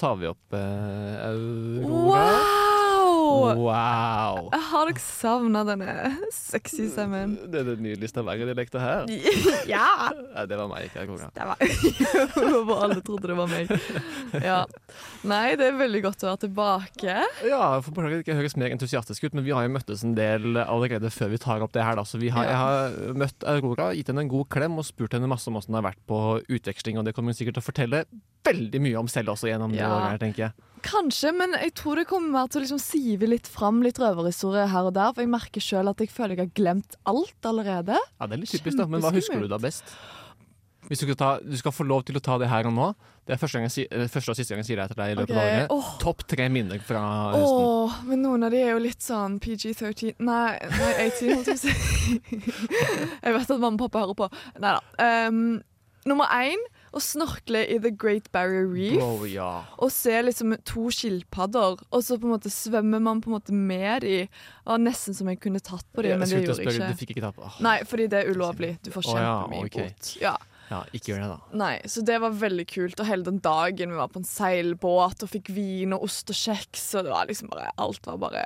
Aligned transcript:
Tar 0.00 0.16
vi 0.16 0.26
opp 0.26 0.52
eh, 0.52 1.26
Aurora. 1.28 2.20
Wow! 3.20 3.54
Wow! 3.54 4.48
Jeg 5.00 5.06
savna 5.16 5.60
denne 5.64 5.92
sexy 6.34 6.86
stemmen. 6.92 7.32
Det 7.48 7.60
er 7.62 7.68
den 7.70 7.82
nydelige 7.84 8.10
Stavanger-dialekta 8.10 8.80
her. 8.82 9.08
ja! 9.70 9.86
ja! 10.10 10.44
det 10.48 10.58
var 10.58 10.68
meg, 10.68 10.90
ikke. 10.90 11.06
Det 11.06 11.46
var 11.48 11.56
Håper 12.54 12.82
alle 12.84 12.98
trodde 13.06 13.30
det 13.30 13.36
var 13.38 13.48
meg. 13.48 13.70
Ja. 14.44 14.58
Nei, 15.28 15.54
det 15.60 15.70
er 15.70 15.78
veldig 15.80 16.02
godt 16.04 16.24
å 16.24 16.30
være 16.30 16.42
tilbake. 16.44 17.16
Ja, 17.48 17.62
for 17.80 17.96
beklager 17.96 18.18
det 18.20 18.26
ikke 18.26 18.36
høres 18.40 18.56
mer 18.60 18.74
entusiastisk 18.74 19.24
ut, 19.28 19.36
men 19.38 19.46
vi 19.46 19.54
har 19.56 19.64
jo 19.64 19.72
møttes 19.78 20.04
en 20.04 20.16
del 20.18 20.60
allerede 20.66 21.12
før 21.14 21.32
vi 21.32 21.40
tar 21.40 21.64
opp 21.64 21.72
det 21.76 21.84
her. 21.86 21.96
Da. 22.00 22.04
Så 22.08 22.20
vi 22.20 22.32
har, 22.34 22.48
jeg 22.48 22.60
har 22.60 23.16
møtt 23.24 23.46
Aurora, 23.48 23.90
gitt 23.96 24.12
henne 24.12 24.26
en 24.26 24.32
god 24.32 24.50
klem 24.52 24.76
og 24.80 24.88
spurt 24.88 25.16
henne 25.16 25.30
masse 25.30 25.48
om 25.48 25.56
hvordan 25.56 25.76
det 25.76 25.80
har 25.80 25.88
vært 25.92 26.04
på 26.10 26.20
utveksling, 26.60 27.00
og 27.00 27.08
det 27.08 27.16
kommer 27.16 27.32
hun 27.32 27.40
sikkert 27.40 27.56
til 27.60 27.64
å 27.64 27.70
fortelle 27.70 28.04
veldig 28.46 28.80
mye 28.84 29.00
om 29.00 29.08
selv 29.10 29.32
også 29.34 29.48
gjennom 29.50 29.72
det 29.72 29.80
Ja. 29.80 29.92
året 29.94 30.14
her, 30.14 30.20
tenker 30.26 30.48
jeg. 30.48 30.52
Kanskje, 30.86 31.32
men 31.36 31.56
jeg 31.60 31.74
tror 31.78 32.00
det 32.00 32.06
kommer 32.10 32.32
mer 32.34 32.48
til 32.50 32.60
å 32.60 32.64
liksom 32.64 32.80
sive 32.82 33.28
litt 33.28 33.48
fram 33.50 33.82
litt 33.84 34.00
røverhistorie 34.00 34.68
her 34.70 34.88
og 34.88 34.94
der. 34.96 35.12
For 35.16 35.24
jeg 35.24 35.32
merker 35.32 35.64
sjøl 35.64 35.92
at 35.92 36.00
jeg 36.00 36.12
føler 36.12 36.36
jeg 36.36 36.48
har 36.48 36.56
glemt 36.56 36.96
alt 37.10 37.50
allerede. 37.50 37.98
Ja, 37.98 38.26
det 38.26 38.38
er 38.38 38.42
litt 38.44 38.54
typisk, 38.54 38.78
da. 38.80 38.88
Men 38.90 39.04
hva 39.04 39.12
husker 39.14 39.42
du 39.42 39.50
da 39.50 39.60
best? 39.60 39.92
Hvis 40.88 41.02
du, 41.02 41.04
skal 41.04 41.16
ta, 41.20 41.30
du 41.44 41.54
skal 41.60 41.74
få 41.76 41.84
lov 41.86 42.02
til 42.08 42.16
å 42.18 42.22
ta 42.24 42.34
det 42.40 42.48
her 42.50 42.66
og 42.66 42.72
nå. 42.74 42.86
Det 43.28 43.36
er 43.36 43.38
første, 43.38 43.60
gang 43.60 43.68
jeg, 43.68 44.08
første 44.10 44.32
og 44.32 44.38
siste 44.38 44.54
gang 44.54 44.62
jeg 44.64 44.70
sier 44.72 44.80
det 44.80 44.86
til 44.90 44.98
deg 44.98 45.12
i 45.12 45.16
løpet 45.20 45.36
av 45.36 45.42
Ok, 45.44 45.50
året. 45.76 45.92
Topp 46.02 46.24
tre 46.32 46.48
minner 46.50 46.80
fra 46.82 47.02
høsten. 47.36 47.66
Åh, 47.68 47.98
men 48.08 48.24
noen 48.24 48.46
av 48.48 48.54
de 48.54 48.62
er 48.64 48.72
jo 48.72 48.80
litt 48.82 49.04
sånn 49.04 49.36
PG-13 49.44 50.16
Nei, 50.26 50.56
nei 50.80 50.90
18, 51.04 51.30
holdt 51.36 51.52
jeg 51.52 51.52
på 51.52 51.54
å 51.54 51.62
si. 51.62 52.40
jeg 53.28 53.36
vet 53.36 53.54
at 53.54 53.60
mamma 53.60 53.76
og 53.76 53.84
pappa 53.84 54.02
hører 54.02 54.18
på. 54.18 54.30
Nei 54.64 54.74
da. 54.80 55.28
Um, 55.28 55.44
nummer 56.10 56.32
én 56.40 56.64
å 56.90 57.00
snorkle 57.02 57.62
i 57.70 57.78
The 57.82 57.92
Great 57.94 58.30
Barrier 58.34 58.66
Reef. 58.66 58.98
Bro, 58.98 59.26
ja. 59.30 59.50
Og 59.78 59.92
se 59.94 60.14
liksom 60.26 60.56
to 60.68 60.88
skilpadder, 60.94 61.80
og 61.86 62.04
så 62.04 62.18
på 62.18 62.28
en 62.28 62.34
måte 62.34 62.52
svømmer 62.52 63.02
man 63.04 63.22
på 63.22 63.30
en 63.30 63.36
måte 63.38 63.54
med 63.54 64.02
de. 64.06 64.20
Og 64.66 64.82
nesten 64.82 65.16
som 65.16 65.30
jeg 65.30 65.40
kunne 65.42 65.62
tatt 65.62 65.86
på 65.94 66.04
de, 66.04 66.14
ja, 66.14 66.20
men 66.20 66.28
det 66.28 66.40
gjorde 66.42 66.58
jeg 66.58 66.74
ikke. 66.74 66.92
Du 66.92 67.02
fikk 67.02 67.14
ikke 67.16 67.26
tatt 67.28 67.38
på 67.38 67.50
Nei, 67.66 67.80
fordi 67.88 68.08
det 68.10 68.24
er 68.24 68.32
ulovlig. 68.34 68.76
Du 68.84 68.90
får 68.94 69.12
Å 69.12 69.18
ja, 69.18 69.34
okay. 69.60 69.90
bot. 69.90 70.14
Ja. 70.22 70.36
Ja, 70.70 70.84
ikke 70.94 71.10
gjør 71.10 71.24
det, 71.24 71.28
da. 71.32 71.58
Nei, 71.58 71.72
så 71.90 72.02
det 72.06 72.20
var 72.22 72.34
veldig 72.38 72.66
kult. 72.70 73.00
Og 73.02 73.08
hele 73.08 73.26
den 73.26 73.40
dagen 73.42 73.90
vi 73.90 73.98
var 73.98 74.10
på 74.12 74.20
en 74.22 74.28
seilbåt 74.28 75.24
og 75.26 75.32
fikk 75.32 75.50
vin 75.54 75.96
og 75.96 76.06
ost 76.06 76.30
og 76.30 76.38
kjeks, 76.38 76.84
og 76.94 77.08
det 77.08 77.14
var 77.14 77.30
liksom 77.30 77.50
bare 77.50 77.72
Alt 77.82 78.06
var 78.06 78.20
bare 78.22 78.44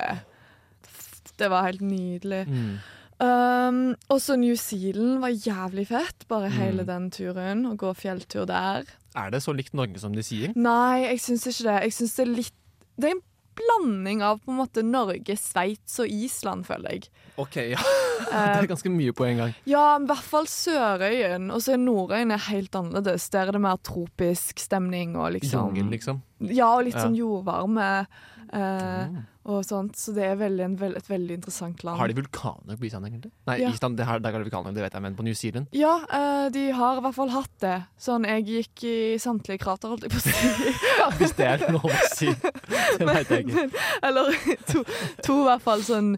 Det 1.37 1.51
var 1.53 1.69
helt 1.69 1.85
nydelig. 1.85 2.45
Mm. 2.49 2.79
Um, 3.21 3.95
og 4.11 4.19
så 4.21 4.35
New 4.39 4.55
Zealand 4.59 5.21
var 5.23 5.31
jævlig 5.31 5.87
fett. 5.89 6.27
Bare 6.29 6.49
Mm. 6.51 6.57
hele 6.59 6.85
den 6.85 7.11
turen. 7.11 7.65
Å 7.67 7.77
gå 7.77 7.95
fjelltur 7.97 8.47
der. 8.47 8.85
Er 9.15 9.31
det 9.31 9.43
så 9.43 9.55
likt 9.55 9.73
Norge 9.75 9.99
som 9.99 10.13
de 10.13 10.21
sier? 10.23 10.53
Nei, 10.57 11.03
jeg 11.07 11.19
syns 11.21 11.47
ikke 11.47 11.65
det. 11.69 11.83
Jeg 11.85 11.93
synes 11.93 12.17
det 12.17 12.27
er 12.29 12.35
litt 12.35 12.53
Det 12.99 13.07
er 13.11 13.15
en 13.17 13.23
blanding 13.57 14.21
av 14.23 14.41
på 14.41 14.51
en 14.51 14.59
måte 14.59 14.83
Norge, 14.85 15.35
Sveits 15.37 15.99
og 16.01 16.07
Island, 16.09 16.65
føler 16.67 16.91
jeg. 16.91 17.09
OK, 17.39 17.57
ja. 17.71 17.77
det 18.31 18.63
er 18.63 18.67
ganske 18.67 18.91
mye 18.91 19.13
på 19.13 19.25
en 19.27 19.37
gang. 19.37 19.55
Ja, 19.67 19.97
i 19.99 20.05
hvert 20.07 20.23
fall 20.23 20.47
Sørøyen. 20.47 21.51
Og 21.53 21.61
så 21.63 21.73
er 21.75 21.79
Nordøyen 21.79 22.31
helt 22.39 22.71
annerledes. 22.75 23.29
Der 23.31 23.49
er 23.49 23.53
det 23.53 23.61
mer 23.61 23.77
tropisk 23.83 24.59
stemning 24.59 25.17
og 25.17 25.33
liksom 25.35 25.75
Jungel, 25.75 25.91
liksom. 25.91 26.23
Ja, 26.41 26.73
og 26.77 26.85
litt 26.85 26.95
Ja. 26.95 27.05
sånn 27.07 27.17
jordvarme 27.19 28.07
Uh, 28.55 29.09
Mm. 29.09 29.25
Og 29.45 29.65
sånt. 29.67 29.97
Så 30.01 30.15
det 30.17 30.25
er 30.25 30.39
veldig, 30.41 30.63
en, 30.65 30.75
veld, 30.81 30.97
et 30.97 31.09
veldig 31.11 31.37
interessant 31.37 31.83
land. 31.85 31.99
Har 32.01 32.09
de 32.09 32.17
vulkaner 32.17 32.79
på 32.81 32.87
Island, 32.89 33.09
egentlig? 33.11 33.31
Nei, 33.49 33.59
Ja. 33.61 33.73
Island, 33.75 33.99
det 33.99 34.07
har, 34.09 34.23
der 34.25 34.33
har 34.33 34.41
de 34.41 34.49
vulkaner, 34.49 34.73
det 34.73 34.85
vet 34.87 34.97
jeg, 34.97 35.05
men 35.05 35.17
på 35.19 35.27
New 35.27 35.37
Zealand 35.37 35.67
Ja, 35.77 35.93
uh, 36.09 36.47
de 36.55 36.65
har 36.73 36.99
i 37.01 37.05
hvert 37.05 37.17
fall 37.19 37.33
hatt 37.35 37.53
det. 37.61 37.75
Sånn, 38.01 38.25
jeg 38.29 38.47
gikk 38.49 38.85
i 38.89 38.97
samtlige 39.21 39.61
krater, 39.61 39.93
holdt 39.93 40.07
jeg 40.07 40.15
på 40.15 40.21
å 40.21 40.25
si. 40.25 40.73
Hvis 41.21 41.35
det 41.37 41.49
er 41.51 41.65
lov 41.75 41.85
å 41.91 42.03
si. 42.15 42.31
Det 42.99 43.07
veit 43.09 43.31
jeg 43.33 43.45
ikke. 43.45 43.55
Men, 43.59 43.73
eller 44.07 44.31
to, 44.71 44.85
to 45.25 45.37
i 45.43 45.47
hvert 45.49 45.65
fall 45.65 45.83
sånn 45.85 46.15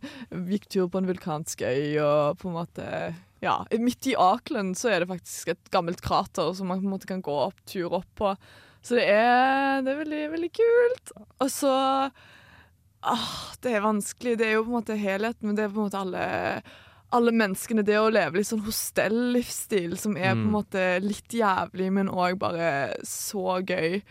gikk 0.50 0.68
tur 0.70 0.90
på 0.92 1.00
en 1.00 1.08
vulkansk 1.08 1.64
øy 1.66 1.96
og 2.04 2.38
på 2.40 2.50
en 2.50 2.56
måte 2.58 2.86
Ja, 3.42 3.56
midt 3.80 4.06
i 4.10 4.14
Auckland 4.18 4.76
så 4.78 4.92
er 4.92 5.02
det 5.02 5.10
faktisk 5.10 5.50
et 5.54 5.72
gammelt 5.74 6.00
krater 6.04 6.52
som 6.56 6.70
man 6.70 6.80
på 6.82 6.86
en 6.86 6.94
måte 6.94 7.10
kan 7.10 7.24
gå 7.24 7.34
opp 7.46 7.58
tur 7.68 7.98
opp 7.98 8.08
på. 8.18 8.32
Så 8.86 9.00
det 9.00 9.08
er, 9.10 9.82
det 9.82 9.92
er 9.92 10.00
veldig, 10.04 10.22
veldig 10.36 10.50
kult. 10.54 11.12
Og 11.42 11.50
så 11.50 11.74
ah, 13.06 13.54
Det 13.62 13.72
er 13.76 13.84
vanskelig. 13.84 14.36
Det 14.40 14.46
er 14.50 14.56
jo 14.58 14.64
på 14.66 14.72
en 14.72 14.78
måte 14.80 14.98
helheten, 15.00 15.46
men 15.48 15.56
det 15.58 15.64
er 15.66 15.72
på 15.72 15.80
en 15.80 15.88
måte 15.88 16.02
alle 16.02 16.26
alle 17.14 17.30
menneskene, 17.30 17.84
det 17.86 17.94
å 18.02 18.08
leve 18.10 18.40
litt 18.40 18.48
sånn 18.48 18.64
hostellivsstil, 18.66 19.92
som 19.96 20.16
er 20.18 20.34
på 20.34 20.40
en 20.42 20.48
Mm. 20.48 20.54
måte 20.56 20.82
litt 21.00 21.28
jævlig, 21.30 21.92
men 21.92 22.08
òg 22.08 22.34
bare 22.38 22.96
så 23.06 23.62
gøy. 23.64 24.02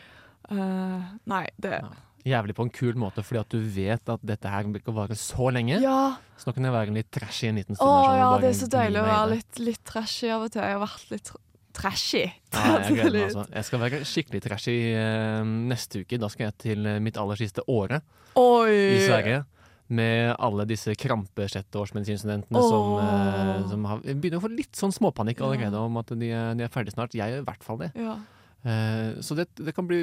Uh, 0.50 1.04
nei, 1.28 1.48
det 1.60 1.82
Jævlig 2.26 2.56
på 2.56 2.64
en 2.64 2.72
kul 2.74 2.96
måte, 2.96 3.22
fordi 3.22 3.40
at 3.40 3.50
du 3.50 3.60
vet 3.60 4.10
at 4.10 4.20
dette 4.26 4.50
her 4.50 4.64
ikke 4.64 4.94
vare 4.96 5.14
så 5.14 5.52
lenge. 5.54 5.80
Ja. 5.80 6.16
Så 6.38 6.48
nå 6.48 6.56
kan 6.56 6.64
jeg 6.64 6.74
være 6.74 6.94
litt 6.96 7.12
trashy 7.12 7.48
en 7.50 7.56
liten 7.60 7.76
Å 7.76 7.78
stund. 7.78 7.92
her, 7.92 8.06
sånn, 8.08 8.18
ja, 8.18 8.38
det 8.42 8.50
er 8.50 8.58
så 8.58 8.70
deilig 8.74 9.02
å 9.02 9.06
være 9.06 9.30
litt, 9.36 9.60
litt 9.60 9.84
trashy 9.86 10.30
av 10.34 10.42
og 10.42 10.52
til. 10.52 10.62
Jeg 10.62 10.74
har 10.74 10.88
vært 10.88 11.12
litt 11.12 11.30
trashy. 11.76 12.24
Ja, 12.56 12.78
jeg 12.86 12.96
gleder 12.98 13.16
meg 13.16 13.26
altså. 13.28 13.44
Jeg 13.54 13.68
skal 13.68 13.82
være 13.84 14.00
skikkelig 14.08 14.42
trashy 14.46 14.76
uh, 14.96 15.42
neste 15.44 16.02
uke. 16.06 16.20
Da 16.22 16.30
skal 16.32 16.48
jeg 16.50 16.56
til 16.64 16.88
eh, 16.90 17.02
mitt 17.04 17.20
aller 17.22 17.38
siste 17.40 17.66
året 17.72 18.02
Oi! 18.40 18.72
i 18.72 19.04
Sverige. 19.06 19.44
Med 19.86 20.32
alle 20.42 20.64
disse 20.66 20.96
krampesjetteårsmedisinstudentene 20.98 22.62
som, 22.66 22.94
uh, 22.98 23.68
som 23.70 23.84
har, 23.90 24.00
begynner 24.06 24.40
å 24.40 24.46
få 24.46 24.50
litt 24.54 24.74
sånn 24.78 24.94
småpanikk 24.96 25.42
Ja. 25.44 25.50
allerede 25.52 25.82
om 25.82 26.00
at 26.02 26.10
de, 26.16 26.32
de 26.32 26.66
er 26.66 26.72
ferdig 26.74 26.96
snart. 26.96 27.14
Jeg 27.18 27.36
gjør 27.36 27.44
i 27.44 27.50
hvert 27.50 27.66
fall 27.68 27.82
det. 27.84 27.92
Ja. 28.00 28.16
Uh, 28.66 29.22
så 29.22 29.36
det, 29.38 29.46
det 29.62 29.76
kan 29.78 29.86
bli 29.86 30.00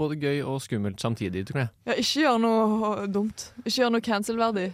både 0.00 0.16
gøy 0.16 0.40
og 0.48 0.62
skummelt 0.64 1.02
samtidig, 1.04 1.42
tror 1.50 1.66
jeg. 1.66 1.72
ja, 1.90 1.98
ikke 2.00 2.22
gjør 2.24 2.38
noe 2.40 2.94
dumt. 3.12 3.50
Ikke 3.66 3.82
gjør 3.82 3.92
noe 3.98 4.06
cancel-verdig. 4.06 4.70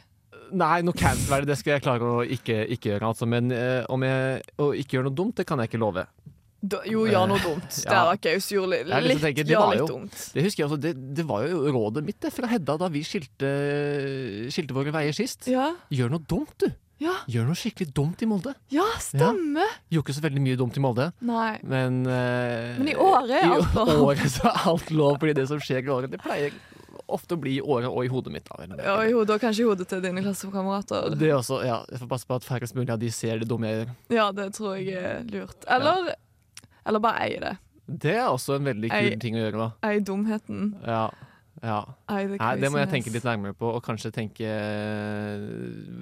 Nei, 0.53 0.83
noe 0.87 0.95
cancel 0.95 1.47
det 1.49 1.57
skal 1.59 1.75
jeg 1.77 1.83
klare 1.83 2.07
å 2.07 2.21
ikke, 2.25 2.61
ikke 2.77 2.93
gjøre, 2.95 3.09
altså. 3.13 3.27
Men 3.27 3.51
eh, 3.53 3.83
om 3.91 4.03
jeg 4.07 4.43
å 4.63 4.71
ikke 4.77 4.99
gjøre 4.99 5.09
noe 5.11 5.19
dumt, 5.19 5.37
det 5.41 5.47
kan 5.49 5.59
jeg 5.59 5.71
ikke 5.73 5.81
love. 5.83 6.07
Da- 6.67 6.81
Jo, 6.89 7.05
gjør 7.07 7.29
noe 7.31 7.39
dumt. 7.43 7.69
Det 7.83 7.91
var. 7.93 8.17
Så 8.41 8.55
gjorde 8.57 8.71
litt, 8.73 8.89
Jeg 8.89 9.03
litt, 9.07 9.21
tenke, 9.23 9.45
det 9.47 9.59
var 9.59 9.75
litt 9.75 9.83
jo- 9.85 9.91
dumt. 9.93 10.17
Det 10.35 10.43
husker 10.47 10.63
jeg 10.63 10.69
også, 10.71 10.81
det, 10.81 10.95
det 11.15 11.27
var 11.29 11.45
jo 11.47 11.61
rådet 11.75 12.03
mitt 12.07 12.19
det, 12.25 12.33
fra 12.35 12.49
Hedda 12.51 12.77
da 12.81 12.89
vi 12.89 13.03
skilte, 13.07 13.51
skilte 14.53 14.75
våre 14.77 14.93
veier 14.95 15.15
sist. 15.17 15.47
Ja. 15.53 15.73
Gjør 15.93 16.11
noe 16.17 16.25
dumt, 16.27 16.55
du. 16.63 16.71
Ja. 16.99 17.13
Gjør 17.29 17.51
noe 17.51 17.59
skikkelig 17.61 17.91
dumt 17.93 18.23
i 18.25 18.27
Molde. 18.31 18.55
ja, 18.73 18.87
stemmer. 19.05 19.69
Gjorde 19.93 20.07
ikke 20.09 20.15
så 20.17 20.23
veldig 20.25 20.41
mye 20.47 20.57
dumt 20.57 20.79
i 20.79 20.81
Molde, 20.81 21.11
Nei. 21.29 21.59
men 21.63 21.99
uh, 22.09 22.73
Men 22.81 22.89
i 22.89 22.95
året 22.97 23.35
er 23.37 23.53
alt 23.53 23.75
lov. 23.77 23.91
året 24.07 24.33
så 24.33 24.49
er 24.49 24.63
alt 24.73 24.91
lov, 24.97 25.19
fordi 25.21 25.35
det 25.37 25.45
som 25.51 25.61
skjer 25.61 25.85
i 25.85 25.93
året, 25.93 26.09
det 26.15 26.23
pleier 26.25 26.57
ofte 27.09 27.37
bli 27.39 27.57
i 27.59 27.63
året 27.63 27.87
og 27.91 28.05
i 28.05 28.09
hodet 28.11 28.33
mitt. 28.35 28.49
Ja, 28.83 28.97
i 29.07 29.13
hodet, 29.15 29.37
og 29.37 29.41
kanskje 29.43 29.63
i 29.65 29.69
hodet 29.69 29.87
til 29.91 30.01
dine 30.03 30.23
klassekamerater. 30.25 31.15
Det 31.19 31.31
også, 31.35 31.61
ja, 31.67 31.83
Jeg 31.91 32.01
får 32.03 32.09
passe 32.11 32.27
på 32.27 32.35
at 32.41 32.45
færrest 32.45 32.75
mulig 32.75 32.91
av 32.91 32.99
de 33.03 33.11
ser 33.15 33.39
det 33.43 33.49
dumme 33.51 33.69
jeg 33.71 33.79
gjør. 33.85 33.95
Ja, 34.17 34.27
det 34.33 34.49
tror 34.59 34.75
jeg 34.81 34.97
er 34.99 35.23
lurt. 35.31 35.57
Eller, 35.71 36.15
eller 36.87 37.03
bare 37.05 37.23
eie 37.29 37.41
det. 37.45 37.55
Det 37.87 38.17
er 38.19 38.27
også 38.27 38.57
en 38.59 38.67
veldig 38.67 38.91
kul 38.91 39.13
Ei. 39.13 39.17
ting 39.23 39.37
å 39.39 39.45
gjøre. 39.45 39.59
da. 39.69 39.89
Eie 39.91 40.01
dumheten. 40.03 40.73
Ja, 40.87 41.05
ja. 41.63 41.79
Nei, 42.11 42.27
det 42.61 42.69
må 42.71 42.79
jeg 42.83 42.91
tenke 42.93 43.11
litt 43.15 43.25
nærmere 43.25 43.55
på, 43.57 43.71
og 43.79 43.83
kanskje 43.85 44.11
tenke 44.13 44.45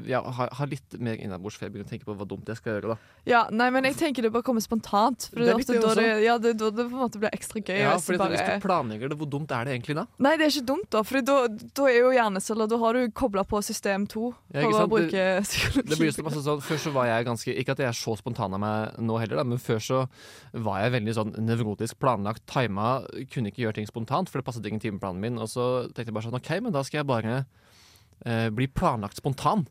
Ja, 0.09 0.21
ha, 0.23 0.49
ha 0.59 0.67
litt 0.69 0.97
mer 1.03 1.19
innabordsfeber 1.23 1.85
å 1.85 1.87
tenke 1.89 2.07
på 2.09 2.15
hva 2.19 2.27
dumt 2.29 2.49
jeg 2.51 2.59
skal 2.59 2.77
gjøre, 2.77 2.95
da. 2.95 3.13
Ja, 3.29 3.43
nei, 3.55 3.69
men 3.75 3.87
jeg 3.89 3.97
tenker 4.01 4.27
det 4.27 4.33
bare 4.35 4.45
kommer 4.47 4.65
spontant. 4.65 5.29
For 5.31 5.41
Det 5.41 5.47
det 5.47 5.53
er 5.55 5.61
ofte 5.61 5.79
da 5.81 5.93
det, 5.99 6.07
ja, 6.25 6.35
det, 6.43 6.55
da 6.61 6.71
det 6.75 6.87
på 6.91 6.97
en 6.99 7.03
måte 7.05 7.21
blir 7.23 7.33
ekstra 7.37 7.63
gøy. 7.63 7.79
Ja, 7.85 7.95
for 8.03 8.19
det 8.19 8.29
Hvis 8.35 8.45
du 8.45 8.67
planlegger 8.67 9.13
det, 9.13 9.19
hvor 9.21 9.31
dumt 9.31 9.55
er 9.55 9.69
det 9.69 9.77
egentlig 9.77 9.97
da? 10.01 10.07
Nei, 10.27 10.35
det 10.41 10.49
er 10.49 10.53
ikke 10.55 10.67
dumt, 10.73 10.89
da. 10.93 11.03
For 11.07 11.25
da, 11.31 11.39
da 11.79 11.89
er 11.91 11.99
jo 12.01 12.13
hjerneceller 12.17 12.71
Da 12.71 12.79
har 12.83 12.99
du 12.99 13.15
kobla 13.17 13.45
på 13.49 13.61
system 13.65 14.07
2 14.11 14.25
Ja, 14.55 14.61
for 14.61 14.67
ikke 14.67 14.75
å 14.75 14.81
sant? 14.83 14.93
bruke 14.95 15.25
Det 15.25 15.47
psykologi. 15.49 16.01
blir 16.03 16.15
så 16.19 16.27
masse 16.27 16.43
sånn, 16.45 16.63
Før 16.65 16.83
så 16.85 16.93
var 16.95 17.09
jeg 17.11 17.29
ganske 17.31 17.55
Ikke 17.63 17.75
at 17.77 17.83
jeg 17.85 17.89
er 17.91 17.99
så 17.99 18.17
spontan 18.21 18.55
av 18.57 18.61
meg 18.63 18.99
nå 19.05 19.19
heller, 19.23 19.41
da, 19.41 19.45
men 19.49 19.61
før 19.63 19.81
så 19.85 20.01
var 20.55 20.83
jeg 20.85 20.95
veldig 20.99 21.15
sånn 21.17 21.33
nevrotisk 21.45 21.99
planlagt, 22.03 22.45
tima, 22.51 23.01
kunne 23.33 23.51
ikke 23.51 23.65
gjøre 23.65 23.79
ting 23.81 23.89
spontant, 23.89 24.31
for 24.31 24.41
det 24.41 24.47
passet 24.47 24.65
ikke 24.65 24.77
inn 24.77 24.81
i 24.81 24.85
timeplanen 24.85 25.21
min. 25.23 25.39
Og 25.45 25.53
så 25.53 25.69
tenkte 25.91 26.09
jeg 26.11 26.17
bare 26.17 26.29
sånn 26.29 26.41
OK, 26.41 26.51
men 26.65 26.75
da 26.75 26.83
skal 26.87 27.03
jeg 27.03 27.11
bare 27.11 27.39
eh, 28.25 28.49
bli 28.55 28.69
planlagt 28.73 29.21
spontan. 29.21 29.67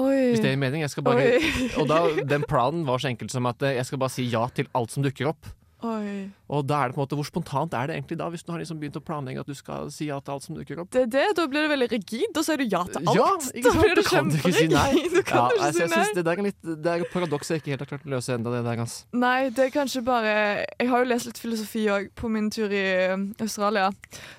Oi. 0.00 0.32
Hvis 0.32 0.40
det 0.40 0.54
gir 0.54 0.60
mening. 0.60 0.84
Jeg 0.84 0.92
skal 0.94 1.04
bare, 1.04 1.24
Oi. 1.36 1.70
og 1.80 1.88
da, 1.90 1.98
den 2.34 2.46
planen 2.48 2.86
var 2.88 3.02
så 3.02 3.10
enkel 3.10 3.28
som 3.32 3.48
at 3.50 3.62
eh, 3.66 3.76
jeg 3.76 3.88
skal 3.88 4.00
bare 4.00 4.14
si 4.14 4.28
ja 4.32 4.46
til 4.56 4.70
alt 4.78 4.94
som 4.94 5.04
dukker 5.04 5.32
opp. 5.34 5.50
Oi. 5.82 6.30
Og 6.52 6.66
da 6.68 6.82
er 6.84 6.90
det 6.90 6.94
på 6.96 7.00
en 7.00 7.04
måte, 7.06 7.16
Hvor 7.18 7.26
spontant 7.26 7.74
er 7.74 7.88
det 7.90 7.96
egentlig 7.96 8.18
da, 8.20 8.28
hvis 8.30 8.44
du 8.46 8.52
har 8.52 8.60
liksom 8.62 8.78
begynt 8.78 8.96
å 8.98 9.02
planlegge 9.02 9.40
at 9.42 9.48
du 9.50 9.54
skal 9.58 9.88
si 9.90 10.06
ja 10.10 10.18
til 10.20 10.34
alt 10.34 10.44
som 10.46 10.54
dukker 10.58 10.78
opp? 10.82 10.90
Det 10.94 11.02
er 11.06 11.10
det, 11.10 11.24
da 11.38 11.46
blir 11.50 11.64
det 11.66 11.70
veldig 11.72 11.88
rigid. 11.94 12.26
Da 12.36 12.42
sier 12.46 12.60
du 12.60 12.64
ja 12.70 12.82
til 12.86 13.02
alt. 13.02 13.16
Ja, 13.18 13.28
ikke 13.58 13.72
da 13.72 13.72
sant? 13.72 13.96
Du 13.96 14.02
kan 14.08 14.30
ikke 14.36 14.52
si 14.56 14.66
nei. 14.70 14.92
Du 15.16 15.22
kan 15.26 15.38
Ja, 15.38 15.46
ikke 15.48 15.66
altså, 15.66 15.72
si 15.72 15.82
jeg 15.82 15.90
nei. 15.90 16.02
synes 16.02 16.14
Det 16.18 16.24
der 16.28 16.38
er 16.42 16.46
litt 16.48 16.60
Det 16.62 16.92
er 16.92 17.04
et 17.06 17.12
paradoks 17.12 17.50
jeg 17.52 17.62
ikke 17.62 17.72
helt 17.74 17.84
har 17.84 17.90
klart 17.94 18.06
å 18.06 18.12
løse 18.14 18.36
ennå. 18.38 18.54
Ass. 18.82 18.96
Nei, 19.12 19.50
det 19.50 19.66
er 19.66 19.72
kanskje 19.74 20.02
bare 20.06 20.32
Jeg 20.78 20.88
har 20.92 21.02
jo 21.04 21.08
lest 21.10 21.26
litt 21.30 21.38
filosofi 21.42 21.84
òg 21.92 22.10
på 22.18 22.30
min 22.32 22.50
tur 22.52 22.70
i 22.72 22.82
eh, 23.08 23.16
Australia. 23.42 23.90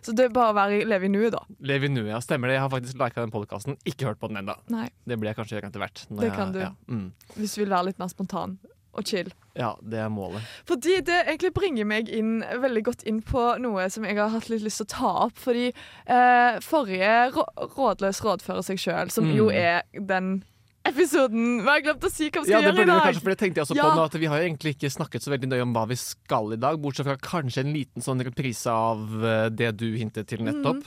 Så 0.02 0.16
det 0.16 0.30
er 0.30 0.34
bare 0.36 0.54
å 0.54 0.58
være 0.58 0.84
leve 0.88 1.10
i 1.10 1.12
nuet, 1.14 1.34
da. 1.36 1.44
Lev 1.60 1.84
i 1.88 1.92
nuet, 1.92 2.10
ja. 2.14 2.20
Stemmer 2.24 2.50
det. 2.52 2.58
Jeg 2.60 2.66
har 2.66 2.72
faktisk 2.74 3.00
lika 3.02 3.22
den 3.26 3.34
podkasten. 3.34 3.78
Ikke 3.90 4.08
hørt 4.10 4.20
på 4.22 4.30
den 4.32 4.40
ennå. 4.44 4.56
Det 4.70 5.20
blir 5.20 5.34
jeg 5.34 5.40
kanskje 5.42 5.58
gjøre 5.60 5.72
etter 5.74 5.84
hvert. 5.84 6.06
Det 6.10 6.30
jeg- 6.30 6.38
kan 6.38 6.52
du. 6.56 6.60
Ja. 6.64 6.72
Mm. 6.88 7.12
Hvis 7.38 7.56
du 7.56 7.64
vil 7.64 7.74
være 7.74 7.92
litt 7.92 8.00
mer 8.00 8.08
spontan 8.12 8.58
og 8.94 9.04
chill. 9.10 9.32
ja, 9.58 9.72
det 9.82 10.00
er 10.00 10.10
målet. 10.14 10.42
Fordi 10.70 11.00
det 11.06 11.20
egentlig 11.28 11.54
bringer 11.54 11.86
meg 11.86 12.10
inn, 12.10 12.40
veldig 12.62 12.84
godt 12.86 13.04
inn 13.10 13.22
på 13.26 13.44
noe 13.62 13.90
som 13.90 14.06
jeg 14.06 14.18
har 14.18 14.30
hatt 14.30 14.50
litt 14.50 14.62
lyst 14.66 14.78
til 14.82 14.86
å 14.88 14.94
ta 14.94 15.12
opp. 15.28 15.38
Fordi 15.42 15.68
eh, 15.74 16.60
forrige 16.62 17.14
rå 17.36 17.46
Rådløs 17.78 18.22
rådfører 18.26 18.64
seg 18.64 18.78
sjøl, 18.82 19.10
som 19.14 19.26
Mm. 19.30 19.36
jo 19.38 19.50
er 19.50 19.84
den 19.94 20.44
episoden 20.86 21.62
Vi 21.64 21.70
har 21.70 21.80
glemt 21.86 22.04
å 22.04 22.10
si 22.12 22.28
hva 22.30 22.42
vi 22.44 22.50
skal 22.50 22.52
ja, 22.52 22.60
gjøre 22.60 22.74
i 22.74 22.76
burde 22.76 22.84
vi 22.84 22.92
dag. 22.92 23.06
kanskje, 23.08 23.22
for 23.24 23.30
det 23.32 23.40
tenkte 23.40 23.62
jeg 23.62 23.66
også 23.68 23.76
Ja. 23.78 23.84
på 23.88 23.96
nå, 23.96 24.04
at 24.06 24.18
Vi 24.20 24.26
har 24.28 24.40
egentlig 24.44 24.74
ikke 24.76 24.92
snakket 24.92 25.24
så 25.24 25.32
veldig 25.32 25.50
nøye 25.54 25.62
om 25.64 25.74
hva 25.74 25.86
vi 25.88 25.96
skal 25.96 26.52
i 26.54 26.60
dag, 26.60 26.82
bortsett 26.82 27.06
fra 27.08 27.16
kanskje 27.18 27.64
en 27.64 27.74
liten 27.74 28.02
sånn 28.04 28.22
reprise 28.26 28.68
av 28.70 29.00
eh, 29.24 29.50
det 29.50 29.78
du 29.78 29.96
hintet 29.96 30.28
til 30.28 30.44
nettopp. 30.44 30.84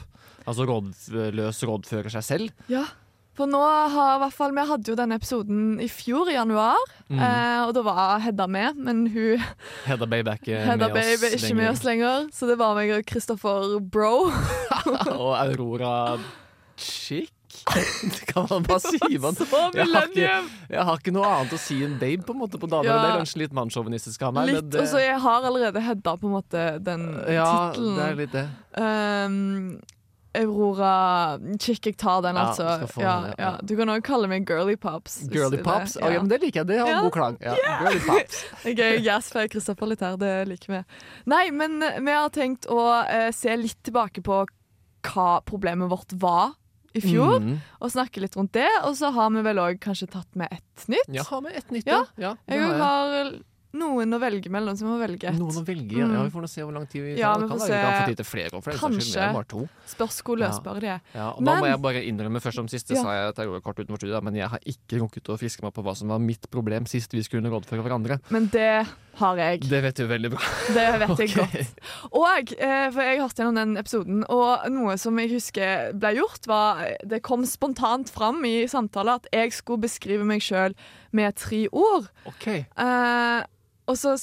Altså 0.47 0.67
rådløs 0.69 1.63
rådfører 1.65 2.11
seg 2.13 2.23
selv. 2.23 2.51
Ja. 2.69 2.85
For 3.37 3.51
nå 3.51 3.61
har 3.61 4.17
i 4.17 4.21
hvert 4.25 4.37
fall 4.37 4.55
Vi 4.57 4.65
hadde 4.71 4.93
jo 4.93 4.97
denne 4.99 5.19
episoden 5.21 5.77
i 5.85 5.89
fjor, 5.93 6.31
i 6.33 6.37
januar. 6.39 6.81
Mm. 7.11 7.21
Eh, 7.21 7.61
og 7.67 7.75
da 7.77 7.85
var 7.87 8.19
Hedda 8.25 8.49
med, 8.51 8.81
men 8.81 9.05
hun 9.13 9.45
Hedda 9.87 10.09
Babe 10.09 10.33
er 10.33 10.41
ikke 10.41 10.65
Hedda 10.65 10.89
med 10.89 10.97
Babe 10.97 11.31
oss 11.31 11.39
ikke 11.39 11.59
med 11.59 11.71
oss 11.71 11.85
lenger. 11.87 12.27
Så 12.35 12.49
det 12.51 12.59
var 12.61 12.77
meg 12.79 12.95
og 12.97 13.07
Kristoffer 13.09 13.79
Bro. 13.81 14.15
og 15.21 15.33
Aurora 15.37 16.17
Chick? 16.77 17.33
Det 17.67 18.27
kan 18.31 18.47
man 18.51 18.63
bare 18.67 18.81
si 18.81 18.99
jeg 19.01 19.21
har, 19.23 20.07
ikke, 20.07 20.35
jeg 20.71 20.85
har 20.89 21.01
ikke 21.01 21.13
noe 21.15 21.27
annet 21.27 21.55
å 21.57 21.59
si 21.61 21.79
enn 21.87 21.97
babe 21.99 22.27
på 22.27 22.35
en 22.35 22.41
måte 22.43 22.61
på 22.61 22.69
damer. 22.71 22.91
Ja. 22.91 22.99
Det 23.01 23.09
er 23.09 23.21
kanskje 23.23 23.41
litt 23.43 23.57
mannssjåvinistisk 23.57 24.23
av 24.29 24.37
meg. 24.37 24.53
Litt, 24.53 24.71
det- 24.71 24.83
og 24.83 24.89
så 24.91 25.03
jeg 25.03 25.19
har 25.25 25.49
allerede 25.49 25.83
Hedda 25.83 26.17
på 26.21 26.29
en 26.29 26.37
måte 26.37 26.65
den 26.85 27.07
ja, 27.33 27.51
tittelen. 27.73 27.97
det 27.97 28.07
er 28.07 28.19
litt 28.21 28.37
det. 28.37 28.47
Um, 28.77 29.81
Aurora 30.37 31.39
Chick, 31.59 31.87
jeg 31.87 31.97
tar 31.97 32.21
den, 32.23 32.37
Ja, 32.37 32.47
altså. 32.51 32.67
Ja, 33.01 33.15
ja. 33.29 33.35
ja. 33.39 33.51
Du 33.63 33.75
kan 33.77 33.89
òg 33.89 34.03
kalle 34.07 34.29
meg 34.29 34.47
Girly 34.49 34.77
Pops. 34.77 35.23
Girly 35.33 35.59
pops. 35.63 35.95
det- 35.95 36.03
men 36.21 36.29
det 36.29 36.41
liker 36.43 36.61
jeg. 36.61 36.67
Det 36.67 36.79
har 36.81 36.89
Ja. 36.89 37.01
god 37.03 37.13
klang. 37.13 37.39
Ja. 37.41 37.55
Girly 37.81 38.01
pops. 38.07 38.45
Jeg 38.65 38.79
er 38.81 38.99
jazzfan 39.01 39.49
Kristoffer 39.49 39.87
litt 39.87 40.01
her, 40.01 40.17
det 40.17 40.49
liker 40.49 40.73
vi. 40.79 40.85
Nei, 41.27 41.51
men 41.51 41.81
vi 41.81 42.13
har 42.13 42.29
tenkt 42.31 42.67
å 42.69 42.79
uh, 43.05 43.31
se 43.33 43.57
litt 43.57 43.83
tilbake 43.83 44.23
på 44.23 44.45
hva 45.07 45.41
problemet 45.45 45.89
vårt 45.91 46.13
var 46.19 46.55
i 46.97 47.01
fjor, 47.01 47.41
Mm. 47.41 47.59
og 47.81 47.91
snakke 47.93 48.21
litt 48.23 48.35
rundt 48.37 48.53
det. 48.53 48.69
Og 48.85 48.95
så 48.97 49.13
har 49.13 49.31
vi 49.31 49.43
vel 49.43 49.57
òg 49.61 49.79
kanskje 49.79 50.09
tatt 50.11 50.35
med 50.35 50.49
ett 50.51 50.87
nytt. 50.89 51.09
Ja, 51.13 51.23
har 51.29 51.43
vi 51.43 51.49
ett 51.55 51.71
nytt, 51.71 51.87
Ja. 51.87 52.05
Jeg 52.49 52.61
har. 52.61 53.33
Noen 53.79 54.13
å 54.17 54.19
velge 54.21 54.51
mellom, 54.51 54.75
så 54.77 54.85
vi 54.87 54.91
må 54.91 54.99
velge 55.01 55.29
ett. 55.31 55.39
Noen 55.39 55.61
å 55.61 55.65
velge, 55.67 55.97
ja. 56.01 56.07
Ja. 56.07 56.23
Vi 56.27 56.31
får 56.35 56.43
nå 56.47 56.49
se 56.51 56.63
hvor 56.63 56.73
lang 56.77 56.87
tid 56.91 57.03
vi 57.03 57.15
Ja, 57.21 57.35
tar. 57.35 57.43
vi 57.43 57.49
kan 57.49 57.59
får 57.59 57.67
vi 57.67 57.73
kan 57.73 57.93
se. 57.93 58.01
få 58.03 58.07
tid 58.07 58.17
til 58.17 58.25
flere 58.25 58.47
er 58.47 58.79
Kanskje. 58.81 59.69
Spørsmål 59.87 60.39
Ja. 60.41 60.49
løsbare 60.51 60.81
de 60.81 60.87
er. 60.87 61.01
Ja, 61.15 61.29
og 61.31 61.41
Men- 61.43 61.57
nå 61.57 61.61
må 61.61 61.67
jeg 61.71 61.83
bare 61.83 62.03
innrømme 62.03 62.41
først 62.43 62.55
som 62.55 62.69
sist, 62.69 62.89
det 62.89 62.97
Ja. 62.97 63.03
sa 63.03 63.13
jeg 63.13 63.35
til 63.37 63.61
kort 63.61 63.77
utenfor 63.77 63.99
studiet, 63.99 64.23
men 64.23 64.35
jeg 64.35 64.49
har 64.49 64.59
ikke 64.67 64.99
rukket 65.01 65.23
å 65.29 65.39
friske 65.39 65.63
meg 65.63 65.73
på 65.75 65.83
hva 65.85 65.97
som 65.97 66.09
var 66.09 66.19
mitt 66.19 66.51
problem 66.51 66.87
sist 66.87 67.13
vi 67.13 67.21
skulle 67.23 67.49
rådføre 67.49 67.83
hverandre. 67.83 68.21
Men 68.31 68.47
det 68.49 68.87
har 69.17 69.37
jeg. 69.37 69.61
Det 69.61 69.83
vet 69.83 69.95
du 69.95 70.07
veldig 70.07 70.31
bra. 70.31 70.41
Det 70.75 71.01
vet 71.01 71.19
jeg 71.19 71.29
godt. 71.37 72.13
Og, 72.13 72.53
eh, 72.61 72.91
for 72.91 73.01
jeg 73.03 73.19
hørte 73.21 73.37
gjennom 73.43 73.55
den 73.55 73.77
episoden, 73.77 74.25
og 74.29 74.71
noe 74.71 74.97
som 74.99 75.17
jeg 75.19 75.31
husker 75.31 75.93
ble 75.99 76.15
gjort, 76.17 76.47
var 76.47 76.97
Det 77.07 77.23
kom 77.23 77.45
spontant 77.47 78.09
fram 78.11 78.45
i 78.45 78.65
samtaler 78.67 79.15
at 79.17 79.27
jeg 79.33 79.53
skulle 79.53 79.81
beskrive 79.81 80.25
meg 80.25 80.41
sjøl 80.41 80.75
med 81.13 81.35
tre 81.37 81.67
ord. 81.73 82.09
Ok. 82.27 82.47
Eh, 82.77 83.43
og 83.87 83.99
så 83.99 84.17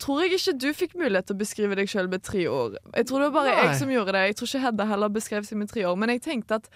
tror 0.00 0.22
jeg 0.22 0.36
ikke 0.36 0.54
du 0.60 0.68
fikk 0.76 0.94
mulighet 0.98 1.28
til 1.28 1.36
å 1.36 1.40
beskrive 1.40 1.76
deg 1.78 1.88
sjøl 1.90 2.10
med 2.12 2.24
tre 2.26 2.44
ord. 2.52 2.76
Jeg 2.92 3.08
tror 3.08 3.22
det 3.22 3.30
var 3.30 3.36
bare 3.38 3.54
Nei. 3.54 3.62
jeg 3.64 3.78
som 3.80 3.92
gjorde 3.92 4.12
det. 4.16 4.24
Jeg 4.28 4.36
tror 4.38 4.50
ikke 4.50 4.64
Hedda 4.66 4.88
heller 4.90 5.12
beskrev 5.12 5.46
seg 5.48 5.60
med 5.60 5.72
tre 5.72 5.86
ord. 5.88 6.00
Men 6.02 6.12
jeg 6.12 6.22
tenkte 6.26 6.60
at 6.60 6.68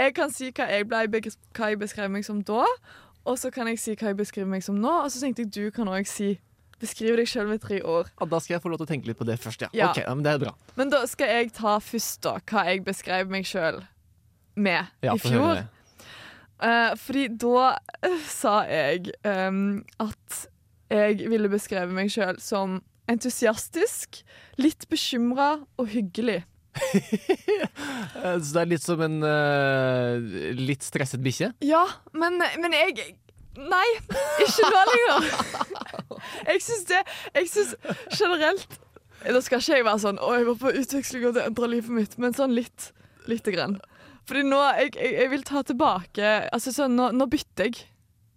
jeg 0.00 0.14
kan 0.16 0.32
si 0.32 0.50
hva 0.56 0.68
jeg, 0.70 0.88
ble, 0.88 1.22
hva 1.56 1.70
jeg 1.72 1.80
beskrev 1.80 2.12
meg 2.12 2.26
som 2.26 2.44
da, 2.46 2.66
og 3.28 3.40
så 3.40 3.50
kan 3.52 3.68
jeg 3.68 3.80
si 3.80 3.96
hva 3.96 4.12
jeg 4.12 4.20
beskriver 4.20 4.48
meg 4.48 4.64
som 4.64 4.78
nå, 4.80 4.92
og 5.04 5.10
så 5.12 5.22
tenkte 5.22 5.44
jeg 5.44 5.52
du 5.56 5.74
kan 5.74 5.90
òg 5.90 6.08
si 6.08 6.36
Beskriv 6.80 7.18
deg 7.18 7.28
sjøl 7.28 7.44
med 7.50 7.60
tre 7.60 7.82
ord. 7.84 8.06
Ja, 8.16 8.24
da 8.24 8.38
skal 8.40 8.54
jeg 8.54 8.62
få 8.64 8.70
lov 8.72 8.78
til 8.80 8.86
å 8.86 8.88
tenke 8.88 9.10
litt 9.10 9.18
på 9.18 9.26
det 9.28 9.34
først, 9.36 9.66
ja. 9.66 9.68
Ja. 9.76 9.90
Ok, 9.90 9.98
ja, 10.00 10.14
men 10.16 10.24
det 10.24 10.30
er 10.32 10.38
bra. 10.40 10.54
Men 10.80 10.88
da 10.88 11.02
skal 11.10 11.28
jeg 11.28 11.50
ta 11.52 11.74
først 11.84 12.22
da 12.24 12.38
hva 12.40 12.62
jeg 12.70 12.80
beskrev 12.86 13.28
meg 13.28 13.44
sjøl 13.44 13.82
med 14.56 14.88
Ja, 15.04 15.12
i 15.12 15.20
fjor. 15.20 15.60
Eh, 16.60 16.94
fordi 17.00 17.26
da 17.40 17.66
uh, 17.76 18.24
sa 18.28 18.54
jeg 18.68 19.12
um, 19.28 19.82
at 20.00 20.40
jeg 20.90 21.30
ville 21.30 21.50
beskreve 21.52 21.94
meg 21.94 22.10
sjøl 22.12 22.38
som 22.42 22.80
entusiastisk, 23.10 24.20
litt 24.60 24.86
bekymra 24.90 25.56
og 25.80 25.90
hyggelig. 25.94 26.42
Eh, 28.20 28.36
Så 28.42 28.52
det 28.54 28.60
er 28.60 28.68
litt 28.70 28.84
som 28.84 29.00
en 29.02 29.16
uh, 29.24 30.20
litt 30.54 30.84
stresset 30.86 31.22
bikkje? 31.24 31.48
Ja, 31.66 31.82
men, 32.14 32.38
men 32.62 32.74
jeg 32.76 33.16
Nei, 33.58 33.86
ikke 34.44 34.68
nå 34.70 34.82
lenger. 34.90 35.26
Jeg 36.50 36.62
syns 36.62 36.84
det 36.90 37.00
Jeg 37.34 37.48
syns 37.50 37.72
generelt 38.14 38.76
Da 39.24 39.42
skal 39.42 39.58
ikke 39.62 39.80
jeg 39.80 39.86
være 39.88 40.02
sånn 40.04 40.20
Å, 40.22 40.30
jeg 40.38 40.46
var 40.46 40.58
på 40.62 40.72
utveksling 40.82 41.26
og 41.28 41.34
det 41.36 41.46
endra 41.48 41.68
livet 41.72 41.90
mitt, 41.96 42.14
men 42.22 42.36
sånn 42.36 42.54
litt. 42.56 42.90
Lite 43.30 43.52
grann. 43.56 43.80
Fordi 44.28 44.44
nå 44.46 44.60
jeg, 44.78 44.94
jeg, 44.94 45.16
jeg 45.24 45.32
vil 45.34 45.46
ta 45.50 45.64
tilbake 45.66 46.34
Altså 46.54 46.74
sånn, 46.76 46.94
nå, 46.98 47.10
nå 47.18 47.26
bytter 47.34 47.68
jeg 47.72 47.82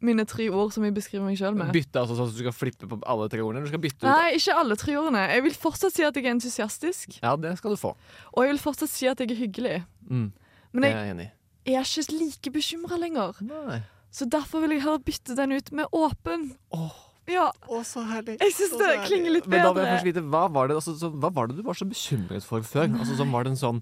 mine 0.04 0.26
tre 0.30 0.50
ord 0.52 0.74
som 0.76 0.84
jeg 0.86 0.94
beskriver 0.96 1.26
meg 1.26 1.38
sjøl 1.40 1.56
med. 1.58 1.72
Bytte 1.76 2.02
altså 2.02 2.18
sånn 2.18 2.30
at 2.32 2.36
du 2.36 2.42
skal 2.44 2.56
flippe 2.56 2.90
på 2.92 3.00
alle 3.10 3.30
tre 3.32 3.40
ordene? 3.44 3.64
Du 3.66 3.72
skal 3.72 3.82
bytte 3.84 4.04
ut? 4.04 4.10
Nei, 4.10 4.34
ikke 4.40 4.58
alle 4.60 4.78
tre 4.80 4.98
ordene. 5.00 5.24
Jeg 5.32 5.46
vil 5.48 5.56
fortsatt 5.66 5.96
si 5.96 6.06
at 6.08 6.20
jeg 6.20 6.28
er 6.28 6.36
entusiastisk, 6.36 7.18
Ja, 7.22 7.36
det 7.40 7.56
skal 7.62 7.76
du 7.76 7.80
få. 7.80 7.96
og 8.34 8.44
jeg 8.44 8.54
vil 8.54 8.62
fortsatt 8.66 8.92
si 8.92 9.08
at 9.12 9.24
jeg 9.24 9.32
er 9.32 9.40
hyggelig. 9.40 9.78
Mm, 10.10 10.28
Men 10.74 10.84
jeg, 10.90 10.94
jeg 10.94 11.16
er 11.16 11.32
jeg 11.64 11.80
er 11.80 11.88
ikke 12.04 12.20
like 12.20 12.52
bekymra 12.60 13.00
lenger. 13.00 13.40
Nei. 13.48 13.80
Så 14.12 14.28
derfor 14.30 14.62
vil 14.62 14.76
jeg 14.76 14.84
heller 14.84 15.00
bytte 15.00 15.36
den 15.40 15.56
ut 15.56 15.72
med 15.72 15.86
åpen. 15.96 16.52
Åh. 16.76 17.00
Ja, 17.32 17.46
Å, 17.72 17.80
så 17.88 18.02
herlig. 18.04 18.36
Jeg 18.42 18.52
synes 18.52 18.74
det 18.82 18.88
klinger 19.08 19.32
litt 19.32 19.46
bedre. 19.48 19.62
Men 19.62 19.64
da 19.64 19.74
vil 19.78 19.86
jeg 19.86 19.94
først 19.96 20.08
vite, 20.10 20.24
hva 20.34 20.42
var, 20.52 20.68
det, 20.68 20.76
altså, 20.76 20.94
så, 21.00 21.08
hva 21.24 21.30
var 21.32 21.48
det 21.48 21.56
du 21.56 21.62
var 21.64 21.78
så 21.80 21.88
bekymret 21.88 22.44
for 22.44 22.66
før? 22.68 22.90
Altså, 23.00 23.16
så 23.16 23.28
var 23.32 23.48
det 23.48 23.54
en 23.54 23.62
sånn 23.62 23.80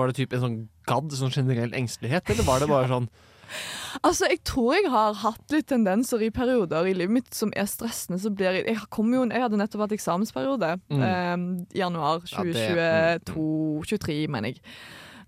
Var 0.00 0.08
det 0.08 0.16
typ 0.16 0.32
en 0.32 0.44
sånn 0.46 0.56
gadd, 0.88 1.12
sånn 1.12 1.34
generell 1.34 1.76
engstelighet, 1.76 2.32
eller 2.32 2.48
var 2.48 2.64
det 2.64 2.70
bare 2.72 2.88
sånn 2.88 3.10
Altså, 4.04 4.28
jeg 4.30 4.40
tror 4.44 4.74
jeg 4.76 4.90
har 4.92 5.14
hatt 5.24 5.50
litt 5.54 5.66
tendenser 5.72 6.22
i 6.22 6.30
perioder 6.30 6.86
i 6.86 6.94
livet 6.94 7.10
mitt 7.16 7.34
som 7.34 7.50
er 7.56 7.66
stressende. 7.70 8.20
Så 8.22 8.30
blir 8.34 8.52
jeg, 8.60 8.66
jeg, 8.70 8.78
kom 8.90 9.12
jo, 9.14 9.24
jeg 9.28 9.42
hadde 9.42 9.58
nettopp 9.60 9.86
hatt 9.88 9.96
eksamensperiode 9.96 10.76
Mm. 10.90 11.02
eh, 11.02 11.36
i 11.74 11.78
januar 11.82 12.22
Ja, 12.30 12.42
det- 12.44 13.24
2022 13.26 13.84
23, 13.98 14.28
mener 14.28 14.48
jeg. 14.54 14.60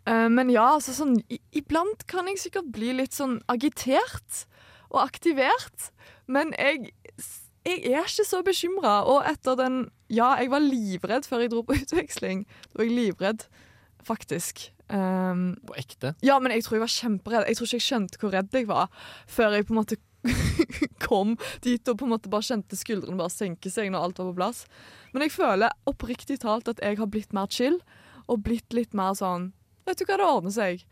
Eh, 0.07 0.29
men 0.29 0.51
ja, 0.51 0.65
altså 0.77 0.93
sånn 0.97 1.21
i, 1.31 1.39
Iblant 1.55 2.07
kan 2.11 2.27
jeg 2.27 2.39
sikkert 2.43 2.73
bli 2.73 2.93
litt 2.93 3.13
sånn 3.15 3.41
agitert 3.49 4.47
og 4.91 5.01
aktivert. 5.07 5.91
Men 6.27 6.53
jeg, 6.59 6.93
jeg 7.67 7.85
er 7.93 8.03
ikke 8.03 8.27
så 8.27 8.43
bekymra. 8.43 9.07
Og 9.07 9.23
etter 9.27 9.57
den 9.57 9.91
Ja, 10.13 10.35
jeg 10.37 10.51
var 10.51 10.61
livredd 10.61 11.25
før 11.25 11.41
jeg 11.41 11.51
dro 11.55 11.63
på 11.63 11.73
utveksling. 11.83 12.45
Da 12.73 12.79
var 12.83 12.85
jeg 12.85 12.97
livredd, 12.99 13.47
faktisk. 14.05 14.71
Um, 14.93 15.55
på 15.65 15.77
ekte? 15.81 16.11
ja, 16.21 16.35
men 16.43 16.53
jeg 16.53 16.67
tror 16.67 16.77
jeg 16.77 16.85
var 16.85 16.95
kjemperedd. 16.95 17.47
Jeg 17.49 17.57
tror 17.57 17.69
ikke 17.69 17.79
jeg 17.79 17.87
skjønte 17.87 18.19
hvor 18.21 18.35
redd 18.35 18.57
jeg 18.59 18.67
var 18.69 18.91
før 19.31 19.57
jeg 19.57 19.65
på 19.69 19.73
en 19.73 19.81
måte 19.81 19.97
kom 21.07 21.37
dit 21.65 21.89
og 21.89 21.99
på 21.99 22.07
en 22.07 22.13
måte 22.15 22.31
bare 22.33 22.47
kjente 22.47 22.79
skuldrene 22.79 23.19
bare 23.19 23.33
senke 23.33 23.73
seg 23.73 23.91
når 23.91 24.07
alt 24.07 24.21
var 24.21 24.29
på 24.31 24.37
plass. 24.39 24.65
Men 25.15 25.27
jeg 25.27 25.35
føler 25.35 25.73
oppriktig 25.89 26.39
talt 26.45 26.69
at 26.71 26.83
jeg 26.85 27.01
har 27.01 27.11
blitt 27.11 27.33
mer 27.37 27.49
chill 27.51 27.81
og 28.29 28.45
blitt 28.47 28.77
litt 28.77 28.95
mer 28.97 29.17
sånn 29.19 29.51
Vet 29.83 29.99
du 29.99 30.05
hva, 30.07 30.15
det 30.15 30.27
ordner 30.29 30.53
seg. 30.55 30.85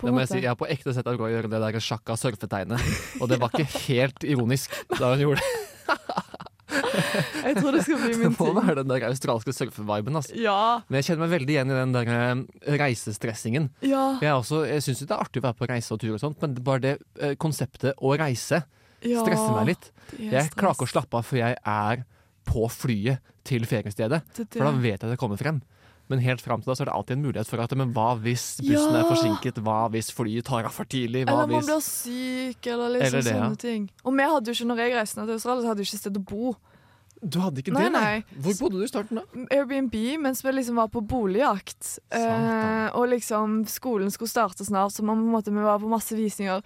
På 0.00 0.08
Det 0.08 0.14
må 0.16 0.22
jeg 0.22 0.30
si, 0.30 0.38
jeg 0.40 0.48
har 0.48 0.56
på 0.56 0.68
ekte 0.72 0.94
sett 0.96 1.08
Aurora 1.10 1.28
gjøre 1.34 1.50
det 1.52 1.58
der 1.60 1.84
sjakka 1.84 2.16
surfetegnet, 2.16 2.80
og 3.20 3.28
det 3.28 3.36
var 3.42 3.52
ikke 3.52 3.82
helt 3.90 4.24
ironisk 4.24 4.72
da 4.94 5.12
hun 5.12 5.26
gjorde 5.26 5.42
det. 5.42 5.58
Jeg 7.46 7.56
tror 7.58 7.72
det 7.76 7.82
skal 7.86 7.98
bli 8.02 8.12
Det 8.14 8.30
må 8.34 8.46
ting. 8.46 8.58
være 8.60 8.74
den 8.82 8.90
der 8.92 9.06
australske 9.08 9.54
surfeviben. 9.56 10.16
Altså. 10.18 10.34
Ja. 10.38 10.58
Men 10.88 11.00
jeg 11.00 11.08
kjenner 11.10 11.24
meg 11.26 11.32
veldig 11.38 11.54
igjen 11.56 11.72
i 11.72 11.78
den 11.78 11.94
der 11.96 12.12
eh, 12.16 12.76
reisestressingen. 12.82 13.70
Ja. 13.86 14.04
Jeg, 14.22 14.32
også- 14.36 14.64
jeg 14.68 14.84
syns 14.86 15.02
det 15.04 15.10
er 15.10 15.24
artig 15.24 15.42
å 15.42 15.46
være 15.48 15.58
på 15.62 15.68
reise 15.72 15.94
og 15.94 16.00
tur, 16.02 16.14
og 16.16 16.22
sånt, 16.22 16.40
men 16.42 16.54
bare 16.62 16.84
det 16.84 16.94
eh, 17.20 17.34
konseptet 17.40 17.94
å 17.98 18.14
reise 18.18 18.62
ja. 19.02 19.22
stresser 19.24 19.52
meg 19.56 19.72
litt. 19.74 19.90
Jeg 20.18 20.30
stress. 20.30 20.54
Klarer 20.58 20.76
ikke 20.78 20.88
å 20.88 20.94
slappe 20.94 21.20
av 21.22 21.26
før 21.28 21.42
jeg 21.42 21.58
er 21.64 22.04
på 22.48 22.68
flyet 22.70 23.22
til 23.46 23.64
feriestedet, 23.66 24.22
Det 24.36 24.48
det. 24.50 24.58
for 24.58 24.66
da 24.68 24.72
vet 24.78 24.98
jeg 25.00 25.06
at 25.08 25.14
jeg 25.16 25.18
kommer 25.22 25.38
frem. 25.40 25.62
Men 26.10 26.18
helt 26.20 26.42
fram 26.44 26.60
til 26.60 26.68
da 26.68 26.74
så 26.76 26.82
er 26.84 26.88
det 26.90 26.94
alltid 26.98 27.14
en 27.16 27.22
mulighet 27.24 27.48
for 27.48 27.62
at 27.62 27.72
Men 27.78 27.92
hva 27.94 28.08
hvis 28.20 28.58
bussen 28.60 28.96
er 28.98 29.06
forsinket? 29.08 29.60
Hva 29.64 29.86
hvis 29.94 30.10
flyet 30.12 30.44
tar 30.44 30.66
av 30.66 30.74
for 30.74 30.84
tidlig? 30.84 31.22
Hva 31.24 31.32
Eller 31.46 31.52
man 31.54 31.64
blir 31.64 31.80
syk, 31.86 32.66
eller 32.66 32.90
liksom 32.98 33.06
Eller 33.06 33.22
det, 33.22 33.36
ja. 33.38 33.48
ting. 33.62 33.86
Og 34.04 34.12
vi 34.18 34.26
hadde 34.28 34.50
jo 34.50 34.56
ikke, 34.58 34.66
når 34.68 34.82
jeg 34.82 34.94
reiste 34.98 35.22
til 35.22 35.32
Australia, 35.38 35.62
så 35.62 35.70
hadde 35.70 35.80
vi 35.84 35.86
ikke 35.88 36.00
sted 36.02 36.18
å 36.18 36.24
bo. 36.26 36.52
Du 37.22 37.38
hadde 37.38 37.62
ikke 37.62 37.70
Nei, 37.70 37.84
det, 37.86 37.92
nei? 37.94 38.40
Hvor 38.42 38.56
bodde 38.64 38.80
du 38.80 38.82
i 38.82 38.90
starten, 38.90 39.20
da? 39.20 39.42
Airbnb 39.54 39.94
mens 40.24 40.42
vi 40.42 40.54
liksom 40.56 40.80
var 40.80 40.88
på 40.90 41.04
boligjakt. 41.06 41.96
Eh, 42.10 42.88
og 42.98 43.06
liksom 43.12 43.60
skolen 43.70 44.10
skulle 44.10 44.32
starte 44.32 44.66
snart, 44.66 44.96
så 44.96 45.06
man, 45.06 45.22
på 45.22 45.28
en 45.28 45.36
måte, 45.36 45.54
vi 45.54 45.62
var 45.62 45.78
på 45.78 45.90
masse 45.92 46.18
visninger. 46.18 46.64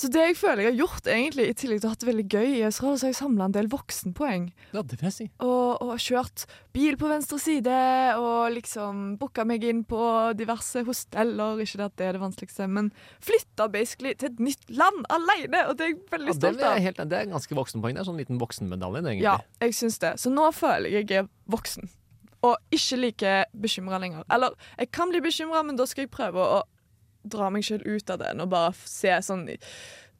Så 0.00 0.08
det 0.08 0.22
jeg 0.30 0.36
føler 0.38 0.64
jeg 0.64 0.72
har 0.72 0.78
gjort, 0.78 1.08
egentlig, 1.12 1.44
i 1.50 1.54
tillegg 1.60 1.80
til 1.82 1.86
å 1.86 1.90
ha 1.90 1.92
hatt 1.92 2.00
det 2.00 2.08
veldig 2.08 2.24
gøy 2.32 2.46
i 2.54 2.62
Australia, 2.64 2.96
så 2.96 3.04
har 3.04 3.10
jeg 3.10 3.18
samla 3.18 3.48
en 3.50 3.56
del 3.56 3.66
voksenpoeng. 3.68 4.46
Ja, 4.72 4.80
det 4.80 4.96
vil 4.96 5.08
jeg 5.10 5.12
si. 5.12 5.26
Og, 5.44 5.82
og 5.84 6.00
kjørt 6.00 6.46
bil 6.72 6.96
på 6.96 7.10
venstre 7.10 7.36
side, 7.42 7.74
og 8.16 8.54
liksom 8.54 9.02
booka 9.20 9.44
meg 9.44 9.66
inn 9.68 9.82
på 9.88 10.00
diverse 10.38 10.86
hosteller. 10.88 11.60
Ikke 11.60 11.82
det 11.82 11.88
at 11.90 11.98
det 12.00 12.08
er 12.08 12.16
det 12.16 12.24
vanskeligste, 12.24 12.70
men 12.72 12.88
flytta 13.28 13.68
basically 13.74 14.14
til 14.16 14.32
et 14.32 14.42
nytt 14.48 14.72
land 14.72 15.04
alene, 15.12 15.66
og 15.68 15.76
det 15.76 15.84
er 15.84 15.92
jeg 15.92 16.00
veldig 16.16 16.32
ja, 16.32 16.38
stolt 16.40 16.66
av. 16.70 16.80
helt, 16.88 17.04
det 17.12 17.20
er 17.20 17.32
ganske 17.36 17.60
voksenpoeng. 17.60 17.98
Det 17.98 18.04
er 18.06 18.08
sånn 18.08 18.24
liten 18.24 18.40
voksenmedalje, 18.40 19.04
egentlig. 19.04 19.28
Ja, 19.28 19.36
jeg 19.60 19.76
syns 19.82 20.00
det. 20.00 20.16
Så 20.22 20.32
nå 20.32 20.48
føler 20.56 20.96
jeg 20.96 21.10
jeg 21.10 21.26
er 21.26 21.32
voksen. 21.50 21.92
Og 22.48 22.56
ikke 22.72 22.96
like 23.04 23.38
bekymra 23.52 24.00
lenger. 24.00 24.24
Eller 24.32 24.56
jeg 24.78 24.94
kan 24.96 25.12
bli 25.12 25.20
bekymra, 25.28 25.60
men 25.66 25.76
da 25.76 25.84
skal 25.84 26.06
jeg 26.06 26.14
prøve 26.14 26.40
å 26.40 26.62
dra 27.24 27.50
meg 27.52 27.66
sjøl 27.66 27.82
ut 27.86 28.10
av 28.10 28.22
den 28.22 28.40
og 28.44 28.50
bare 28.52 28.72
se 28.84 29.12
sånn 29.26 29.46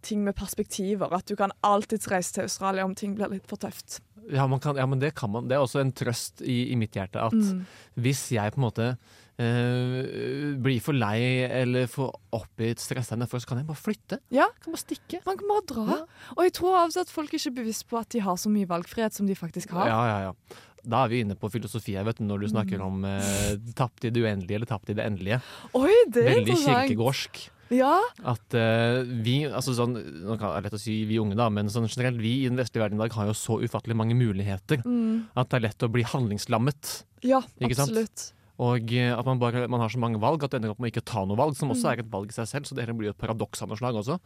ting 0.02 0.23
med 0.25 0.37
perspektiver. 0.37 1.12
At 1.12 1.28
du 1.28 1.37
kan 1.37 1.52
alltids 1.66 2.09
reise 2.09 2.33
til 2.37 2.47
Australia 2.49 2.87
om 2.88 2.95
ting 2.97 3.14
blir 3.19 3.33
litt 3.33 3.49
for 3.50 3.61
tøft. 3.61 4.00
Ja, 4.30 4.47
man 4.47 4.61
kan, 4.61 4.76
ja, 4.76 4.87
men 4.87 5.00
det 5.00 5.14
kan 5.19 5.33
man. 5.33 5.49
Det 5.49 5.57
er 5.57 5.64
også 5.64 5.80
en 5.83 5.92
trøst 5.97 6.40
i, 6.45 6.71
i 6.73 6.76
mitt 6.76 6.97
hjerte 6.97 7.21
at 7.21 7.33
Mm. 7.37 7.66
hvis 7.97 8.30
jeg 8.33 8.52
på 8.52 8.61
en 8.61 8.69
måte 8.69 8.97
Uh, 9.40 10.52
blir 10.61 10.83
for 10.85 10.92
lei 10.92 11.47
eller 11.49 11.87
for 11.88 12.12
oppgitt, 12.37 12.83
stressa 12.83 13.16
nedfor, 13.16 13.40
så 13.40 13.49
kan 13.49 13.61
jeg 13.62 13.69
bare 13.71 13.80
flytte. 13.80 14.19
Ja. 14.35 14.50
Kan 14.61 14.75
bare 14.75 14.83
stikke. 14.83 15.21
Man 15.25 15.38
kan 15.40 15.49
bare 15.49 15.64
dra. 15.71 15.97
Og 16.37 16.42
jeg 16.45 16.52
tror 16.59 16.76
av 16.76 16.90
og 16.90 16.99
at 17.00 17.12
folk 17.12 17.33
ikke 17.33 17.49
er 17.49 17.57
bevisst 17.57 17.87
på 17.88 17.97
at 17.97 18.11
de 18.12 18.21
har 18.21 18.37
så 18.37 18.52
mye 18.52 18.69
valgfrihet 18.69 19.16
som 19.16 19.30
de 19.30 19.37
faktisk 19.38 19.73
har. 19.73 19.88
Ja, 19.88 20.00
ja, 20.11 20.19
ja. 20.26 20.61
Da 20.85 21.05
er 21.05 21.09
vi 21.13 21.21
inne 21.25 21.37
på 21.37 21.51
filosofi 21.53 21.95
her, 21.99 22.05
vet 22.09 22.19
du, 22.19 22.25
når 22.25 22.41
du 22.41 22.49
snakker 22.53 22.81
om 22.85 23.05
eh, 23.05 23.57
tapt 23.77 24.05
i 24.05 24.11
det 24.11 24.23
uendelige 24.23 24.57
eller 24.61 24.67
tapt 24.71 24.91
i 24.91 24.95
det 24.97 25.05
endelige. 25.05 25.41
Oi, 25.75 25.93
det 26.09 26.25
er 26.25 26.35
Veldig 26.39 26.57
kirkegårdsk. 26.65 27.49
Ja. 27.71 28.01
At 28.27 28.51
uh, 28.59 29.05
vi, 29.23 29.45
altså 29.47 29.71
sånn, 29.77 29.93
nå 30.27 30.35
kan- 30.41 30.51
det 30.51 30.59
er 30.59 30.65
lett 30.67 30.75
å 30.75 30.81
si 30.83 31.05
vi 31.07 31.21
unge 31.23 31.37
da, 31.39 31.47
men 31.55 31.69
sånn 31.71 31.87
generelt 31.87 32.19
vi 32.19 32.33
i 32.43 32.49
den 32.49 32.59
vestlige 32.59 32.83
verden 32.83 32.99
i 32.99 33.05
dag 33.05 33.13
har 33.15 33.29
jo 33.29 33.37
så 33.39 33.61
ufattelig 33.63 33.95
mange 33.95 34.17
muligheter 34.19 34.83
Mm. 34.83 35.29
at 35.37 35.49
det 35.53 35.61
er 35.61 35.67
lett 35.69 35.87
å 35.87 35.93
bli 35.93 36.03
handlingslammet. 36.03 37.05
ja, 37.23 37.39
absolutt. 37.63 38.33
Og 38.59 38.91
eh, 38.93 39.15
at 39.17 39.25
man, 39.25 39.39
bare, 39.39 39.69
man 39.71 39.81
har 39.81 39.89
så 39.89 39.99
mange 40.03 40.19
valg 40.21 40.43
at 40.45 40.51
det 40.51 40.59
ender 40.61 40.75
opp 40.75 40.81
med 40.83 40.91
å 40.91 40.93
ikke 40.97 41.05
ta 41.07 41.23
noe 41.25 41.37
valg, 41.39 41.55
som 41.57 41.71
også 41.71 41.87
Mm. 41.87 41.93
er 41.93 41.99
et 42.03 42.11
valg 42.11 42.29
i 42.29 42.33
seg 42.35 42.47
selv. 42.51 42.67
Så 42.67 42.75
det 42.75 42.85
blir 42.91 43.07
jo 43.09 43.15
et 43.15 43.23
paradoks 43.23 43.63
av 43.63 43.69
noe 43.71 43.79
slag 43.79 43.95
også. 43.95 44.19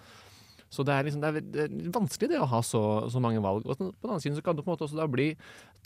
Så 0.74 0.82
det 0.86 0.94
er, 0.96 1.06
liksom, 1.06 1.22
det 1.22 1.30
er, 1.30 1.68
det 1.70 1.92
vanskelig 1.94 2.28
det 2.34 2.40
å 2.42 2.48
ha 2.50 2.60
så, 2.66 2.80
så 3.12 3.22
mange 3.22 3.38
valg. 3.44 3.62
Og 3.70 3.78
på 3.78 3.86
den 3.86 4.10
annen 4.10 4.24
side 4.24 4.34
så 4.40 4.42
kan 4.44 4.58
det 4.58 4.64
på 4.66 4.72
en 4.72 4.74
måte 4.74 4.86
også 4.88 4.98
da 4.98 5.06
bli 5.10 5.28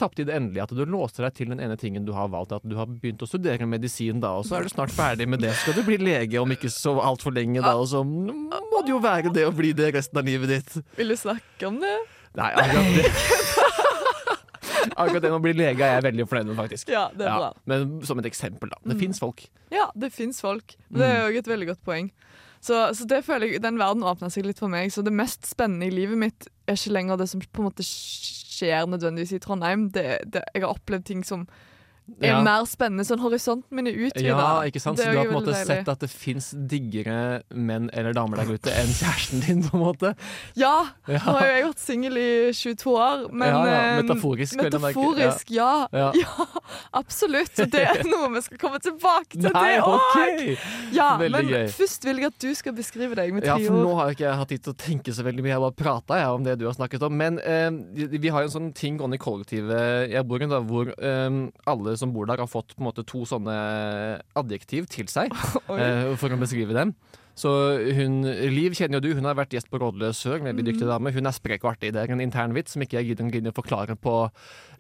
tapt 0.01 0.23
i 0.23 0.27
det 0.29 0.35
endelige. 0.39 0.65
At 0.65 0.73
du 0.79 0.83
låser 0.89 1.27
deg 1.29 1.37
til 1.37 1.53
den 1.53 1.61
ene 1.65 1.77
tingen 1.81 2.07
du 2.09 2.15
har 2.17 2.31
valgt. 2.33 2.57
At 2.57 2.65
du 2.65 2.75
har 2.81 2.89
begynt 2.89 3.21
å 3.25 3.29
studere 3.29 3.69
medisin 3.69 4.23
da, 4.25 4.33
og 4.41 4.49
så 4.49 4.57
er 4.59 4.65
du 4.67 4.73
snart 4.73 4.95
ferdig 4.97 5.29
med 5.29 5.45
det. 5.45 5.53
Så 5.59 5.69
skal 5.69 5.79
du 5.79 5.85
bli 5.91 6.01
lege 6.01 6.41
om 6.41 6.57
ikke 6.57 6.71
så 6.73 6.97
altfor 7.05 7.37
lenge 7.37 7.61
da, 7.61 7.77
og 7.77 7.87
så 7.93 8.01
må 8.07 8.83
det 8.85 8.95
jo 8.97 9.03
være 9.05 9.35
det 9.35 9.45
å 9.49 9.53
bli 9.55 9.75
det 9.77 9.93
resten 9.99 10.19
av 10.23 10.27
livet 10.33 10.57
ditt. 10.57 10.79
Vil 10.99 11.13
du 11.13 11.19
snakke 11.21 11.69
om 11.69 11.79
det? 11.85 11.97
Nei, 12.39 12.51
akkurat 12.55 12.95
det 12.97 13.09
Akkurat 14.99 15.23
det 15.23 15.31
med 15.31 15.39
å 15.39 15.43
bli 15.43 15.53
lege 15.55 15.85
er 15.85 15.99
jeg 15.99 16.05
veldig 16.09 16.25
fornøyd 16.31 16.49
med, 16.51 16.57
faktisk. 16.59 16.89
Ja, 16.91 17.05
det 17.15 17.27
er 17.29 17.35
bra. 17.39 17.49
Men 17.71 17.99
som 18.07 18.19
et 18.23 18.27
eksempel, 18.31 18.71
da. 18.73 18.79
Det 18.85 18.97
Mm. 18.97 19.01
fins 19.01 19.19
folk. 19.23 19.45
Ja, 19.71 19.91
det 19.95 20.13
fins 20.13 20.41
folk. 20.41 20.75
Det 20.91 21.05
er 21.07 21.31
jo 21.31 21.39
et 21.39 21.47
veldig 21.47 21.67
godt 21.69 21.83
poeng. 21.85 22.11
Så, 22.61 22.81
så 22.95 23.07
det 23.09 23.23
føler 23.27 23.53
jeg, 23.53 23.63
den 23.63 23.79
verden 23.79 24.07
åpna 24.07 24.31
seg 24.33 24.47
litt 24.49 24.61
for 24.61 24.73
meg. 24.73 24.91
Så 24.93 25.05
det 25.07 25.15
mest 25.15 25.47
spennende 25.47 25.89
i 25.89 25.95
livet 25.95 26.19
mitt 26.21 26.49
er 26.69 26.79
ikke 26.79 26.95
lenger 26.97 27.21
det 27.21 27.29
som 27.31 27.43
på 27.43 27.63
en 27.63 27.69
måte 27.71 27.87
skjer 27.87 28.89
nødvendigvis 28.91 29.37
i 29.37 29.43
Trondheim. 29.43 29.89
Det, 29.95 30.07
det, 30.27 30.45
jeg 30.55 30.65
har 30.65 30.75
opplevd 30.75 31.07
ting 31.09 31.25
som 31.27 31.47
er 32.21 32.27
Ja. 32.29 32.41
mer 32.43 32.65
spennende. 32.67 33.05
Sånn 33.07 33.21
horisonten 33.21 33.71
min 33.71 33.87
er 33.87 33.93
utvida. 33.93 34.23
Ja, 34.35 34.63
ikke 34.67 34.81
sant? 34.81 34.99
Så 34.99 35.11
du 35.11 35.17
har 35.19 35.27
på 35.27 35.37
en 35.37 35.45
måte 35.45 35.55
sett 35.67 35.89
at 35.89 35.99
det 36.01 36.11
fins 36.11 36.51
diggere 36.53 37.43
menn 37.55 37.91
eller 37.93 38.13
damer 38.17 38.37
der 38.43 38.53
ute 38.55 38.73
enn 38.73 38.89
kjæresten 38.93 39.41
din, 39.47 39.63
på 39.63 39.77
en 39.79 39.85
måte? 39.85 40.15
Ja! 40.57 40.89
Ja, 41.09 41.19
Nå 41.25 41.33
har 41.39 41.47
jo 41.47 41.53
jeg 41.55 41.65
vært 41.69 41.79
singel 41.85 42.17
i 42.19 42.29
22 42.53 42.95
år, 42.97 43.27
men 43.33 43.49
ja, 43.49 43.65
ja. 43.67 43.79
eh, 43.99 44.03
Metaforisk. 44.03 44.57
Metaforisk, 44.63 45.51
ja. 45.51 45.87
Ja. 45.93 46.13
ja. 46.23 46.47
Absolutt. 46.93 47.59
Og 47.61 47.71
det 47.73 47.83
er 47.85 48.03
noe 48.09 48.29
vi 48.35 48.43
skal 48.45 48.61
komme 48.61 48.81
tilbake 48.83 49.37
til. 49.39 49.51
Nei, 49.55 49.75
det 49.77 49.83
OK! 49.85 50.17
Okay. 50.19 50.57
Ja, 50.97 51.11
Veldig 51.21 51.33
men 51.45 51.53
gøy. 51.53 51.69
først 51.77 52.05
vil 52.09 52.23
jeg 52.23 52.31
at 52.33 52.39
du 52.43 52.49
skal 52.59 52.75
beskrive 52.77 53.15
deg 53.19 53.33
med 53.35 53.45
Ja, 53.47 53.57
tre 53.59 53.67
for 53.69 53.83
nå 53.85 53.95
har 53.99 54.11
jeg 54.11 54.19
ikke 54.19 54.35
hatt 54.41 54.53
tid 54.53 54.65
til 54.65 54.75
å 54.75 54.79
tenke 54.79 55.15
så 55.15 55.25
veldig 55.27 55.45
mye. 55.45 55.53
Jeg 55.53 55.59
har 55.61 55.65
bare 55.67 55.79
prata 55.85 56.21
om 56.35 56.45
det 56.47 56.59
du 56.61 56.67
har 56.69 56.77
snakket 56.77 57.05
om. 57.07 57.17
Men 57.19 57.39
eh, 57.41 57.71
vi 58.09 58.29
har 58.33 58.45
jo 58.45 58.51
en 58.51 58.55
sånn 58.57 58.71
ting 58.77 58.99
gående 59.01 59.19
i 59.19 59.23
kollektivet 59.23 60.13
jeg 60.13 60.27
bor 60.29 60.43
i, 60.45 60.49
hvor 60.69 60.93
eh, 60.97 61.39
alle 61.69 61.97
som 62.01 62.13
bor 62.15 62.27
der, 62.31 62.41
har 62.43 62.51
fått 62.51 62.75
på 62.77 62.83
en 62.83 62.89
måte 62.91 63.05
to 63.07 63.25
sånne 63.29 63.55
adjektiv 64.39 64.87
til 64.91 65.09
seg 65.11 65.33
eh, 65.75 66.15
for 66.21 66.33
å 66.35 66.41
beskrive 66.41 66.77
dem. 66.77 66.95
Så 67.39 67.51
hun, 67.95 68.25
Liv 68.51 68.75
kjenner 68.75 68.99
jo 68.99 69.05
du, 69.05 69.13
hun 69.15 69.29
har 69.29 69.37
vært 69.39 69.53
gjest 69.55 69.69
på 69.71 69.79
Rådløs 69.79 70.19
Sør, 70.25 70.41
veldig 70.43 70.65
dyktig 70.67 70.83
Mm. 70.83 70.91
dame. 70.91 71.13
Hun 71.15 71.29
er 71.31 71.35
sprek 71.37 71.63
og 71.63 71.69
artig. 71.71 71.93
Det 71.95 72.01
er 72.03 72.11
en 72.11 72.23
intern 72.25 72.51
vits 72.57 72.75
som 72.75 72.83
ikke 72.83 72.99
jeg 72.99 73.13
gidder 73.13 73.29
gidder 73.31 73.53
å 73.55 73.59
forklare 73.61 73.95
på 73.95 74.15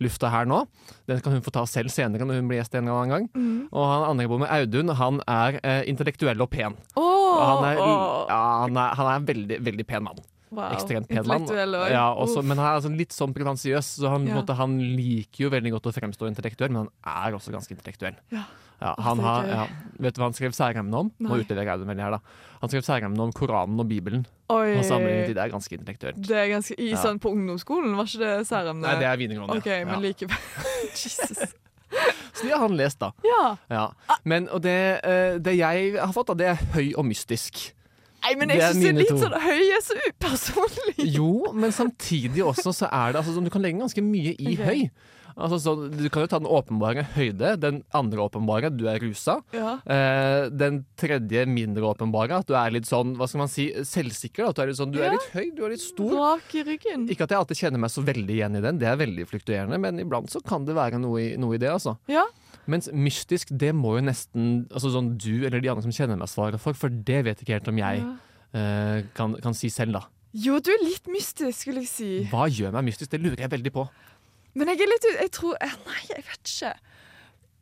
lufta 0.02 0.30
her 0.32 0.48
nå. 0.50 0.64
Den 1.06 1.20
kan 1.22 1.36
hun 1.36 1.44
få 1.46 1.52
ta 1.54 1.62
selv 1.70 1.94
senere 1.94 2.26
når 2.26 2.40
hun 2.40 2.48
blir 2.50 2.58
gjest 2.58 2.74
en 2.74 2.88
eller 2.88 2.98
annen 2.98 3.14
gang. 3.14 3.28
Mm. 3.38 3.60
Og 3.70 3.86
han 3.92 4.08
andre 4.08 4.26
bor 4.32 4.42
med, 4.42 4.50
Audun, 4.50 4.90
han 4.90 5.22
er 5.30 5.60
eh, 5.62 5.84
intellektuell 5.92 6.42
og 6.42 6.50
pen. 6.50 6.74
Oh, 6.98 7.38
Og 7.38 7.46
han 7.46 7.68
er, 7.70 7.78
oh. 7.78 8.26
ja, 8.26 8.42
han 8.64 8.82
er, 8.82 8.98
han 8.98 9.12
er 9.12 9.22
en 9.22 9.30
veldig, 9.30 9.60
veldig 9.70 9.86
pen 9.94 10.08
mann. 10.08 10.18
Wow. 10.50 10.72
Ekstremt 10.72 11.08
pen 11.10 11.26
mann. 11.28 11.44
Ja, 11.92 12.06
men 12.42 12.56
han 12.56 12.64
er 12.66 12.78
altså 12.78 12.92
litt 12.94 13.12
sånn 13.16 13.34
pretensiøs, 13.36 13.98
så 14.00 14.14
han, 14.14 14.26
Ja. 14.26 14.38
måte, 14.40 14.56
han 14.56 14.78
liker 14.78 15.44
jo 15.46 15.50
veldig 15.50 15.74
godt 15.76 15.90
å 15.90 15.92
fremstå 15.92 16.30
intellektuell, 16.30 16.70
men 16.72 16.86
han 16.86 16.90
er 17.04 17.36
også 17.36 17.52
ganske 17.52 17.74
intellektuell. 17.76 18.16
Ja. 18.32 18.46
Ja, 18.78 18.92
han 19.02 19.18
har, 19.18 19.46
ja, 19.50 19.62
vet 19.98 20.14
du 20.14 20.20
hva 20.20 20.28
han 20.28 20.36
skrev 20.36 20.52
særemne 20.54 20.94
om? 20.94 21.08
Nå 21.18 21.40
utleverer 21.42 21.66
jeg 21.72 21.80
det 21.80 21.88
veldig 21.88 22.04
her, 22.04 22.14
da. 22.14 22.20
Han 22.62 22.70
skrev 22.70 22.84
særemne 22.86 23.24
om 23.24 23.32
Koranen 23.34 23.80
og 23.82 23.88
Bibelen. 23.90 24.22
Oi. 24.54 24.76
Og 24.78 24.84
sammenlignet 24.86 25.32
de, 25.32 25.34
det 25.34 25.42
er 25.42 25.50
ganske 25.50 25.74
intellektuelt. 25.74 26.20
Det 26.28 26.36
er 26.38 26.46
ganske, 26.52 26.76
I 26.78 26.92
sånn 26.94 27.18
på 27.18 27.32
ungdomsskolen, 27.34 27.96
var 27.98 28.06
ikke 28.06 28.22
det 28.22 28.46
særemne? 28.46 28.86
Nei, 28.86 29.00
det 29.02 29.08
er 29.10 29.18
videregående. 29.18 29.58
OK, 29.58 29.72
men 29.90 30.04
likevel. 30.06 30.46
Jesus. 30.94 31.42
Så 32.38 32.44
de 32.46 32.52
har 32.52 32.62
han 32.62 32.76
lest, 32.78 33.00
da. 33.02 33.10
Ja. 33.26 33.42
Ja. 33.72 33.84
Men, 34.28 34.46
det, 34.62 34.78
eh, 35.02 35.40
det 35.42 35.56
jeg 35.58 35.96
har 35.98 36.14
fått, 36.14 36.30
da, 36.30 36.38
det 36.38 36.50
er 36.52 36.62
høy 36.76 36.92
og 36.94 37.08
mystisk. 37.08 37.72
Nei, 38.24 38.32
men 38.40 38.50
jeg 38.50 38.62
syns 38.74 38.82
det 38.82 38.88
er 38.90 38.98
litt 38.98 39.20
sånn 39.22 39.36
høy 39.44 39.62
er 39.76 39.84
så 39.84 39.98
upersonlig. 40.08 40.96
Jo, 41.18 41.52
men 41.54 41.74
samtidig 41.74 42.42
også 42.44 42.74
så 42.74 42.88
er 42.90 43.14
det 43.14 43.22
altså, 43.22 43.36
sånn, 43.36 43.46
Du 43.46 43.52
kan 43.54 43.62
legge 43.64 43.80
ganske 43.80 44.04
mye 44.04 44.34
i 44.34 44.56
okay. 44.56 44.66
høy. 44.66 45.14
Altså, 45.38 45.58
så, 45.62 45.72
du 45.86 46.08
kan 46.10 46.24
jo 46.24 46.30
ta 46.32 46.40
den 46.42 46.50
åpenbare 46.50 47.04
høyde, 47.14 47.52
den 47.62 47.76
andre 47.94 48.24
åpenbare, 48.24 48.72
du 48.74 48.88
er 48.90 48.98
rusa. 48.98 49.36
Ja. 49.54 49.76
Eh, 49.86 50.48
den 50.50 50.80
tredje 50.98 51.44
mindre 51.46 51.86
åpenbare, 51.92 52.40
at 52.42 52.48
du 52.50 52.56
er 52.58 52.74
litt 52.74 52.88
sånn, 52.90 53.14
hva 53.14 53.28
skal 53.30 53.44
man 53.44 53.52
si, 53.52 53.68
selvsikker. 53.86 54.48
At 54.48 54.58
du 54.58 54.64
er 54.64 54.72
litt 54.72 54.80
sånn, 54.80 54.90
du 54.90 54.98
Ja. 54.98 55.12
er 55.12 55.14
litt 55.14 55.30
høy, 55.30 55.54
du 55.54 55.62
er 55.64 55.76
litt 55.76 55.84
stor. 55.84 56.10
Rak 56.18 56.58
i 56.58 56.64
ryggen. 56.66 57.06
Ikke 57.14 57.28
at 57.28 57.30
jeg 57.30 57.38
alltid 57.38 57.62
kjenner 57.62 57.84
meg 57.86 57.94
så 57.94 58.02
veldig 58.02 58.34
igjen 58.34 58.58
i 58.58 58.64
den, 58.66 58.82
det 58.82 58.90
er 58.90 58.98
veldig 58.98 59.28
fluktuerende, 59.30 59.78
men 59.78 60.02
iblant 60.02 60.26
så 60.34 60.42
kan 60.42 60.66
det 60.66 60.74
være 60.74 60.98
noe 60.98 61.22
i, 61.22 61.36
noe 61.38 61.54
i 61.54 61.62
det, 61.62 61.70
altså. 61.70 61.94
Ja. 62.10 62.26
Mens 62.68 62.90
mystisk, 62.92 63.50
det 63.56 63.72
må 63.76 63.96
jo 63.96 64.04
nesten 64.04 64.66
altså 64.68 64.90
sånn 64.92 65.14
du 65.16 65.46
eller 65.48 65.62
de 65.64 65.70
andre 65.72 65.86
som 65.86 65.94
kjenner 65.94 66.18
meg 66.20 66.28
svare 66.28 66.60
for, 66.60 66.76
for 66.76 66.92
det 66.92 67.22
vet 67.24 67.40
ikke 67.42 67.56
helt 67.56 67.70
om 67.72 67.80
jeg 67.80 68.02
Ja. 68.04 68.12
uh, 68.54 68.98
kan, 69.16 69.34
kan 69.44 69.56
si 69.56 69.70
selv, 69.72 69.96
da. 69.96 70.04
Jo, 70.36 70.58
du 70.60 70.68
er 70.74 70.84
litt 70.84 71.08
mystisk, 71.08 71.64
skulle 71.64 71.80
jeg 71.86 71.88
si. 71.90 72.10
Hva 72.28 72.44
gjør 72.52 72.74
meg 72.76 72.90
mystisk? 72.90 73.10
Det 73.14 73.20
lurer 73.24 73.40
jeg 73.46 73.50
veldig 73.56 73.72
på. 73.72 73.86
Men 74.58 74.68
jeg 74.72 74.82
er 74.84 74.90
litt. 74.90 75.06
Jeg 75.22 75.30
tror 75.32 75.56
eh, 75.64 75.74
Nei, 75.86 76.00
jeg 76.10 76.24
vet 76.28 76.52
ikke. 76.52 76.72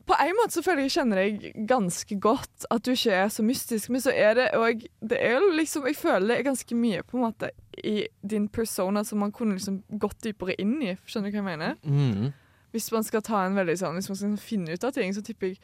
På 0.06 0.14
en 0.22 0.36
måte 0.38 0.54
så 0.54 0.62
føler 0.62 0.84
jeg 0.86 0.92
kjenner 0.94 1.18
deg 1.18 1.46
ganske 1.66 2.16
godt, 2.22 2.66
at 2.70 2.84
du 2.86 2.92
ikke 2.92 3.14
er 3.24 3.30
så 3.34 3.42
mystisk. 3.42 3.90
Men 3.90 4.02
så 4.04 4.12
er 4.14 4.36
det 4.38 4.48
òg 4.54 4.84
Det 5.02 5.18
er 5.18 5.34
jo 5.34 5.48
liksom 5.58 5.86
Jeg 5.90 5.98
føler 5.98 6.28
det 6.30 6.36
er 6.38 6.46
ganske 6.46 6.78
mye 6.78 7.02
på 7.06 7.18
en 7.18 7.24
måte 7.26 7.50
i 7.82 7.96
din 8.22 8.46
persona 8.48 9.02
som 9.04 9.18
man 9.22 9.34
kunne 9.34 9.58
liksom 9.58 9.80
gått 10.02 10.22
dypere 10.24 10.54
inn 10.62 10.76
i. 10.82 10.94
Skjønner 11.06 11.30
du 11.30 11.36
hva 11.36 11.42
jeg 11.42 11.48
mener? 11.50 11.74
Mm. 11.82 12.30
Hvis 12.76 12.92
man 12.92 13.06
skal 13.06 13.24
ta 13.24 13.40
en 13.46 13.56
veldig 13.56 13.78
sånn 13.80 13.96
Hvis 13.96 14.10
man 14.12 14.18
skal 14.20 14.38
finne 14.42 14.76
ut 14.76 14.84
av 14.84 14.92
ting, 14.92 15.14
så 15.16 15.24
tipper 15.24 15.54
jeg 15.54 15.60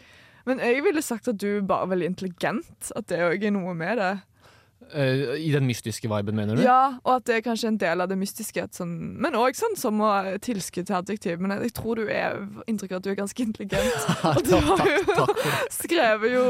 Men 0.48 0.62
jeg 0.64 0.84
ville 0.86 1.04
sagt 1.04 1.28
at 1.28 1.38
du 1.38 1.60
bare 1.62 1.90
veldig 1.92 2.08
intelligent. 2.08 2.88
At 2.98 3.06
det 3.12 3.20
òg 3.22 3.44
er 3.46 3.52
noe 3.54 3.76
med 3.78 4.00
det. 4.00 4.14
Eh, 4.92 5.36
I 5.46 5.50
den 5.54 5.66
mystiske 5.68 6.08
viben, 6.10 6.34
mener 6.36 6.56
du? 6.58 6.62
Ja, 6.64 6.98
og 7.04 7.14
at 7.20 7.24
det 7.28 7.36
er 7.38 7.44
kanskje 7.46 7.68
en 7.72 7.78
del 7.80 8.00
av 8.04 8.08
det 8.10 8.18
mystiske. 8.20 8.62
at 8.66 8.74
Sånn, 8.76 8.92
men 9.22 9.36
òg 9.38 9.54
sånn 9.58 9.76
som 9.78 10.00
å 10.04 10.10
tilskudd 10.42 10.86
til 10.90 10.96
adjektiv. 10.98 11.40
Men 11.40 11.54
jeg, 11.56 11.70
jeg 11.70 11.74
tror 11.78 12.00
du 12.00 12.06
er 12.12 12.40
inntrykk 12.70 12.92
av 12.92 13.00
at 13.00 13.06
du 13.06 13.10
er 13.12 13.18
ganske 13.22 13.44
intelligent. 13.46 14.08
Og 14.32 14.42
du 14.46 14.56
har 14.56 14.84
jo 14.90 15.26
skrevet 15.72 16.34
jo 16.34 16.44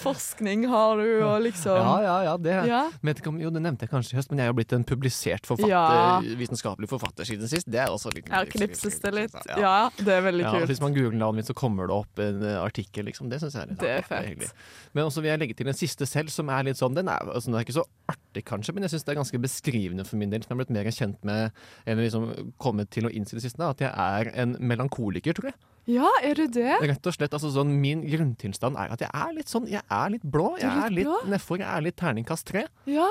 forskning, 0.00 0.66
har 0.70 0.96
du, 1.00 1.08
og 1.26 1.42
liksom 1.44 1.76
Ja, 1.78 1.94
ja, 2.04 2.16
ja. 2.30 2.34
Det, 2.40 2.54
Ja. 2.68 2.82
Vet 3.04 3.22
jo, 3.24 3.50
det 3.50 3.62
nevnte 3.62 3.86
jeg 3.86 3.90
kanskje 3.92 4.14
i 4.14 4.18
høst, 4.18 4.30
men 4.32 4.42
jeg 4.42 4.50
har 4.50 4.56
blitt 4.56 4.72
en 4.76 4.84
publisert 4.86 5.46
forfatter, 5.48 5.70
Ja. 5.70 6.20
vitenskapelig 6.38 6.88
forfatter 6.90 7.26
siden 7.28 7.48
sist. 7.50 7.68
Det 7.70 7.80
er 7.84 7.92
også 7.92 8.12
litt 8.14 8.28
Her 8.32 8.46
knipses 8.50 8.98
det 9.02 9.14
litt. 9.14 9.34
Ja. 9.48 9.58
Ja, 9.64 9.76
det 9.98 10.08
er 10.18 10.22
veldig 10.26 10.44
Ja, 10.44 10.52
kult. 10.58 10.68
hvis 10.70 10.80
man 10.82 10.94
googler 10.94 11.18
navnet 11.18 11.42
mitt, 11.44 11.46
så 11.50 11.54
kommer 11.56 11.88
det 11.88 11.94
opp 11.96 12.18
en 12.22 12.42
eh, 12.42 12.58
artikkel. 12.62 13.04
Liksom. 13.08 13.28
Det 13.30 13.40
syns 13.42 13.54
jeg 13.58 13.62
er 13.62 13.72
litt 13.72 13.80
Det 13.80 13.92
er 13.98 14.02
fett. 14.08 14.54
Men 14.94 15.08
også 15.08 15.22
vil 15.24 15.30
jeg 15.34 15.40
legge 15.42 15.56
til 15.58 15.68
en 15.68 15.74
siste 15.78 16.06
selv, 16.06 16.30
som 16.30 16.48
er 16.52 16.62
litt 16.68 16.78
sånn 16.80 16.94
Den 16.94 17.08
er, 17.08 17.18
altså, 17.26 17.50
den 17.50 17.58
er 17.58 17.64
ikke 17.66 17.73
så 17.74 17.84
artig, 18.10 18.42
kanskje, 18.48 18.74
men 18.76 18.84
jeg 18.86 18.94
syns 18.94 19.04
det 19.06 19.12
er 19.14 19.18
ganske 19.20 19.40
beskrivende 19.42 20.04
for 20.08 20.20
min 20.20 20.32
del, 20.32 20.42
som 20.44 20.50
jeg 20.52 20.56
har 20.56 20.62
blitt 20.62 20.74
mer 20.76 20.90
kjent 20.92 21.20
med, 21.28 21.60
eller 21.86 22.06
liksom 22.06 22.54
kommet 22.60 22.90
til 22.94 23.08
å 23.08 23.12
innse 23.12 23.36
det 23.38 23.44
siste, 23.46 23.60
da, 23.62 23.70
at 23.74 23.84
jeg 23.84 23.92
er 23.94 24.32
en 24.42 24.56
melankoliker, 24.60 25.36
tror 25.38 25.50
jeg. 25.52 25.58
Ja, 25.94 26.08
er 26.24 26.38
du 26.38 26.46
det? 26.48 26.78
Rett 26.80 27.06
og 27.10 27.12
slett, 27.12 27.34
altså 27.36 27.50
sånn 27.52 27.74
Min 27.76 28.00
grunntilstand 28.08 28.78
er 28.80 28.94
at 28.94 29.02
jeg 29.04 29.10
er 29.12 29.34
litt 29.36 29.50
sånn 29.52 29.66
Jeg 29.68 29.82
er 29.92 30.14
litt 30.14 30.22
blå. 30.24 30.54
Jeg 30.56 30.70
er 30.70 30.88
litt 30.94 31.04
litt 31.10 31.26
nedfor. 31.28 31.58
Jeg 31.60 31.68
er 31.68 31.84
litt 31.84 31.98
terningkast 32.00 32.46
tre. 32.48 32.62
Ja. 32.88 33.10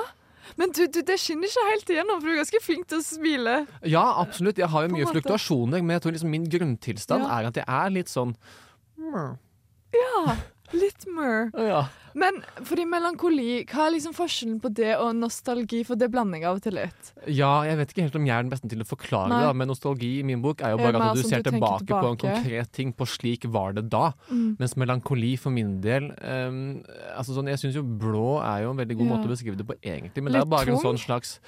Men 0.58 0.72
du, 0.74 0.80
du, 0.90 0.98
det 1.06 1.14
skinner 1.22 1.46
ikke 1.46 1.68
helt 1.70 1.92
igjennom, 1.94 2.18
for 2.18 2.26
du 2.26 2.32
er 2.34 2.40
ganske 2.42 2.60
flink 2.64 2.88
til 2.90 2.98
å 2.98 3.04
smile. 3.06 3.54
Ja, 3.86 4.02
absolutt. 4.24 4.58
Jeg 4.58 4.68
har 4.74 4.88
jo 4.88 4.90
mye 4.96 5.06
fluktuasjoner, 5.06 5.84
men 5.86 5.94
jeg 5.94 6.02
tror 6.04 6.16
liksom 6.18 6.34
min 6.34 6.48
grunntilstand 6.50 7.24
Ja. 7.24 7.38
er 7.38 7.48
at 7.52 7.60
jeg 7.62 7.68
er 7.78 7.94
litt 7.94 8.10
sånn 8.10 8.34
mm, 8.98 9.30
Ja, 9.94 10.34
litt 10.74 11.04
mer. 11.14 11.50
Ja. 11.58 11.84
Men 12.14 12.36
fordi 12.62 12.84
melankoli, 12.86 13.64
hva 13.66 13.88
er 13.88 13.94
liksom 13.96 14.12
forskjellen 14.14 14.60
på 14.62 14.70
det 14.70 14.92
og 15.02 15.16
nostalgi? 15.18 15.80
For 15.86 15.98
det 15.98 16.06
blander 16.14 16.38
jeg 16.38 16.46
av 16.46 16.60
og 16.60 16.62
til 16.62 16.76
litt. 16.78 17.08
ja, 17.26 17.50
jeg 17.66 17.78
vet 17.80 17.90
ikke 17.94 18.04
helt 18.04 18.18
om 18.20 18.28
jeg 18.28 18.34
er 18.36 18.44
den 18.46 18.52
beste 18.52 18.70
til 18.70 18.84
å 18.84 18.86
forklare 18.86 19.32
Nei. 19.32 19.40
det, 19.42 19.56
men 19.58 19.70
nostalgi 19.72 20.12
i 20.20 20.22
min 20.28 20.42
bok 20.44 20.62
er 20.62 20.76
jo 20.76 20.78
bare 20.78 21.00
at 21.08 21.18
du 21.18 21.24
ser 21.26 21.42
du 21.42 21.50
tilbake, 21.50 21.82
tilbake, 21.82 22.04
på 22.06 22.12
en 22.12 22.20
konkret 22.22 22.70
ting, 22.76 22.92
på 22.94 23.08
slik 23.10 23.48
var 23.50 23.74
det 23.74 23.88
da. 23.90 24.12
Mm. 24.30 24.46
Mens 24.62 24.76
melankoli 24.78 25.32
for 25.42 25.50
min 25.56 25.80
del 25.82 26.12
um, 26.22 26.60
altså 27.16 27.34
sånn, 27.34 27.50
Jeg 27.50 27.64
syns 27.64 27.80
jo 27.80 27.82
blå 27.82 28.38
er 28.44 28.62
jo 28.68 28.70
en 28.76 28.78
veldig 28.84 28.98
god 29.02 29.06
Ja. 29.08 29.12
måte 29.16 29.26
å 29.30 29.34
beskrive 29.34 29.58
det 29.58 29.66
på, 29.66 29.74
egentlig. 29.82 30.22
Men 30.22 30.32
Litt 30.36 30.44
det 30.44 30.46
er 30.46 30.54
bare 30.54 30.70
tung? 30.70 30.78
en 30.78 30.86
sånn 30.86 31.02
slags 31.02 31.38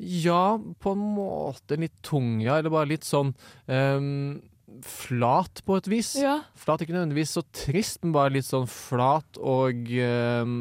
Ja, 0.00 0.56
på 0.80 0.92
en 0.96 1.04
måte 1.16 1.76
litt 1.80 2.00
tung, 2.04 2.40
ja. 2.40 2.56
Eller 2.58 2.72
bare 2.72 2.88
litt 2.88 3.04
sånn 3.04 3.34
ehm, 3.68 4.40
flat, 4.82 5.62
på 5.66 5.76
et 5.78 5.88
vis. 5.90 6.14
Ja. 6.18 6.40
Flat, 6.58 6.82
ikke 6.82 6.96
nødvendigvis 6.96 7.36
så 7.38 7.44
trist, 7.54 8.00
men 8.02 8.14
bare 8.16 8.34
litt 8.36 8.48
sånn 8.48 8.66
flat 8.70 9.38
og 9.38 9.92
ehm, 9.94 10.56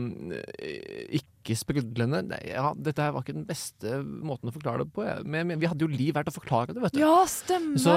ikke 1.09 1.34
sprudlende. 1.53 2.23
Nei, 2.31 2.39
ja, 2.49 2.73
dette 2.73 3.03
her 3.05 3.11
var 3.13 3.21
ikke 3.21 3.35
den 3.37 3.45
beste 3.45 3.99
måten 4.01 4.49
å 4.49 4.53
forklare 4.55 4.81
det 4.81 4.89
på. 4.95 5.05
Men, 5.29 5.45
men 5.51 5.59
vi 5.61 5.67
hadde 5.69 5.85
jo 5.85 5.91
Liv 5.93 6.15
her 6.17 6.23
til 6.25 6.33
å 6.33 6.39
forklare 6.39 6.73
det, 6.73 6.81
vet 6.81 6.93
du. 6.95 6.99
ja, 7.03 7.21
stemmer. 7.29 7.77
Så 7.77 7.95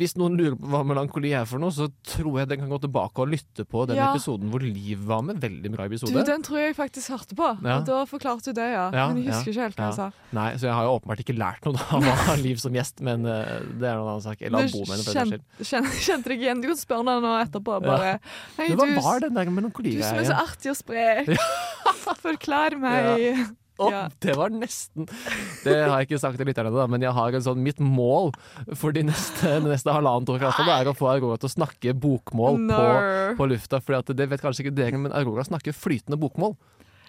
hvis 0.00 0.16
noen 0.18 0.34
lurer 0.36 0.56
på 0.58 0.66
hva 0.72 0.82
melankoli 0.84 1.30
er 1.38 1.46
for 1.46 1.62
noe, 1.62 1.70
så 1.70 1.86
tror 2.02 2.40
jeg 2.42 2.48
den 2.50 2.58
kan 2.64 2.68
gå 2.74 2.80
tilbake 2.82 3.22
og 3.22 3.30
lytte 3.30 3.64
på 3.64 3.86
den 3.86 3.96
Ja. 3.96 4.10
episoden 4.10 4.50
hvor 4.50 4.60
Liv 4.64 4.98
var 5.06 5.22
med. 5.22 5.38
Veldig 5.44 5.70
bra 5.76 5.86
du, 5.88 5.96
den 6.24 6.42
tror 6.42 6.58
jeg 6.58 6.74
faktisk 6.74 7.10
hørte 7.14 7.36
på, 7.36 7.46
Ja. 7.62 7.78
og 7.78 7.84
da 7.86 8.04
forklarte 8.08 8.50
du 8.50 8.52
det, 8.58 8.66
ja. 8.72 8.90
Ja, 8.90 9.06
Men 9.08 9.18
jeg 9.22 9.26
ja, 9.26 9.32
husker 9.38 9.52
ikke 9.52 9.62
helt 9.68 9.76
hva 9.76 9.88
jeg 9.90 9.94
sa. 9.94 10.10
Nei, 10.32 10.48
så 10.56 10.66
jeg 10.66 10.74
har 10.74 10.84
jo 10.88 10.94
åpenbart 10.98 11.20
ikke 11.22 11.36
lært 11.38 11.64
noe 11.68 11.76
av 11.92 12.02
å 12.02 12.14
ha 12.26 12.34
Liv 12.40 12.56
som 12.58 12.72
gjest, 12.74 13.00
men 13.04 13.26
uh, 13.26 13.60
det 13.78 13.86
er 13.86 13.96
noen 14.00 14.08
annen 14.16 14.24
sak. 14.24 14.40
Eller 14.42 14.66
Bo, 14.72 14.80
med 14.80 14.94
henne, 14.94 15.04
for 15.04 15.12
den 15.12 15.14
saks 15.20 15.30
skyld. 15.30 15.44
kjen- 15.68 15.90
Kjente 16.04 16.32
deg 16.32 16.40
igjen? 16.42 16.60
Du 16.64 16.68
kan 16.72 16.76
spørre 16.80 17.04
henne 17.04 17.20
nå 17.22 17.34
etterpå. 17.44 17.78
Bare 17.84 18.18
Hei, 18.56 18.68
Men 18.70 18.78
Hva 18.78 18.86
du, 18.86 18.94
var 19.04 19.20
den 19.20 19.34
der 19.34 19.44
du 19.44 19.50
som 19.50 19.58
er 19.58 19.60
så 19.60 19.60
melankoli-greia? 19.60 20.38
artig 20.44 20.70
og 20.70 20.78
sprek. 20.80 21.28
Forklar 22.70 22.80
meg. 22.80 23.54
Å, 23.74 23.88
Ja. 23.90 24.04
Det 24.22 24.36
var 24.38 24.52
nesten 24.54 25.08
Det 25.64 25.72
har 25.74 25.98
jeg 25.98 26.06
ikke 26.06 26.20
sagt 26.22 26.38
til 26.38 26.46
lytterne, 26.46 26.70
da, 26.70 26.84
men 26.86 27.02
jeg 27.02 27.10
har 27.16 27.34
en 27.34 27.42
sånn 27.42 27.58
mitt 27.58 27.80
mål 27.82 28.30
for 28.78 28.94
de 28.94 29.02
neste, 29.02 29.56
neste 29.64 29.90
halvannet 29.90 30.30
år 30.30 30.44
det 30.44 30.68
er 30.76 30.90
å 30.90 30.94
få 30.94 31.08
Aurora 31.10 31.40
til 31.42 31.50
å 31.50 31.54
snakke 31.56 31.94
bokmål 31.98 32.60
på, 32.68 32.68
No. 32.70 33.34
på 33.34 33.48
lufta. 33.50 33.80
For 33.82 34.14
det 34.14 34.28
vet 34.30 34.44
kanskje 34.44 34.66
ikke 34.68 34.76
dere, 34.78 35.00
men 35.02 35.12
Aurora 35.12 35.42
snakker 35.42 35.74
flytende 35.74 36.20
bokmål. 36.20 36.54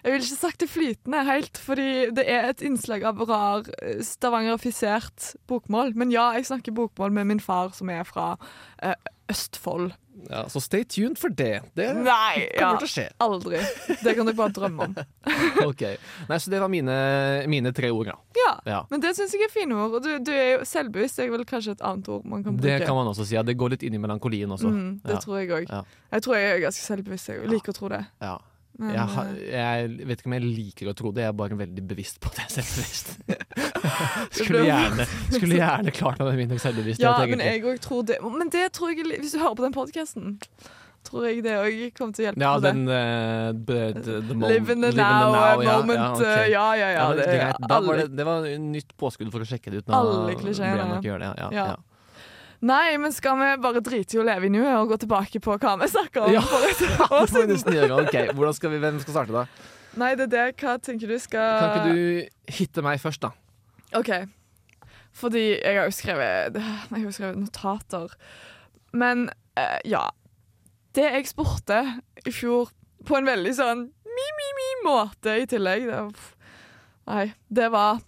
Jeg 0.02 0.12
vil 0.12 0.22
ikke 0.22 0.38
sagt 0.38 0.60
det 0.62 0.68
flytende 0.70 1.22
helt, 1.26 1.58
fordi 1.58 2.10
det 2.14 2.26
er 2.30 2.50
et 2.50 2.60
innslag 2.62 3.02
av 3.08 3.22
rar 3.26 3.64
eh, 3.82 4.02
stavangerifisert 4.06 5.32
bokmål. 5.50 5.94
Men 5.98 6.12
ja, 6.14 6.32
jeg 6.38 6.46
snakker 6.46 6.74
bokmål 6.76 7.14
med 7.16 7.26
min 7.26 7.42
far, 7.42 7.72
som 7.74 7.90
er 7.90 8.04
fra 8.06 8.36
uh, 8.36 8.94
Østfold. 9.30 9.94
Ja, 10.30 10.48
så 10.48 10.60
stay 10.60 10.84
tuned 10.84 11.18
for 11.20 11.28
det. 11.28 11.60
Det 11.76 11.86
Nei, 11.94 12.46
ja, 12.46 12.58
kommer 12.58 12.80
til 12.82 12.88
å 12.88 12.92
skje. 12.92 13.04
aldri. 13.22 13.60
Det 14.02 14.14
kan 14.16 14.26
du 14.28 14.32
bare 14.36 14.54
drømme 14.56 14.88
om. 14.88 14.96
Ok. 15.66 15.82
Nei, 16.28 16.38
Så 16.38 16.50
det 16.52 16.60
var 16.62 16.70
mine, 16.72 16.94
mine 17.50 17.72
tre 17.76 17.90
ord, 17.94 18.10
ja. 18.10 18.16
Ja, 18.36 18.52
ja. 18.68 18.80
Men 18.90 19.02
det 19.02 19.14
syns 19.18 19.34
jeg 19.34 19.46
er 19.46 19.52
fine 19.52 19.76
ord. 19.76 19.98
Og 19.98 20.04
du, 20.04 20.10
du 20.24 20.32
er 20.34 20.50
jo 20.56 20.66
selvbevisst, 20.68 21.20
det 21.20 21.26
er 21.26 21.32
vel 21.34 21.46
kanskje 21.48 21.76
et 21.76 21.84
annet 21.86 22.08
ord 22.12 22.26
man 22.28 22.44
kan 22.44 22.56
bruke. 22.56 22.66
Det 22.66 22.86
kan 22.86 22.98
man 22.98 23.10
også 23.12 23.26
si. 23.28 23.36
Ja, 23.36 23.44
det 23.46 23.56
går 23.60 23.76
litt 23.76 23.86
inn 23.86 23.96
i 23.98 24.02
melankolien 24.02 24.52
også. 24.56 24.70
Mm, 24.72 24.90
det 25.04 25.16
ja. 25.18 25.22
tror 25.22 25.40
jeg 25.40 25.52
òg. 25.60 25.70
Ja. 25.70 25.82
Jeg 26.16 26.26
tror 26.26 26.38
jeg 26.38 26.52
er 26.52 26.62
ganske 26.66 26.86
selvbevisst. 26.86 27.32
Jeg 27.34 27.50
liker 27.52 27.74
å 27.74 27.78
tro 27.80 27.92
det. 27.92 28.02
Ja. 28.24 28.36
Men, 28.78 28.90
Jeg, 28.92 29.08
har, 29.14 29.28
eh, 29.40 29.52
jeg 29.56 30.06
vet 30.08 30.20
ikke 30.20 30.28
om 30.28 30.34
jeg 30.36 30.44
liker 30.44 30.90
å 30.90 30.94
tro 30.96 31.12
det, 31.16 31.22
jeg 31.24 31.32
er 31.32 31.36
bare 31.38 31.56
veldig 31.56 31.84
bevisst 31.88 32.18
på 32.20 32.28
det. 32.36 32.46
Selvbevisst. 32.52 33.12
Det 33.26 34.40
skulle, 34.42 34.64
gjerne, 34.68 35.06
skulle 35.32 35.60
gjerne 35.60 35.94
klart 35.96 36.20
meg 36.20 36.32
med 36.34 36.42
min 36.42 36.60
selvbevissthet. 36.60 37.06
ja, 37.06 37.28
men 37.30 37.44
jeg 37.44 37.62
òg 37.64 37.80
tror 37.84 38.02
det. 38.10 38.18
Men 38.20 38.52
det 38.52 38.66
tror 38.76 38.92
jeg 38.92 39.06
Hvis 39.22 39.32
du 39.32 39.40
hører 39.40 39.56
på 39.56 39.64
den 39.64 39.76
podkasten, 39.76 40.36
tror 41.06 41.26
jeg 41.28 41.42
det 41.46 41.54
òg 41.56 41.80
kommer 41.96 42.16
til 42.16 42.24
å 42.24 42.28
hjelpe 42.28 42.42
Ja, 42.42 42.52
den 42.60 42.84
uh, 42.90 43.50
the, 43.54 43.80
Live 44.44 44.74
in 44.74 44.84
the 44.84 44.92
now, 44.92 45.32
now, 45.32 45.62
ja, 45.62 45.76
moment. 45.80 46.20
ja, 46.20 46.36
eh, 46.42 46.48
Ja, 46.52 46.66
ja, 46.76 47.08
det, 47.16 47.26
er 47.30 47.84
var 47.86 48.00
det, 48.02 48.08
det 48.18 48.26
var 48.26 48.48
nytt 48.60 48.96
påskudd 49.00 49.30
for 49.32 49.44
å 49.44 49.48
sjekke 49.48 49.72
det 49.72 49.84
ut. 49.84 49.88
Nå 49.92 50.00
Alle 50.02 50.34
klisjeene. 50.40 51.00
jeg. 51.04 51.52
Ja. 51.54 51.68
Nei, 52.66 52.96
men 52.98 53.12
skal 53.14 53.36
vi 53.38 53.48
bare 53.62 53.82
drite 53.84 54.16
i 54.16 54.20
å 54.20 54.24
leve 54.26 54.48
i 54.48 54.52
nuet 54.52 54.72
og 54.72 54.90
gå 54.90 54.98
tilbake 55.04 55.40
på 55.44 55.56
hva 55.60 55.74
vi 55.80 55.88
snakker 55.92 56.26
om? 56.26 56.34
Ja. 56.34 56.42
Det 56.46 57.32
må 57.32 57.42
vi 57.44 57.50
nesten 57.52 57.76
gjøre. 57.76 57.98
Ok, 58.02 58.16
Hvordan 58.34 58.56
skal 58.56 58.72
vi, 58.72 58.80
Hvem 58.82 59.00
skal 59.02 59.18
starte, 59.18 59.34
da? 59.36 59.72
Nei, 60.00 60.12
det 60.18 60.26
er 60.26 60.32
det. 60.32 60.46
Hva 60.60 60.76
tenker 60.82 61.12
du 61.12 61.18
skal 61.22 61.60
Kan 61.60 61.76
ikke 61.76 61.94
du 61.94 62.56
hitte 62.58 62.84
meg 62.84 63.00
først, 63.02 63.22
da? 63.22 63.32
OK. 63.96 64.10
Fordi 65.16 65.44
jeg 65.54 65.78
har 65.78 65.86
jo 65.88 65.94
skrevet 65.96 66.58
Jeg 66.58 66.96
har 66.96 67.04
jo 67.04 67.14
skrevet 67.14 67.40
notater. 67.40 68.16
Men 68.96 69.28
eh, 69.58 69.78
ja. 69.88 70.06
Det 70.96 71.06
jeg 71.06 71.28
spurte 71.28 71.80
i 72.24 72.32
fjor 72.32 72.72
på 73.06 73.18
en 73.18 73.28
veldig 73.28 73.52
sånn 73.54 73.86
mi-mi-mi-måte 74.16 75.36
i 75.42 75.48
tillegg 75.50 75.86
det 75.90 76.02
Nei, 77.06 77.26
det 77.52 77.68
var 77.70 78.00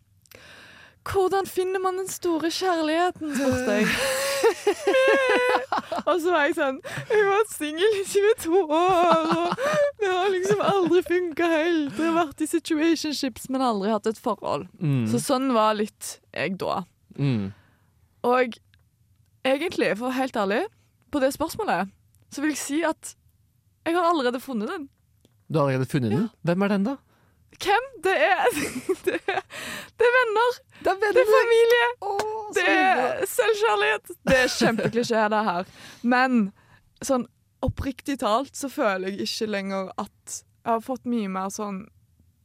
Hvordan 1.09 1.47
finner 1.49 1.81
man 1.81 1.99
den 2.01 2.09
store 2.11 2.51
kjærligheten, 2.53 3.33
spurte 3.37 3.77
jeg. 3.79 3.87
og 6.09 6.21
så 6.23 6.33
var 6.33 6.45
jeg 6.47 6.55
sånn 6.57 6.79
Jeg 7.11 7.25
var 7.27 7.47
singel 7.51 7.97
i 7.99 8.05
22 8.07 8.61
år, 8.65 9.33
og 9.33 9.63
det 10.01 10.11
har 10.13 10.29
liksom 10.35 10.63
aldri 10.65 11.03
funka 11.07 11.49
helt. 11.53 11.97
Jeg 11.97 12.11
har 12.11 12.17
vært 12.19 12.45
i 12.45 12.51
situationships, 12.51 13.49
men 13.53 13.65
aldri 13.65 13.93
hatt 13.93 14.09
et 14.11 14.21
forhold. 14.21 14.69
Mm. 14.81 15.07
Så 15.11 15.23
sånn 15.25 15.51
var 15.57 15.79
litt 15.79 16.19
jeg 16.37 16.59
da. 16.61 16.83
Mm. 17.19 17.51
Og 18.29 18.59
egentlig, 19.49 19.95
for 19.97 20.09
å 20.09 20.11
være 20.11 20.21
helt 20.21 20.41
ærlig, 20.45 20.63
på 21.09 21.25
det 21.25 21.33
spørsmålet, 21.35 21.93
så 22.29 22.45
vil 22.45 22.53
jeg 22.53 22.61
si 22.61 22.81
at 22.85 23.15
jeg 23.89 23.97
har 23.97 24.05
allerede 24.11 24.41
funnet 24.45 24.69
den. 24.69 24.89
Du 25.49 25.57
har 25.57 25.69
allerede 25.69 25.89
funnet 25.89 26.13
den? 26.13 26.27
Hvem 26.45 26.65
er 26.67 26.75
den, 26.75 26.85
da? 26.91 26.99
Hvem? 27.59 27.87
Det 28.05 28.15
er 28.15 28.49
Det 29.09 29.17
er, 29.19 29.43
det 29.99 30.07
er 30.07 30.15
venner. 30.17 30.59
Det 30.85 30.93
er, 30.95 31.31
familie. 31.35 31.87
det 32.55 32.65
er 32.69 33.25
selvkjærlighet. 33.27 34.13
Det 34.29 34.37
er 34.39 34.53
kjempeklisjé, 34.53 35.25
det 35.33 35.41
her. 35.49 35.73
Men 36.03 36.53
sånn 37.05 37.27
oppriktig 37.65 38.21
talt 38.23 38.55
så 38.57 38.71
føler 38.71 39.11
jeg 39.11 39.27
ikke 39.27 39.49
lenger 39.51 39.91
at 39.99 40.39
jeg 40.39 40.71
har 40.71 40.85
fått 40.85 41.09
mye 41.11 41.31
mer 41.33 41.51
sånn 41.51 41.83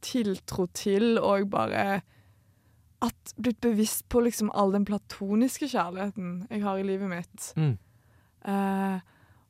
tiltro 0.04 0.66
til 0.74 1.18
og 1.20 1.48
bare 1.52 2.02
at 3.04 3.34
blitt 3.36 3.60
bevisst 3.64 4.06
på 4.12 4.22
liksom 4.24 4.50
all 4.56 4.72
den 4.74 4.86
platoniske 4.88 5.68
kjærligheten 5.70 6.46
jeg 6.50 6.62
har 6.64 6.80
i 6.80 6.86
livet 6.86 7.10
mitt. 7.10 7.50
Mm. 7.60 7.74
Eh, 8.48 8.96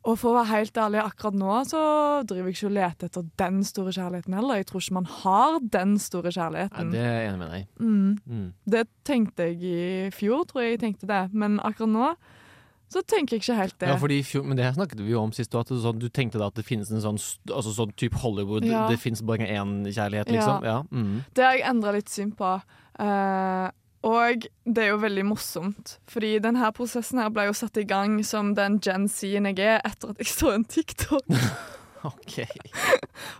og 0.04 0.18
for 0.20 0.30
å 0.30 0.36
være 0.36 0.50
helt 0.50 0.76
ærlig, 0.76 1.00
akkurat 1.00 1.36
nå 1.40 1.52
så 1.64 1.80
driver 2.28 2.50
jeg 2.50 2.58
ikke 2.58 2.68
og 2.68 2.74
leter 2.76 3.08
etter 3.08 3.26
den 3.40 3.62
store 3.64 3.94
kjærligheten 3.96 4.36
heller. 4.36 4.60
Jeg 4.60 4.68
tror 4.68 4.84
ikke 4.84 4.96
man 4.98 5.10
har 5.22 5.58
den 5.72 5.94
store 5.98 6.32
kjærligheten. 6.34 6.44
kjærligheten. 6.44 6.92
det 6.92 7.00
er 7.00 7.14
jeg 7.14 7.28
enig 7.30 7.38
med 7.40 7.52
deg 7.54 7.66
mm. 7.80 8.18
Mm. 8.28 8.48
Det 8.74 8.86
tenkte 9.08 9.48
jeg 9.48 9.62
i 9.64 10.10
fjor, 10.12 10.44
tror 10.50 10.64
jeg 10.64 10.74
jeg 10.74 10.82
tenkte 10.84 11.08
det. 11.08 11.22
Men 11.32 11.56
akkurat 11.64 11.94
nå 11.94 12.08
så 12.92 13.00
tenker 13.02 13.34
jeg 13.34 13.42
ikke 13.42 13.56
helt 13.58 13.78
det. 13.80 13.88
Ja, 13.88 13.96
fordi 13.98 14.18
fjor, 14.22 14.44
men 14.46 14.58
det 14.58 14.66
her 14.66 14.74
snakket 14.76 15.00
vi 15.00 15.14
jo 15.14 15.22
om 15.24 15.32
sist, 15.34 15.54
at 15.58 15.72
sånn, 15.72 15.98
du 15.98 16.06
tenkte 16.12 16.38
da 16.38 16.50
at 16.52 16.58
det 16.58 16.66
finnes 16.68 16.92
en 16.92 17.02
sånn, 17.02 17.18
altså 17.48 17.72
sånn 17.74 17.94
type 17.98 18.20
Hollywood, 18.22 18.66
Ja. 18.68 18.84
det 18.88 19.00
finnes 19.02 19.22
bare 19.24 19.48
én 19.48 19.82
kjærlighet, 19.88 20.30
liksom. 20.30 20.62
Ja. 20.62 20.82
Mm. 20.92 21.24
Det 21.34 21.44
har 21.44 21.56
jeg 21.56 21.64
endra 21.72 21.94
litt 21.96 22.12
syn 22.12 22.30
på. 22.36 22.52
Eh, 23.00 23.70
og 24.04 24.44
det 24.64 24.82
er 24.82 24.90
jo 24.92 24.98
veldig 25.00 25.24
morsomt, 25.30 25.96
fordi 26.10 26.34
denne 26.44 26.72
prosessen 26.76 27.22
her 27.22 27.32
ble 27.32 27.48
jo 27.48 27.56
satt 27.56 27.80
i 27.80 27.86
gang 27.88 28.18
som 28.26 28.52
den 28.58 28.76
Gen 28.84 29.08
Z-en 29.08 29.48
jeg 29.48 29.64
er, 29.64 29.80
etter 29.84 30.12
at 30.12 30.20
jeg 30.20 30.32
så 30.32 30.52
en 30.54 30.68
TikTok 30.68 31.32
OK. 32.04 32.38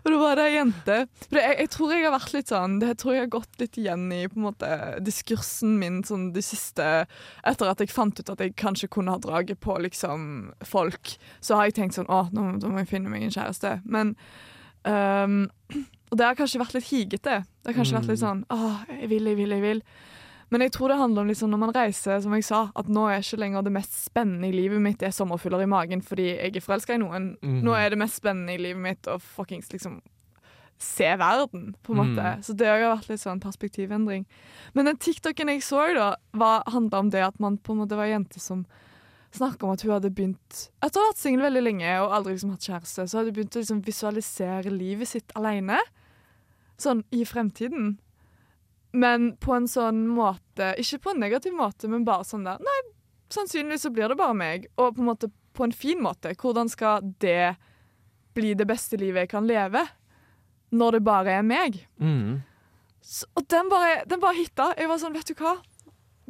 Og 0.05 0.11
det 0.11 0.19
var 0.19 0.39
det 0.39 0.45
ei 0.49 0.55
jente 0.57 0.97
For 1.27 1.39
jeg, 1.41 1.57
jeg 1.61 1.71
tror 1.75 1.93
jeg 1.93 2.05
har 2.07 2.15
vært 2.15 2.35
litt 2.37 2.53
sånn 2.53 2.79
Det 2.83 2.93
tror 3.01 3.15
jeg 3.15 3.25
har 3.25 3.33
gått 3.35 3.61
litt 3.61 3.79
igjen 3.81 4.07
i 4.15 4.23
på 4.31 4.39
en 4.41 4.47
måte 4.47 4.71
diskursen 5.05 5.77
min 5.81 6.01
sånn 6.07 6.31
de 6.35 6.45
siste 6.45 6.87
Etter 7.45 7.71
at 7.71 7.83
jeg 7.83 7.93
fant 7.93 8.21
ut 8.21 8.33
at 8.33 8.45
jeg 8.45 8.57
kanskje 8.61 8.91
kunne 8.93 9.15
ha 9.15 9.21
draget 9.23 9.61
på 9.65 9.77
liksom 9.85 10.55
folk, 10.65 11.17
så 11.45 11.59
har 11.59 11.69
jeg 11.69 11.79
tenkt 11.81 11.99
sånn 11.99 12.11
Å, 12.13 12.27
nå, 12.33 12.49
nå 12.63 12.73
må 12.73 12.83
jeg 12.85 12.93
finne 12.95 13.13
meg 13.13 13.27
en 13.27 13.35
kjæreste. 13.35 13.77
Men 13.85 14.15
um, 14.89 15.45
Og 16.11 16.19
det 16.19 16.29
har 16.29 16.39
kanskje 16.39 16.63
vært 16.63 16.77
litt 16.77 16.89
higete. 16.89 17.43
Det 17.45 17.73
har 17.73 17.77
kanskje 17.77 17.99
vært 17.99 18.13
litt 18.13 18.23
sånn 18.23 18.45
Å, 18.53 18.75
jeg 18.95 19.13
vil, 19.13 19.33
jeg 19.33 19.41
vil, 19.43 19.57
jeg 19.59 19.65
vil. 19.65 19.85
Men 20.55 20.63
jeg 20.63 20.71
tror 20.77 20.93
det 20.93 21.01
handler 21.01 21.25
om 21.25 21.31
liksom 21.33 21.51
når 21.51 21.59
man 21.65 21.73
reiser, 21.75 22.21
som 22.23 22.35
jeg 22.37 22.45
sa, 22.47 22.61
at 22.79 22.87
nå 22.87 23.09
er 23.11 23.25
ikke 23.25 23.41
lenger 23.43 23.65
det 23.67 23.73
mest 23.75 23.97
spennende 24.05 24.47
i 24.47 24.55
livet 24.55 24.79
mitt 24.85 25.01
det 25.01 25.09
er 25.09 25.17
sommerfugler 25.17 25.65
i 25.65 25.71
magen 25.71 26.03
fordi 26.05 26.29
jeg 26.31 26.53
er 26.55 26.63
forelska 26.63 26.95
i 26.95 27.01
noen. 27.03 27.33
Mm. 27.43 27.57
Nå 27.67 27.75
er 27.75 27.91
det 27.91 27.99
mest 27.99 28.21
spennende 28.21 28.55
i 28.55 28.61
livet 28.63 28.85
mitt 28.85 29.09
å 29.11 29.17
fuckings 29.19 29.73
liksom 29.75 29.97
se 30.79 31.09
verden, 31.19 31.73
på 31.83 31.95
en 31.95 31.99
måte. 31.99 32.23
Mm. 32.23 32.43
Så 32.47 32.55
det 32.59 32.67
har 32.71 32.81
vært 32.85 33.11
litt 33.11 33.23
sånn 33.23 33.43
perspektivendring. 33.43 34.25
Men 34.75 34.91
den 34.91 34.99
TikToken 35.03 35.51
jeg 35.55 35.63
så, 35.67 35.89
da, 35.97 36.09
var- 36.33 36.63
handla 36.71 37.03
om 37.03 37.11
det 37.11 37.23
at 37.27 37.39
man 37.43 37.59
på 37.59 37.73
en 37.75 37.83
måte 37.83 37.99
var 37.99 38.11
jente 38.11 38.39
som 38.43 38.63
snakka 39.35 39.67
om 39.67 39.75
at 39.75 39.83
hun 39.83 39.91
hadde 39.97 40.13
begynt 40.15 40.69
Etter 40.79 41.01
å 41.01 41.09
ha 41.09 41.11
vært 41.11 41.19
singel 41.19 41.43
veldig 41.43 41.63
lenge 41.67 41.95
og 42.05 42.13
aldri 42.15 42.37
liksom 42.37 42.55
hatt 42.55 42.69
kjæreste, 42.69 43.09
så 43.11 43.19
hadde 43.19 43.33
hun 43.33 43.39
begynt 43.41 43.57
å 43.59 43.63
liksom 43.65 43.83
visualisere 43.83 44.71
livet 44.71 45.11
sitt 45.11 45.35
alene. 45.35 45.81
Sånn 46.79 47.03
i 47.11 47.25
fremtiden. 47.27 47.97
Men 48.95 49.33
på 49.43 49.57
en 49.57 49.67
sånn 49.67 50.05
måte 50.07 50.69
Ikke 50.79 51.01
på 51.03 51.11
en 51.11 51.19
negativ 51.25 51.55
måte, 51.59 51.89
men 51.91 52.05
bare 52.07 52.27
sånn 52.29 52.45
der 52.47 52.61
Nei, 52.63 52.77
sannsynligvis 53.35 53.89
så 53.89 53.91
blir 53.91 54.13
det 54.13 54.19
bare 54.21 54.37
meg. 54.39 54.69
Og 54.79 54.95
på 54.95 55.03
en 55.03 55.11
måte 55.11 55.31
på 55.55 55.67
en 55.67 55.75
fin 55.75 56.01
måte. 56.03 56.35
Hvordan 56.39 56.71
skal 56.71 57.03
det 57.23 57.55
bli 58.35 58.55
det 58.59 58.67
beste 58.67 58.99
livet 58.99 59.25
jeg 59.25 59.33
kan 59.35 59.47
leve? 59.47 59.85
Når 60.75 60.97
det 60.97 61.05
bare 61.07 61.37
er 61.39 61.47
meg. 61.47 61.79
Mm. 62.03 62.43
Så, 63.03 63.29
og 63.37 63.47
den 63.51 63.71
bare, 63.71 64.03
den 64.11 64.23
bare 64.23 64.39
hitta. 64.39 64.73
Jeg 64.79 64.91
var 64.91 64.99
sånn, 65.03 65.15
vet 65.15 65.31
du 65.31 65.39
hva? 65.39 65.57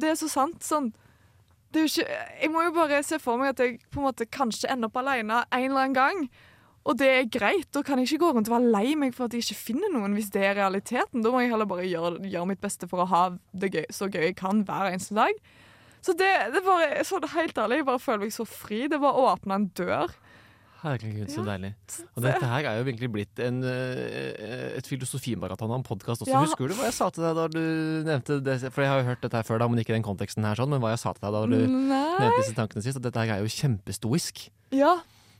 Det 0.01 0.11
er 0.11 0.17
så 0.19 0.29
sant. 0.29 0.61
Sånn. 0.65 0.91
Ikke, 1.75 2.05
jeg 2.05 2.51
må 2.53 2.63
jo 2.67 2.75
bare 2.75 3.01
se 3.03 3.17
for 3.19 3.41
meg 3.41 3.55
at 3.55 3.63
jeg 3.63 3.79
på 3.91 3.99
en 3.99 4.07
måte 4.07 4.27
kanskje 4.29 4.69
ender 4.71 4.91
opp 4.91 4.99
alene 5.01 5.41
en 5.49 5.65
eller 5.65 5.87
annen 5.87 5.97
gang. 5.97 6.27
Og 6.85 6.97
det 6.99 7.07
er 7.09 7.29
greit. 7.33 7.67
Da 7.73 7.81
kan 7.85 7.97
jeg 7.97 8.11
ikke 8.11 8.21
gå 8.21 8.31
rundt 8.35 8.49
og 8.51 8.55
være 8.59 8.73
lei 8.73 8.95
meg 8.99 9.15
for 9.15 9.25
at 9.25 9.33
jeg 9.33 9.41
ikke 9.45 9.57
finner 9.71 9.93
noen, 9.93 10.13
hvis 10.17 10.29
det 10.33 10.43
er 10.45 10.57
realiteten. 10.59 11.23
Da 11.25 11.31
må 11.33 11.41
jeg 11.41 11.49
heller 11.53 11.69
bare 11.69 11.87
gjøre, 11.89 12.19
gjøre 12.29 12.49
mitt 12.51 12.61
beste 12.61 12.89
for 12.91 13.01
å 13.01 13.09
ha 13.09 13.23
det 13.57 13.71
gøy, 13.73 13.87
så 13.89 14.09
gøy 14.11 14.29
jeg 14.29 14.37
kan 14.37 14.61
hver 14.67 14.91
eneste 14.91 15.17
dag. 15.17 15.39
Så 16.05 16.13
det, 16.13 16.29
det 16.53 16.61
bare, 16.61 17.01
så 17.07 17.17
helt 17.33 17.57
ærlig, 17.57 17.81
jeg 17.81 17.87
bare 17.87 18.03
føler 18.03 18.27
meg 18.27 18.35
så 18.35 18.45
fri. 18.45 18.83
Det 18.91 19.01
var 19.01 19.17
å 19.17 19.31
åpne 19.31 19.57
en 19.57 19.67
dør. 19.73 20.13
Herregud, 20.85 21.31
så 21.33 21.41
deilig. 21.41 21.71
Og 22.13 22.21
dette 22.21 22.45
her 22.45 22.67
er 22.69 22.77
jo 22.77 22.85
virkelig 22.85 23.07
blitt 23.09 23.41
en, 23.41 23.63
eh, 23.65 24.75
et 24.77 24.85
filosofimaraton 24.85 25.71
av 25.71 25.79
en 25.79 25.85
podkast 25.87 26.21
også. 26.21 26.29
Ja. 26.29 26.43
Husker 26.45 26.69
du 26.69 26.75
hva 26.77 26.85
jeg 26.91 26.97
sa 26.99 27.07
til 27.09 27.25
deg 27.25 27.39
da 27.39 27.47
du 27.49 27.63
nevnte 28.05 28.37
det? 28.45 28.59
For 28.69 28.85
jeg 28.85 28.91
har 28.91 29.01
jo 29.01 29.07
hørt 29.09 29.25
dette 29.25 29.39
her 29.39 29.47
før, 29.47 29.63
da, 29.63 29.69
men 29.71 29.81
ikke 29.81 29.95
i 29.95 29.97
den 29.97 30.05
konteksten 30.05 30.45
her, 30.45 30.59
sånn, 30.59 30.69
men 30.75 30.83
hva 30.83 30.93
jeg 30.93 31.01
sa 31.01 31.15
til 31.17 31.25
deg 31.25 31.33
da 31.39 31.41
du 31.49 31.57
Nei. 31.73 32.03
nevnte 32.21 32.43
disse 32.43 32.57
tankene 32.59 32.85
sist. 32.85 33.01
At 33.01 33.07
dette 33.07 33.23
her 33.23 33.39
er 33.39 33.41
jo 33.41 33.49
kjempestoisk. 33.55 34.45
Ja. 34.77 34.93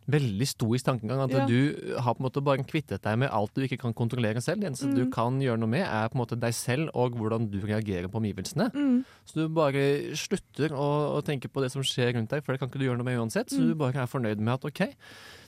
Veldig 0.08 0.46
stoisk 0.46 0.86
tankegang. 0.86 1.24
At 1.24 1.32
Ja. 1.32 1.46
du 1.50 1.96
har 2.00 2.14
på 2.14 2.22
en 2.22 2.30
måte 2.30 2.44
bare 2.44 2.64
kvittet 2.64 3.02
deg 3.02 3.18
med 3.18 3.30
alt 3.32 3.54
du 3.56 3.62
ikke 3.66 3.80
kan 3.80 3.94
kontrollere 3.94 4.38
selv. 4.42 4.62
Det 4.62 4.70
eneste 4.70 4.94
du 4.94 5.06
Mm. 5.06 5.12
kan 5.12 5.40
gjøre 5.42 5.58
noe 5.60 5.68
med, 5.68 5.82
er 5.82 6.10
på 6.10 6.16
en 6.16 6.22
måte 6.26 6.40
deg 6.40 6.54
selv 6.54 6.90
og 6.94 7.14
hvordan 7.16 7.50
du 7.50 7.60
reagerer 7.62 8.08
på 8.08 8.22
omgivelsene. 8.22 8.72
Mm. 8.72 9.04
Så 9.26 9.34
du 9.34 9.48
bare 9.50 10.14
slutter 10.14 10.70
å, 10.70 11.18
å 11.18 11.24
tenke 11.24 11.48
på 11.50 11.60
det 11.62 11.72
som 11.72 11.82
skjer 11.82 12.14
rundt 12.14 12.30
deg, 12.30 12.44
for 12.46 12.54
det 12.54 12.60
kan 12.60 12.70
ikke 12.70 12.80
du 12.80 12.86
gjøre 12.86 12.98
noe 12.98 13.06
med 13.06 13.18
uansett. 13.18 13.50
Så 13.50 13.60
Mm. 13.60 13.68
du 13.70 13.76
bare 13.76 13.96
er 13.96 14.06
fornøyd 14.06 14.38
med 14.40 14.54
at 14.54 14.66
OK, 14.66 14.94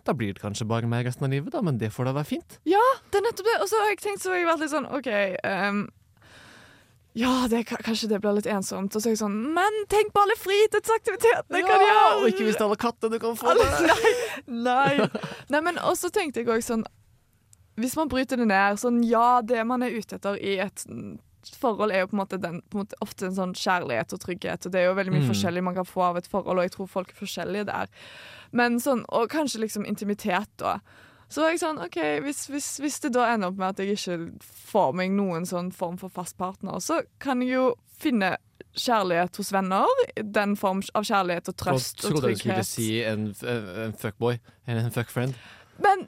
da 0.06 0.13
blir 0.13 0.34
det 0.34 0.41
kanskje 0.41 0.67
bare 0.67 0.88
meg 0.88 1.06
resten 1.06 1.24
av 1.26 1.30
livet, 1.30 1.52
da, 1.52 1.62
men 1.62 1.78
det 1.78 1.91
får 1.91 2.06
da 2.06 2.13
være 2.13 2.26
fint. 2.26 2.58
Ja, 2.65 2.82
det 3.12 3.20
er 3.22 3.26
nettopp 3.30 3.46
det. 3.46 3.62
Og 3.62 3.67
så 3.70 3.76
har 3.78 3.89
jeg 3.93 4.00
tenkt 4.00 4.22
så 4.22 4.30
har 4.32 4.38
jeg 4.38 4.48
vært 4.48 4.60
litt 4.60 4.72
sånn 4.72 4.91
OK 4.91 5.08
ehm, 5.43 5.88
Ja, 7.17 7.47
det, 7.49 7.63
kanskje 7.69 8.10
det 8.12 8.19
blir 8.21 8.36
litt 8.38 8.45
ensomt. 8.51 8.93
Og 8.93 9.01
så 9.01 9.10
er 9.10 9.15
jeg 9.15 9.21
sånn 9.23 9.38
Men 9.56 9.77
tenk 9.89 10.12
på 10.13 10.21
alle 10.21 10.36
fritidsaktivitetene 10.38 11.62
jeg 11.63 11.65
kan 11.65 11.82
gjøre! 11.82 12.10
Og 12.21 12.27
ikke 12.30 12.45
minst 12.45 12.62
alle 12.62 12.77
kattene 12.77 13.15
du 13.15 13.19
kan 13.23 13.38
få. 13.39 13.49
Alle, 13.53 13.65
nei, 13.88 14.12
nei. 15.01 15.08
nei, 15.49 15.62
men 15.65 15.80
også 15.82 16.12
tenkte 16.13 16.43
jeg 16.43 16.51
òg 16.53 16.62
sånn 16.65 16.86
Hvis 17.82 17.95
man 17.97 18.12
bryter 18.12 18.38
det 18.38 18.45
ned 18.51 18.77
sånn 18.82 18.99
Ja, 19.08 19.41
det 19.41 19.63
man 19.69 19.86
er 19.86 19.95
ute 19.97 20.19
etter 20.19 20.38
i 20.38 20.60
et 20.62 20.86
forhold, 21.62 21.93
er 21.95 22.01
jo 22.01 22.08
på 22.12 22.15
en 22.17 22.19
måte, 22.19 22.38
den, 22.43 22.58
på 22.67 22.75
en 22.75 22.82
måte 22.84 22.97
ofte 23.06 23.30
en 23.30 23.36
sånn 23.38 23.53
kjærlighet 23.56 24.12
og 24.12 24.19
trygghet. 24.19 24.65
Og 24.67 24.73
det 24.73 24.82
er 24.82 24.88
jo 24.89 24.95
veldig 24.97 25.13
mye 25.13 25.21
Mm. 25.23 25.30
forskjellig 25.30 25.62
man 25.63 25.77
kan 25.77 25.86
få 25.88 26.01
av 26.10 26.17
et 26.19 26.27
forhold, 26.27 26.60
og 26.60 26.65
jeg 26.65 26.73
tror 26.73 26.89
folk 26.91 27.13
er 27.13 27.19
forskjellige 27.21 27.67
der. 27.69 27.88
Men 28.51 28.75
sånn, 28.84 29.06
Og 29.15 29.30
kanskje 29.32 29.62
liksom 29.63 29.86
intimitet, 29.88 30.49
da. 30.60 30.73
Så 31.30 31.42
var 31.44 31.52
jeg 31.52 31.60
sånn, 31.60 31.80
ok, 31.84 31.98
hvis, 32.24 32.46
hvis, 32.48 32.68
hvis 32.80 33.00
det 33.04 33.12
da 33.18 33.26
ender 33.34 33.52
opp 33.52 33.58
med 33.60 33.74
at 33.76 33.82
jeg 33.84 33.98
ikke 33.98 34.18
får 34.72 34.94
meg 34.96 35.12
noen 35.12 35.44
sånn 35.50 35.74
form 35.76 35.98
for 36.00 36.10
fast 36.13 36.38
partner, 36.40 36.80
så 36.80 37.02
kan 37.20 37.42
jeg 37.44 37.58
jo 37.58 37.66
finne 38.00 38.38
kjærlighet 38.78 39.36
hos 39.42 39.50
venner. 39.52 39.90
Den 40.24 40.56
form 40.60 40.84
av 40.96 41.04
kjærlighet 41.08 41.50
og 41.50 41.56
Og 41.56 41.60
trøst 41.66 42.06
og 42.06 42.12
trodde 42.13 42.32
du 42.32 42.40
skulle 42.40 42.60
trygghet. 42.62 42.70
si 42.70 43.02
en, 43.04 43.28
en 43.88 43.96
fuckboy 43.98 44.38
eller 44.68 44.86
en 44.88 44.94
fuckfriend. 44.96 45.36
Men 45.84 46.08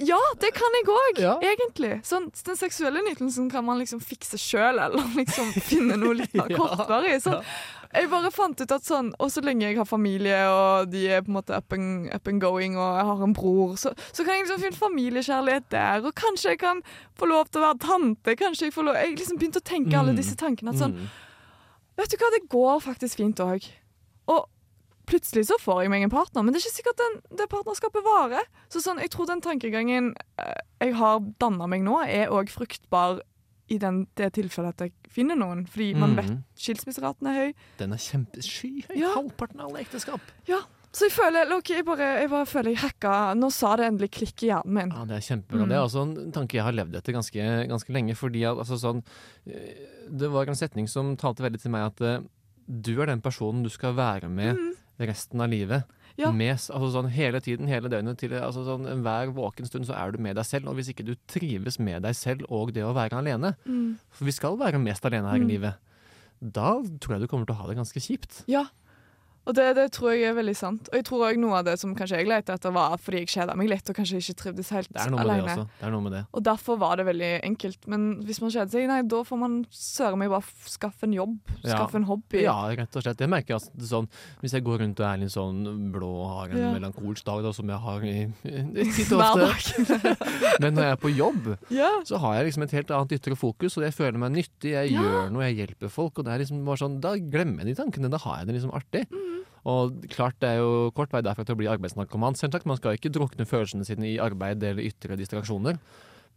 ja, 0.00 0.18
det 0.40 0.52
kan 0.56 0.76
jeg 0.78 0.86
òg, 0.88 1.18
Ja. 1.22 1.34
egentlig. 1.44 2.00
Sånn, 2.06 2.30
den 2.46 2.56
seksuelle 2.56 3.02
nytelsen 3.04 3.50
kan 3.50 3.64
man 3.64 3.78
liksom 3.78 4.00
fikse 4.00 4.38
sjøl, 4.40 4.78
eller 4.80 5.04
liksom 5.20 5.52
finne 5.60 5.96
noe 6.00 6.14
litt 6.14 6.34
mer 6.38 6.48
kortvarig. 6.56 7.20
Sånn. 7.22 7.42
Jeg 7.92 8.06
bare 8.08 8.30
fant 8.30 8.60
ut 8.62 8.70
at 8.70 8.84
sånn, 8.86 9.08
og 9.18 9.32
så 9.34 9.42
lenge 9.42 9.66
jeg 9.66 9.76
har 9.80 9.84
familie, 9.88 10.36
og 10.46 10.92
de 10.92 11.08
er 11.10 11.24
på 11.26 11.32
en 11.32 11.34
måte 11.40 11.56
up 11.56 11.72
and, 11.74 12.06
up 12.14 12.28
and 12.30 12.40
going, 12.40 12.76
og 12.78 12.92
jeg 13.00 13.06
har 13.08 13.24
en 13.26 13.32
bror, 13.34 13.72
så, 13.82 13.90
så 14.14 14.22
kan 14.24 14.36
jeg 14.36 14.44
liksom 14.46 14.60
finne 14.62 14.78
familiekjærlighet 14.78 15.66
der. 15.74 16.04
Og 16.06 16.14
kanskje 16.14 16.52
jeg 16.54 16.60
kan 16.62 16.82
få 17.18 17.26
lov 17.26 17.50
til 17.50 17.60
å 17.60 17.66
være 17.66 17.80
tante. 17.82 18.36
Kanskje 18.38 18.68
Jeg 18.68 18.76
får 18.76 18.86
lov 18.86 18.94
Jeg 19.00 19.16
liksom 19.18 19.38
begynte 19.42 19.58
å 19.58 19.66
tenke 19.66 19.98
alle 19.98 20.12
Mm. 20.14 20.20
disse 20.22 20.36
tankene. 20.38 20.70
At 20.70 20.78
sånn, 20.84 20.94
Mm. 20.94 21.10
Vet 21.98 22.10
du 22.10 22.16
hva, 22.16 22.30
det 22.32 22.48
går 22.48 22.80
faktisk 22.80 23.16
fint 23.18 23.36
òg. 23.42 23.66
Og 24.28 24.46
plutselig 25.10 25.44
så 25.50 25.58
får 25.60 25.82
jeg 25.84 25.90
meg 25.92 26.04
en 26.06 26.12
partner, 26.12 26.42
men 26.46 26.54
det 26.54 26.60
er 26.62 26.66
ikke 26.68 26.78
sikkert 26.78 27.00
den, 27.02 27.18
det 27.42 27.48
partnerskapet 27.52 28.06
varer. 28.06 28.46
Så 28.72 28.82
sånn, 28.84 29.00
jeg 29.02 29.10
tror 29.12 29.26
den 29.30 29.42
tankegangen 29.44 30.12
eh, 30.38 30.54
jeg 30.86 30.94
har 31.00 31.20
danna 31.42 31.66
meg 31.70 31.82
nå, 31.86 31.98
er 32.06 32.30
òg 32.32 32.48
fruktbar 32.54 33.20
i 33.70 33.76
den, 33.78 34.00
det 34.18 34.32
tilfellet 34.34 34.74
at 34.74 34.88
jeg 34.88 34.92
finner 35.14 35.36
noen. 35.38 35.60
Fordi 35.70 35.92
man 35.94 36.16
vet 36.18 36.26
Mhm. 36.30 36.40
skilsmisseraten 36.58 37.28
er 37.30 37.36
høy. 37.38 37.52
Den 37.78 37.92
er 37.94 38.00
kjempeskyhøy. 38.02 38.96
Ja. 38.98 39.12
Halvparten 39.14 39.60
av 39.62 39.68
alle 39.70 39.84
ekteskap. 39.84 40.20
Ja. 40.48 40.58
Så 40.90 41.06
jeg 41.06 41.12
føler 41.14 41.52
ok, 41.54 41.68
jeg, 41.70 41.84
bare, 41.86 42.06
jeg 42.18 42.30
bare 42.32 42.46
føler 42.50 42.72
jeg 42.72 42.80
hacka 42.82 43.12
Nå 43.38 43.46
sa 43.54 43.76
det 43.78 43.84
endelig 43.86 44.08
klikk 44.10 44.42
i 44.42 44.48
hjernen 44.50 44.74
min. 44.74 44.90
Ja, 44.90 45.04
Det 45.06 45.20
er 45.20 45.26
kjempebra. 45.28 45.62
Mm. 45.62 45.68
Det 45.70 45.76
er 45.78 45.84
også 45.86 46.02
en 46.02 46.32
tanke 46.34 46.58
jeg 46.58 46.64
har 46.66 46.74
levd 46.74 46.96
etter 46.98 47.14
ganske, 47.14 47.46
ganske 47.70 47.94
lenge. 47.94 48.16
fordi 48.18 48.42
at, 48.42 48.58
altså, 48.58 48.74
sånn, 48.82 49.04
eh, 49.46 49.86
Det 50.10 50.30
var 50.34 50.50
en 50.50 50.58
setning 50.58 50.88
som 50.90 51.16
talte 51.16 51.46
veldig 51.46 51.60
til 51.62 51.70
meg 51.70 51.86
at 51.92 52.00
eh, 52.00 52.26
du 52.66 53.00
er 53.02 53.06
den 53.06 53.20
personen 53.22 53.62
du 53.62 53.68
skal 53.70 53.94
være 53.94 54.28
med 54.28 54.58
resten 55.08 55.40
av 55.40 55.48
livet. 55.48 55.84
Ja. 56.18 56.30
Med, 56.32 56.56
altså, 56.58 56.90
sånn, 56.92 57.08
hele 57.14 57.40
tiden, 57.40 57.66
hele 57.70 57.88
døgnet. 57.88 58.18
Til, 58.18 58.30
altså, 58.36 58.64
sånn, 58.66 58.84
Hver 59.02 59.32
våken 59.32 59.66
stund 59.66 59.86
så 59.88 59.94
er 59.96 60.10
du 60.12 60.18
med 60.18 60.36
deg 60.36 60.44
selv. 60.44 60.68
Og 60.68 60.76
hvis 60.76 60.90
ikke 60.92 61.06
du 61.06 61.14
trives 61.30 61.78
med 61.78 62.02
deg 62.02 62.14
selv 62.18 62.44
og 62.50 62.72
det 62.74 62.82
å 62.84 62.92
være 62.94 63.16
alene, 63.22 63.54
Mm. 63.66 63.96
for 64.10 64.24
vi 64.24 64.32
skal 64.32 64.56
være 64.58 64.80
mest 64.82 65.02
alene 65.04 65.30
her 65.30 65.36
i 65.36 65.40
Mm. 65.40 65.48
livet, 65.48 65.74
da 66.42 66.80
tror 67.00 67.16
jeg 67.16 67.20
du 67.20 67.26
kommer 67.28 67.46
til 67.46 67.54
å 67.54 67.58
ha 67.62 67.66
det 67.68 67.76
ganske 67.76 68.00
kjipt. 68.00 68.44
Ja. 68.46 68.66
Og 69.50 69.54
det, 69.58 69.64
det 69.74 69.86
tror 69.96 70.12
jeg 70.14 70.28
er 70.30 70.34
veldig 70.36 70.52
sant. 70.54 70.88
Og 70.92 70.94
jeg 71.00 71.04
tror 71.08 71.24
òg 71.26 71.38
noe 71.42 71.56
av 71.58 71.64
det 71.66 71.72
som 71.80 71.90
kanskje 71.98 72.20
jeg 72.20 72.28
lette 72.30 72.54
etter, 72.54 72.70
var 72.74 72.92
fordi 73.02 73.24
jeg 73.24 73.30
kjeda 73.32 73.56
meg 73.58 73.70
litt 73.72 73.88
og 73.90 73.96
kanskje 73.98 74.20
ikke 74.22 74.34
trivdes 74.38 74.68
helt 74.76 74.90
Det 74.94 75.00
er 75.02 75.10
noe 75.10 75.24
med 75.26 75.40
det 75.40 75.46
også. 75.48 75.64
Det 75.80 75.86
er 75.88 75.94
noe 75.96 76.04
med 76.04 76.14
det. 76.14 76.20
Og 76.38 76.44
derfor 76.46 76.78
var 76.78 77.00
det 77.00 77.06
veldig 77.08 77.30
enkelt. 77.48 77.88
Men 77.90 78.04
hvis 78.28 78.38
man 78.44 78.52
kjeder 78.54 78.70
seg, 78.76 78.86
nei, 78.90 79.00
da 79.10 79.22
får 79.26 79.40
man 79.40 79.56
søren 79.74 80.20
meg 80.22 80.30
bare 80.30 80.70
skaffe 80.70 81.08
en 81.08 81.16
jobb. 81.16 81.34
Ja. 81.64 81.72
Skaffe 81.74 81.98
en 81.98 82.06
hobby. 82.06 82.44
Ja, 82.44 82.54
rett 82.78 82.94
og 83.00 83.02
slett. 83.04 83.24
Jeg 83.26 83.32
merker 83.32 83.58
at 83.58 83.66
det 83.74 83.88
sånn, 83.90 84.06
Hvis 84.44 84.54
jeg 84.54 84.62
går 84.68 84.84
rundt 84.84 85.02
og 85.02 85.08
er 85.10 85.18
litt 85.24 85.34
sånn 85.34 85.64
blå 85.96 86.12
og 86.20 86.30
har 86.36 86.54
en 86.54 86.60
Ja. 86.60 86.70
melankolsk 86.76 87.24
dag, 87.26 87.42
da, 87.42 87.52
som 87.56 87.68
jeg 87.74 87.80
har 87.88 88.06
i, 88.06 88.14
i, 88.46 88.86
titt 88.96 89.10
og 89.16 89.24
ofte. 89.24 90.14
Men 90.62 90.74
når 90.78 90.86
jeg 90.86 90.94
er 90.94 91.00
på 91.02 91.10
jobb, 91.16 91.50
ja. 91.74 91.90
så 92.06 92.20
har 92.22 92.38
jeg 92.38 92.50
liksom 92.50 92.68
et 92.68 92.76
helt 92.78 92.94
annet 92.94 93.16
ytre 93.18 93.36
fokus, 93.40 93.76
og 93.80 93.88
jeg 93.88 93.96
føler 93.96 94.20
meg 94.22 94.36
nyttig, 94.38 94.76
jeg 94.76 94.92
Ja. 94.94 95.02
gjør 95.02 95.30
noe, 95.34 95.48
jeg 95.50 95.58
hjelper 95.64 95.90
folk. 95.90 96.18
og 96.18 96.24
det 96.28 96.34
er 96.34 96.38
liksom 96.44 96.62
bare 96.64 96.76
sånn, 96.84 97.00
Da 97.00 97.16
glemmer 97.16 97.64
jeg 97.64 97.74
de 97.74 97.82
tankene. 97.82 98.10
Da 98.12 98.18
har 98.18 98.38
jeg 98.44 98.46
det 98.50 98.54
liksom 98.60 98.74
artig. 98.76 99.06
Og 99.68 100.06
klart 100.08 100.38
det 100.40 100.54
er 100.54 100.62
jo 100.62 100.90
kort 100.96 101.12
vei 101.12 101.20
derfra 101.26 101.44
til 101.44 101.56
å 101.56 101.60
bli 101.60 101.68
arbeidsnarkoman. 101.68 102.38
Selvsagt, 102.38 102.64
Man 102.66 102.78
skal 102.80 102.96
ikke 102.96 103.12
drukne 103.12 103.44
følelsene 103.48 103.84
sine 103.84 104.08
i 104.08 104.18
arbeid 104.22 104.62
eller 104.64 104.86
ytre 104.86 105.18
distraksjoner. 105.20 105.76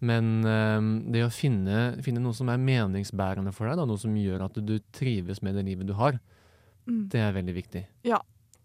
Men 0.04 0.44
øh, 0.44 0.90
det 1.14 1.22
å 1.24 1.32
finne, 1.32 2.02
finne 2.04 2.20
noe 2.20 2.36
som 2.36 2.50
er 2.52 2.60
meningsbærende 2.60 3.54
for 3.56 3.70
deg, 3.70 3.78
da, 3.80 3.86
noe 3.88 4.02
som 4.02 4.16
gjør 4.18 4.44
at 4.50 4.58
du 4.60 4.76
trives 4.92 5.40
med 5.46 5.56
det 5.56 5.64
livet 5.70 5.88
du 5.88 5.94
har, 6.00 6.20
Mm. 6.84 7.08
det 7.08 7.20
er 7.24 7.32
veldig 7.32 7.54
viktig. 7.56 7.82
Ja, 8.04 8.18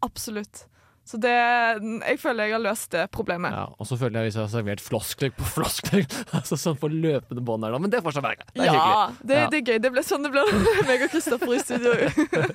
Absolutt. 0.03 0.65
Så 1.09 1.17
det 1.17 1.31
Jeg 1.33 2.19
føler 2.21 2.45
jeg 2.51 2.53
har 2.53 2.61
løst 2.61 2.91
det 2.93 3.07
problemet. 3.15 3.51
Ja, 3.55 3.63
og 3.81 3.87
så 3.89 3.97
føler 3.97 4.21
jeg 4.21 4.29
hvis 4.29 4.35
jeg 4.37 4.45
har 4.45 4.51
servert 4.53 4.83
floskler 4.85 5.31
på 5.33 5.47
floskler, 5.55 6.05
altså 6.37 6.59
sånn 6.61 6.77
på 6.77 6.91
løpende 6.93 7.41
bånd 7.49 7.65
her 7.65 7.73
nå, 7.73 7.79
men 7.81 7.91
det 7.95 8.03
får 8.05 8.19
seg 8.19 8.27
være. 8.27 8.45
Det 8.53 8.61
er 8.61 8.69
Ja, 8.69 8.75
hyggelig. 8.77 9.27
det, 9.31 9.39
Ja. 9.39 9.47
det 9.49 9.59
er 9.63 9.65
gøy. 9.73 9.79
Det 9.87 9.93
ble 9.95 10.03
sånn 10.05 10.27
det 10.27 10.33
ble 10.35 10.45
meg 10.91 11.07
og 11.07 11.11
Kristoffer 11.15 11.55
i 11.57 11.63
studio. 11.65 11.95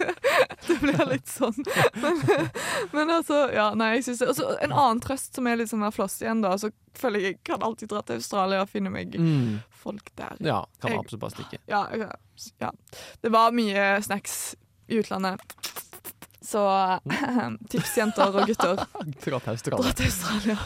det 0.67 0.77
blir 0.83 1.01
litt 1.09 1.33
sånn. 1.33 1.57
Men, 2.03 2.21
men 2.93 3.15
altså, 3.17 3.39
ja, 3.57 3.71
nei, 3.73 3.95
jeg 3.97 4.05
syns 4.11 4.21
det. 4.21 4.29
Og 4.29 4.37
så 4.37 4.51
en 4.61 4.71
annen 4.77 5.01
trøst 5.03 5.35
som 5.39 5.49
er 5.49 5.57
litt 5.59 5.73
sånn 5.73 5.81
der 5.85 5.95
floss 5.97 6.19
igjen, 6.21 6.45
da. 6.45 6.53
Så 6.61 6.69
føler 6.99 7.19
jeg 7.25 7.33
jeg 7.33 7.39
kan 7.47 7.63
alltid 7.65 7.89
dra 7.89 8.01
til 8.05 8.19
Australia 8.21 8.61
og 8.61 8.69
finne 8.69 8.91
meg 8.93 9.15
Mm. 9.17 9.61
folk 9.83 10.13
der. 10.15 10.37
Ja, 10.45 10.61
kan 10.81 10.91
Jeg- 10.91 10.99
absolutt 11.01 11.21
bare 11.25 11.31
stikke. 11.39 11.57
Ja, 11.67 11.87
ja. 12.61 12.69
Det 13.23 13.31
var 13.31 13.51
mye 13.51 14.01
snacks 14.05 14.55
i 14.89 14.99
utlandet. 15.01 15.39
Så 16.43 16.59
tips, 17.71 17.93
jenter 17.97 18.33
og 18.35 18.47
gutter. 18.49 18.81
Dra 19.23 19.39
til 19.39 19.51
Australia. 19.53 19.83
Dra 19.85 19.93
til 19.95 20.09
Australia. 20.09 20.57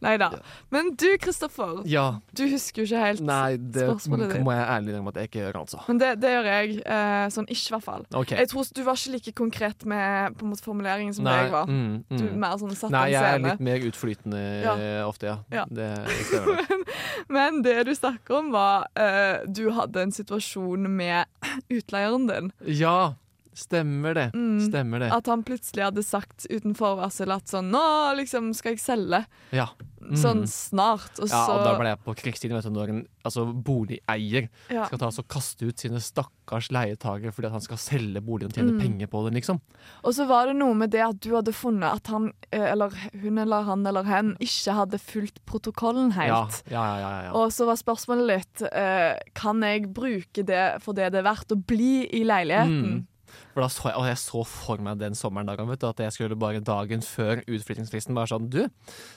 Nei 0.00 0.14
da. 0.20 0.30
Men 0.72 0.94
du, 0.96 1.06
Kristoffer. 1.20 1.82
Ja. 1.88 2.06
Du 2.36 2.42
husker 2.48 2.82
jo 2.82 2.86
ikke 2.88 3.02
helt. 3.04 3.20
Nei, 3.28 3.58
det 3.60 3.84
Spørsmålet 3.84 4.32
ditt. 4.32 4.44
må 4.46 4.54
jeg 4.56 4.64
ærlig 4.64 4.94
innrømme 4.94 5.12
at 5.12 5.20
jeg 5.20 5.30
ikke 5.30 5.42
gjør, 5.42 5.58
altså. 5.60 5.82
Men 5.88 6.00
det, 6.00 6.10
det 6.22 6.32
gjør 6.32 6.48
jeg. 6.50 6.78
Eh, 6.96 7.26
sånn 7.36 7.48
ikke, 7.52 7.66
i 7.66 7.74
hvert 7.76 7.86
fall. 7.86 8.06
Okay. 8.22 8.40
Jeg 8.40 8.52
tror 8.54 8.70
Du 8.76 8.82
var 8.86 8.96
ikke 9.00 9.14
like 9.18 9.34
konkret 9.36 9.84
med 9.92 10.38
på 10.40 10.46
en 10.46 10.54
måte, 10.54 10.64
formuleringen 10.64 11.14
som 11.16 11.28
Nei, 11.28 11.36
jeg 11.42 11.52
var. 11.52 11.68
mm, 11.68 11.94
Du 12.16 12.24
mm. 12.24 12.34
mer 12.40 12.56
sånn 12.62 12.74
satt 12.78 12.94
Nei, 12.94 13.06
jeg 13.12 13.34
er 13.34 13.44
litt 13.44 13.64
mer 13.68 13.86
utflytende 13.90 14.42
Ja. 14.64 14.74
eh, 14.80 15.00
ofte, 15.08 15.30
ja. 15.34 15.38
Ja. 15.52 15.64
Det 15.68 15.90
nok. 16.48 16.94
Men 17.28 17.60
det 17.66 17.76
du 17.88 17.94
snakker 17.94 18.40
om, 18.40 18.52
var 18.54 18.88
eh, 18.96 19.44
du 19.46 19.66
hadde 19.76 20.06
en 20.08 20.12
situasjon 20.14 20.88
med 20.96 21.26
utleieren 21.76 22.26
din. 22.30 22.52
Ja, 22.66 23.14
stemmer 23.60 24.14
det. 24.16 24.26
Mm. 24.34 24.58
Stemmer 24.68 25.04
det. 25.04 25.12
At 25.12 25.26
han 25.30 25.44
plutselig 25.46 25.84
hadde 25.88 26.02
sagt 26.06 26.46
uten 26.50 26.74
forvarsel 26.78 27.30
at 27.34 27.46
sånn 27.52 27.70
Nå 27.70 27.84
liksom 28.18 28.52
skal 28.56 28.74
jeg 28.76 28.82
selge. 28.82 29.22
Ja. 29.54 29.68
Mm. 30.00 30.16
Sånn 30.16 30.42
snart. 30.48 31.18
Og 31.20 31.28
Ja, 31.28 31.44
så 31.46 31.58
og 31.58 31.64
da 31.68 31.74
ble 31.78 31.90
jeg 31.92 32.00
på 32.06 32.14
krigstiden, 32.18 32.56
vet 32.56 32.64
du, 32.66 32.72
når 32.74 32.88
en 32.94 33.00
altså, 33.28 33.44
boligeier 33.52 34.48
ja. 34.72 34.86
skal 34.88 34.98
ta 35.02 35.10
og 35.12 35.28
kaste 35.30 35.68
ut 35.68 35.78
sine 35.82 36.00
stakkars 36.02 36.70
leietagere 36.74 37.30
fordi 37.36 37.50
at 37.50 37.54
han 37.58 37.64
skal 37.64 37.78
selge 37.78 38.22
boligen 38.24 38.50
og 38.50 38.56
tjene 38.56 38.72
Mm. 38.72 38.80
penger 38.80 39.06
på 39.12 39.20
den, 39.26 39.34
liksom. 39.38 39.60
Og 40.04 40.14
så 40.16 40.26
var 40.26 40.46
det 40.48 40.56
noe 40.56 40.74
med 40.74 40.90
det 40.94 41.02
at 41.04 41.20
du 41.20 41.34
hadde 41.36 41.52
funnet 41.54 41.90
at 42.00 42.06
han, 42.08 42.30
eh, 42.52 42.64
eller 42.72 42.90
hun 43.20 43.38
eller 43.38 43.62
han 43.68 43.86
eller 43.86 44.04
hen, 44.08 44.32
ikke 44.40 44.74
hadde 44.74 44.98
fulgt 44.98 45.44
protokollen 45.46 46.10
Ja, 46.16 46.44
helt. 46.46 46.62
ja, 46.70 46.82
ja, 46.84 46.98
ja, 46.98 47.22
ja. 47.28 47.32
Og 47.36 47.50
så 47.52 47.66
var 47.68 47.76
spørsmålet 47.76 48.26
litt 48.26 48.62
eh, 48.72 49.18
Kan 49.34 49.60
jeg 49.62 49.92
bruke 49.92 50.42
det 50.46 50.80
for 50.82 50.94
det 50.96 51.10
det 51.12 51.20
er 51.20 51.28
verdt 51.28 51.52
å 51.52 51.58
bli 51.66 52.06
i 52.08 52.24
leiligheten. 52.24 53.06
For 53.54 53.62
da 53.64 53.68
så 53.72 53.88
jeg, 53.90 53.96
og 54.00 54.06
jeg 54.10 54.18
så 54.22 54.44
for 54.46 54.82
meg 54.84 54.98
den 55.00 55.14
sommeren 55.18 55.46
dagen, 55.50 55.68
vet 55.70 55.80
du, 55.82 55.88
at 55.90 56.02
jeg 56.04 56.12
skulle 56.16 56.36
bare 56.38 56.60
dagen 56.64 57.02
før 57.06 57.42
utflyttingsfristen 57.46 58.14
bare 58.18 58.30
sånn 58.32 58.50
Du, 58.50 58.60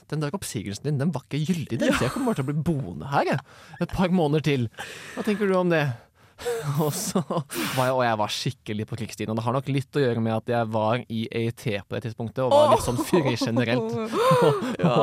den 0.09 0.23
der 0.23 0.33
oppsigelsen 0.37 0.83
din, 0.89 0.97
den 1.01 1.11
var 1.15 1.25
ikke 1.29 1.43
gyldig, 1.53 1.79
den, 1.79 1.93
Ja. 1.93 1.99
jeg 2.07 2.11
kommer 2.15 2.31
bare 2.33 2.41
til 2.41 2.47
å 2.47 2.51
bli 2.53 2.63
boende 2.73 3.09
her, 3.13 3.23
jeg. 3.33 3.39
Et 3.81 3.89
par 3.89 4.09
måneder 4.09 4.41
til. 4.43 4.69
Hva 5.15 5.23
tenker 5.25 5.47
du 5.47 5.55
om 5.57 5.69
det? 5.73 5.85
Og 6.83 6.91
så 6.95 7.21
var 7.23 7.87
jeg, 7.87 7.93
og 7.93 8.03
jeg 8.05 8.19
var 8.19 8.33
skikkelig 8.33 8.85
på 8.89 8.97
krigsstien. 8.99 9.31
Og 9.31 9.37
det 9.37 9.45
har 9.45 9.55
nok 9.55 9.69
litt 9.71 9.99
å 9.99 10.03
gjøre 10.03 10.23
med 10.23 10.35
at 10.35 10.51
jeg 10.53 10.69
var 10.73 11.03
i 11.05 11.23
EIT 11.29 11.65
på 11.87 11.97
det 11.97 12.01
tidspunktet, 12.07 12.43
og 12.45 12.53
var 12.53 12.73
litt 12.73 12.85
sånn 12.85 12.99
fyrig 13.07 13.35
generelt 13.41 13.93
ja, 14.83 14.95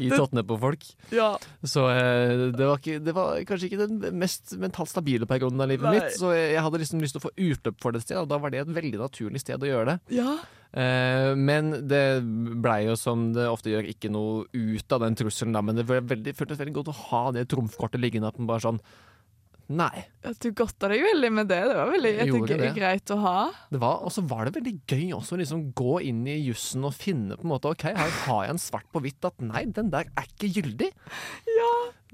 i 0.00 0.10
tottene 0.12 0.44
på 0.46 0.58
folk. 0.60 0.88
ja. 1.14 1.30
Så 1.64 1.86
eh, 1.92 2.50
det, 2.54 2.64
var 2.64 2.80
ikke, 2.80 2.98
det 3.04 3.14
var 3.16 3.38
kanskje 3.48 3.70
ikke 3.70 3.86
den 3.86 4.18
mest 4.20 4.56
mentalt 4.60 4.92
stabile 4.92 5.28
perioden 5.30 5.62
av 5.62 5.70
livet 5.70 5.88
Nei. 5.88 5.96
mitt. 5.98 6.18
Så 6.18 6.34
jeg, 6.34 6.52
jeg 6.56 6.66
hadde 6.66 6.82
liksom 6.82 7.04
lyst 7.04 7.16
til 7.16 7.22
å 7.22 7.26
få 7.28 7.34
utløp 7.34 7.80
for 7.82 7.94
det 7.94 8.02
et 8.02 8.08
sted, 8.10 8.20
og 8.20 8.28
da 8.30 8.40
var 8.42 8.54
det 8.54 8.64
et 8.64 8.76
veldig 8.82 9.00
naturlig 9.00 9.44
sted 9.44 9.62
å 9.62 9.72
gjøre 9.72 9.94
det. 9.94 10.20
ja. 10.20 10.36
Eh, 10.74 11.30
men 11.38 11.70
det 11.86 12.18
blei 12.64 12.80
jo 12.88 12.96
som 12.98 13.28
det 13.34 13.46
ofte 13.46 13.70
gjør, 13.70 13.86
ikke 13.92 14.10
noe 14.10 14.42
ut 14.50 14.94
av 14.94 15.04
den 15.04 15.14
trusselen, 15.20 15.54
da. 15.54 15.62
Men 15.62 15.78
det 15.78 15.86
føltes 15.86 16.10
veldig, 16.10 16.34
føltes 16.34 16.58
veldig 16.58 16.74
godt 16.80 16.90
å 16.90 16.96
ha 17.04 17.20
det 17.36 17.44
trumfkortet 17.52 18.02
liggende. 18.02 18.32
At 18.32 18.40
man 18.40 18.50
bare 18.50 18.64
sånn 18.64 18.80
Nei. 19.72 20.04
At 20.24 20.36
du 20.44 20.50
godta 20.56 20.90
deg 20.92 21.00
veldig 21.06 21.30
med 21.32 21.48
det. 21.48 21.60
Det 21.70 21.76
var 21.78 21.88
veldig 21.94 22.10
Jeg 22.18 22.32
det. 22.60 22.70
greit 22.76 23.12
å 23.14 23.16
ha. 23.22 23.36
Det 23.72 23.80
var, 23.80 24.02
og 24.04 24.12
så 24.12 24.24
var 24.28 24.44
det 24.48 24.54
veldig 24.58 24.74
gøy 24.84 25.14
også 25.16 25.36
å 25.36 25.40
liksom 25.40 25.62
gå 25.76 25.94
inn 26.04 26.22
i 26.28 26.36
jussen 26.44 26.84
og 26.84 26.92
finne 26.96 27.38
på 27.38 27.46
en 27.46 27.52
måte 27.54 27.72
OK, 27.72 27.86
her 27.88 28.12
har 28.26 28.44
jeg 28.44 28.56
en 28.56 28.60
svart 28.60 28.88
på 28.92 29.00
hvitt 29.04 29.24
at 29.24 29.40
nei, 29.40 29.64
den 29.72 29.88
der 29.94 30.10
er 30.12 30.28
ikke 30.28 30.52
gyldig. 30.58 30.90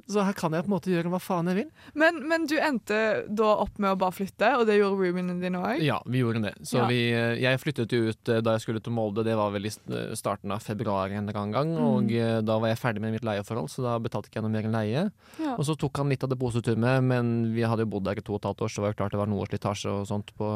Så 0.08 0.22
her 0.24 0.32
kan 0.38 0.52
jeg 0.54 0.64
på 0.64 0.70
en 0.70 0.74
måte 0.76 0.90
gjøre 0.92 1.10
hva 1.12 1.18
faen 1.20 1.48
jeg 1.50 1.56
vil. 1.58 1.70
Men, 1.98 2.20
men 2.30 2.46
du 2.46 2.54
endte 2.58 3.00
da 3.28 3.50
opp 3.64 3.78
med 3.82 3.92
å 3.92 3.98
bare 4.00 4.14
flytte, 4.16 4.52
og 4.60 4.66
det 4.68 4.78
gjorde 4.78 4.96
roomiene 5.00 5.36
dine 5.42 5.58
òg? 5.60 5.82
Ja, 5.84 5.98
vi 6.06 6.22
gjorde 6.22 6.42
det. 6.46 6.54
Så 6.64 6.78
Ja. 6.80 6.86
vi, 6.86 6.98
eh, 7.12 7.34
jeg 7.42 7.60
flyttet 7.60 7.92
jo 7.92 8.10
ut 8.10 8.28
eh, 8.28 8.40
da 8.40 8.54
jeg 8.56 8.64
skulle 8.64 8.80
til 8.84 8.92
Molde, 8.96 9.24
det 9.26 9.36
var 9.36 9.50
vel 9.52 9.66
i 9.66 9.72
eh, 9.72 10.14
starten 10.14 10.50
av 10.54 10.60
februar 10.64 11.10
en 11.10 11.28
eller 11.28 11.40
annen 11.40 11.52
gang. 11.52 11.74
Mm. 11.76 11.84
Og 11.90 12.12
eh, 12.12 12.40
da 12.40 12.58
var 12.62 12.68
jeg 12.72 12.78
ferdig 12.80 13.00
med 13.04 13.12
mitt 13.18 13.26
leieforhold, 13.26 13.68
så 13.70 13.82
da 13.84 13.98
betalte 13.98 14.30
ikke 14.30 14.40
jeg 14.40 14.46
noe 14.48 14.54
mer 14.54 14.68
enn 14.70 14.78
leie. 14.78 15.04
Ja. 15.40 15.56
Og 15.56 15.64
så 15.68 15.76
tok 15.76 15.96
han 16.02 16.08
litt 16.08 16.22
av 16.24 16.30
depositumet, 16.30 17.02
men 17.04 17.52
vi 17.54 17.62
hadde 17.66 17.84
jo 17.84 17.92
bodd 17.96 18.04
der 18.08 18.18
i 18.18 18.24
to 18.24 18.34
og 18.34 18.40
et 18.42 18.48
halvt 18.50 18.62
år, 18.66 18.72
så 18.72 18.80
var 18.86 18.92
det 18.94 19.00
klart 19.02 19.12
det 19.12 19.20
var 19.20 19.30
noe 19.30 19.46
slitasje 19.50 19.90
og 19.90 20.06
sånt 20.08 20.30
på, 20.38 20.48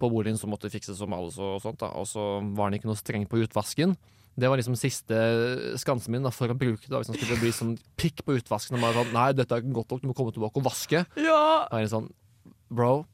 på 0.00 0.10
boligen 0.10 0.36
som 0.40 0.50
måtte 0.50 0.70
fikses 0.72 1.00
og 1.04 1.08
males 1.12 1.38
og 1.38 1.60
sånt. 1.62 1.78
da. 1.80 1.92
Og 1.96 2.06
så 2.10 2.20
var 2.54 2.68
han 2.70 2.76
ikke 2.78 2.90
noe 2.90 2.98
streng 2.98 3.26
på 3.30 3.40
utvasken. 3.44 3.96
Det 4.34 4.48
var 4.50 4.58
liksom 4.58 4.74
siste 4.74 5.14
skansen 5.78 6.10
min 6.10 6.24
da, 6.26 6.30
for 6.34 6.50
å 6.50 6.56
bruke 6.58 6.82
det. 6.82 6.90
da, 6.90 6.98
Hvis 7.02 7.12
han 7.12 7.18
skulle 7.20 7.38
bli 7.38 7.52
sånn 7.54 7.74
pikk 8.00 8.24
på 8.26 8.34
utvasken 8.40 8.74
og 8.78 8.82
bare 8.82 8.96
sånn 9.04 9.12
Nei, 9.14 9.28
dette 9.38 9.54
er 9.54 9.62
ikke 9.62 9.76
godt 9.76 9.94
nok, 9.94 10.00
du 10.02 10.08
må 10.10 10.16
komme 10.18 10.34
tilbake 10.34 10.58
og 10.58 10.66
vaske. 10.66 11.04
ja. 11.22 11.42
Da 11.70 11.78
er 11.78 11.86
det 11.86 11.92
sånn 11.94 12.10
Bro, 12.74 13.04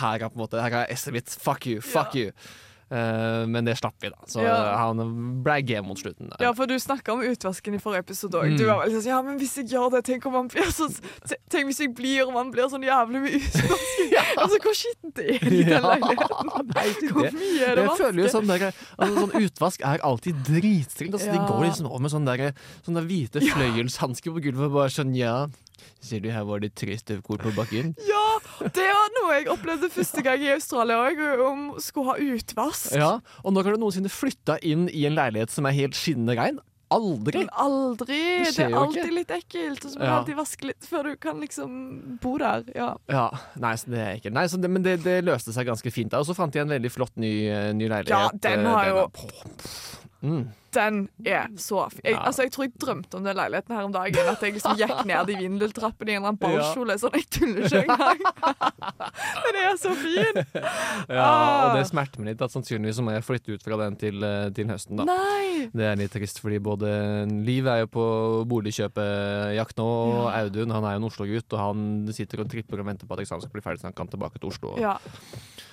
her 0.00 0.22
er 0.24 0.30
på 0.32 0.38
en 0.38 0.44
måte 0.46 0.62
Her 0.62 0.72
er 0.84 0.92
esset 0.94 1.12
mitt. 1.12 1.28
Fuck 1.28 1.66
you, 1.68 1.82
fuck 1.84 2.14
you. 2.16 2.32
Eh, 2.90 3.42
men 3.46 3.66
det 3.68 3.74
slapp 3.76 3.94
vi, 4.00 4.08
da. 4.08 4.16
Så 4.26 4.40
Ja. 4.42 4.76
han 4.80 5.42
ble 5.44 5.60
G 5.62 5.80
mot 5.84 5.98
slutten. 6.00 6.30
Ja, 6.40 6.54
for 6.56 6.66
du 6.66 6.74
snakka 6.80 7.12
om 7.12 7.20
utvasken 7.20 7.74
i 7.76 7.78
forrige 7.82 8.06
episode 8.06 8.32
òg. 8.40 8.54
Mm. 8.54 8.56
Du 8.56 8.64
var 8.64 8.80
veldig 8.86 9.02
sånn 9.02 9.10
Ja, 9.12 9.20
men 9.22 9.38
hvis 9.38 9.56
jeg 9.60 9.68
gjør 9.74 9.90
det, 9.92 10.04
tenk 10.08 10.24
om 10.26 10.32
han 10.38 10.48
blir 10.48 10.70
sånn 10.72 10.94
Tenk 11.52 11.68
hvis 11.68 11.80
jeg 11.84 11.94
blir 11.94 12.26
om 12.28 12.34
han 12.40 12.50
blir 12.50 12.68
sånn 12.72 12.82
jævlig 12.86 13.20
mye 13.26 13.40
utvask. 13.42 13.84
Altså, 14.38 14.58
hvor 14.62 14.74
skittent 14.76 15.18
er 15.18 15.38
det 15.42 15.52
i 15.52 15.62
den 15.66 15.82
leiligheten? 15.82 16.50
Hvor 17.12 17.22
det. 17.24 17.32
mye 17.34 17.64
er 17.68 17.74
det 17.76 17.84
Jeg 17.84 17.96
føler 17.98 18.22
jo 18.22 18.28
sånn, 18.32 18.46
der, 18.46 18.64
altså, 18.98 19.14
sånn 19.24 19.34
Utvask 19.44 19.80
er 19.84 20.02
alltid 20.06 20.42
dritstrengt. 20.46 21.14
Altså, 21.16 21.32
De 21.32 21.38
går 21.48 21.64
liksom 21.68 21.86
over 21.90 22.04
med 22.06 22.12
sånne, 22.12 22.36
der, 22.38 22.52
sånne 22.86 23.02
hvite 23.08 23.42
fløyelshansker 23.42 24.32
på 24.32 24.42
gulvet. 24.48 24.72
Bare 24.72 24.92
sånn, 24.94 25.14
ja 25.16 25.46
Ser 26.00 26.20
du 26.24 26.30
her 26.30 26.44
var 26.48 26.60
det 26.60 26.74
tre 26.78 26.96
støvkorn 27.00 27.42
på 27.42 27.54
bakken? 27.56 27.94
Ja, 28.08 28.24
det 28.74 28.86
var 28.88 29.12
noe 29.18 29.34
jeg 29.38 29.48
opplevde 29.52 29.90
første 29.92 30.22
gang 30.24 30.40
i 30.42 30.52
Australia 30.54 30.96
òg, 31.08 31.20
om 31.44 31.66
skulle 31.82 32.14
ha 32.14 32.16
utvask. 32.36 32.94
Ja, 32.96 33.12
Og 33.44 33.52
nå 33.54 33.62
har 33.64 33.74
du 33.76 33.82
noensinne 33.82 34.10
flytta 34.12 34.58
inn 34.62 34.88
i 34.88 35.04
en 35.08 35.14
leilighet 35.18 35.50
som 35.54 35.66
er 35.68 35.76
helt 35.78 35.94
skinnende 35.98 36.36
rein? 36.38 36.58
Aldri! 36.88 37.42
Aldri. 37.52 38.16
Det 38.46 38.54
Det, 38.56 38.64
er 38.64 38.72
alltid 38.78 39.10
litt 39.12 39.32
ekkelt. 39.34 39.82
Og 39.84 39.90
så 39.92 39.98
må 39.98 40.00
du 40.00 40.06
Ja. 40.08 40.14
alltid 40.22 40.36
vaske 40.38 40.64
litt 40.70 40.86
før 40.88 41.10
du 41.10 41.16
kan 41.20 41.36
liksom 41.42 42.16
bo 42.22 42.38
der. 42.40 42.64
Ja. 42.74 42.94
Ja, 43.12 43.26
nei, 43.60 43.74
det 43.84 43.98
er 44.00 44.14
ikke 44.16 44.32
Nei, 44.32 44.46
så 44.48 44.56
det, 44.56 44.70
Men 44.72 44.82
det, 44.86 45.02
det 45.04 45.18
løste 45.26 45.52
seg 45.52 45.68
ganske 45.68 45.92
fint. 45.92 46.14
Og 46.16 46.24
så 46.24 46.32
fant 46.38 46.54
jeg 46.56 46.64
en 46.64 46.72
veldig 46.72 46.90
flott 46.94 47.12
ny, 47.20 47.34
eh, 47.44 47.72
ny 47.76 47.90
leilighet. 47.92 48.08
Ja, 48.08 48.30
den 48.32 48.64
eh, 48.64 48.72
har 48.72 48.88
jo- 48.88 49.10
mm. 50.22 50.46
Den 50.76 50.96
er 51.24 51.46
så 51.56 51.86
fin. 51.88 52.02
Jeg, 52.04 52.18
altså, 52.20 52.42
jeg 52.44 52.52
tror 52.52 52.64
jeg 52.66 52.72
drømte 52.76 53.16
om 53.16 53.24
den 53.24 53.36
leiligheten 53.38 53.72
her 53.74 53.86
om 53.86 53.92
dagen. 53.94 54.26
At 54.28 54.42
jeg 54.44 54.52
liksom 54.52 54.74
gikk 54.76 54.98
ned 55.08 55.30
i 55.32 55.36
vindeltrappene 55.40 56.12
i 56.12 56.16
en 56.18 56.20
eller 56.20 56.34
annen 56.34 56.40
ballkjole. 56.42 56.96
Sånn, 57.00 57.14
jeg 57.16 57.24
tuller 57.32 57.64
ikke 57.64 57.80
engang. 57.86 58.20
Den 59.48 59.58
er 59.62 59.78
så 59.80 59.94
fin! 59.96 60.42
Ja, 61.08 61.24
Ah. 61.24 61.70
og 61.70 61.78
det 61.78 61.86
smerter 61.88 62.20
meg 62.20 62.34
litt 62.34 62.42
at 62.44 62.52
sannsynligvis 62.52 63.00
må 63.02 63.14
jeg 63.16 63.24
flytte 63.24 63.56
ut 63.56 63.64
fra 63.64 63.78
den 63.80 63.96
til, 63.96 64.20
eh, 64.22 64.50
til 64.54 64.68
høsten, 64.68 65.00
da. 65.00 65.06
Nei! 65.08 65.70
Det 65.72 65.86
er 65.88 65.96
litt 65.96 66.12
trist, 66.12 66.42
fordi 66.44 66.58
både 66.62 66.90
Liv 67.48 67.66
er 67.66 67.80
jo 67.86 67.88
på 67.96 68.04
boligkjøpejakt 68.52 69.80
nå, 69.80 69.88
og 69.88 70.28
Ja. 70.28 70.42
Audun 70.44 70.70
han 70.76 70.84
er 70.84 70.98
jo 70.98 71.00
en 71.02 71.08
Oslo-gutt, 71.08 71.52
og 71.56 71.58
han 71.64 72.12
sitter 72.12 72.44
og 72.44 72.50
tripper 72.52 72.80
og 72.84 72.86
venter 72.92 73.08
på 73.08 73.16
at 73.16 73.24
eksamen 73.24 73.40
skal 73.46 73.56
bli 73.56 73.64
ferdig, 73.64 73.80
så 73.80 73.88
han 73.88 73.96
kan 73.96 74.08
tilbake 74.12 74.36
til 74.38 74.52
Oslo 74.52 74.74
og 74.76 74.80
Ja. 74.84 74.98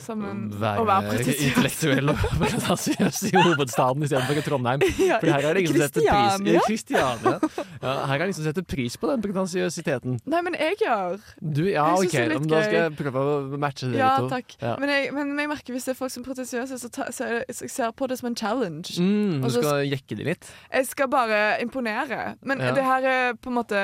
Sammen 0.05 0.43
være, 0.61 0.81
å 0.81 0.85
være 0.87 1.09
pretentiøs. 1.09 1.41
intellektuell 1.49 2.11
og 2.13 2.23
pretensiøs 2.41 3.21
i 3.25 3.31
hovedstaden 3.35 4.05
istedenfor 4.05 4.39
i 4.41 4.43
Trondheim. 4.45 4.85
For 5.21 5.31
her 5.31 5.47
er 5.49 5.57
det 5.57 5.63
ingen 5.65 5.73
som 5.73 5.83
setter 5.85 6.05
pris 6.05 6.65
Kristiania. 6.67 7.39
Ja, 7.81 7.93
her 8.05 8.13
er 8.13 8.21
det 8.21 8.27
ingen 8.29 8.37
som 8.39 8.47
setter 8.49 8.65
pris 8.75 8.97
på 9.01 9.09
den 9.11 9.23
pretensiøsiteten. 9.25 10.19
Nei, 10.29 10.41
men 10.45 10.57
jeg 10.59 10.77
gjør. 10.83 11.17
Du, 11.41 11.63
ja, 11.67 11.87
Jeg 11.95 11.97
synes 11.97 12.05
OK, 12.05 12.15
det 12.15 12.21
er 12.21 12.31
litt 12.33 12.45
gøy. 12.45 12.53
da 12.55 12.61
skal 12.65 12.77
jeg 12.79 12.95
prøve 12.99 13.23
å 13.25 13.59
matche 13.65 13.89
det. 13.91 13.99
Ja, 13.99 14.11
takk. 14.31 14.55
Ja. 14.61 14.75
Men, 14.81 14.93
jeg, 14.93 15.11
men 15.17 15.33
jeg 15.43 15.51
merker 15.51 15.75
hvis 15.75 15.87
det 15.89 15.95
er 15.95 15.99
folk 15.99 16.13
som 16.13 16.23
er 16.23 16.29
pretensiøse, 16.29 16.79
så, 16.81 16.91
ta- 16.93 17.09
så, 17.15 17.29
jeg, 17.39 17.57
så 17.59 17.69
jeg 17.85 17.95
på 17.99 18.09
det 18.11 18.19
som 18.21 18.29
en 18.31 18.37
challenge. 18.39 18.95
Mm, 19.01 19.41
du 19.45 19.49
skal 19.55 19.81
jekke 19.89 20.17
dem 20.19 20.29
litt? 20.31 20.49
Jeg 20.71 20.89
skal 20.91 21.09
bare 21.11 21.41
imponere. 21.63 22.21
Men 22.45 22.61
Ja. 22.65 22.71
det 22.77 22.83
her 22.85 23.05
er 23.09 23.33
på 23.37 23.51
en 23.51 23.57
måte 23.59 23.79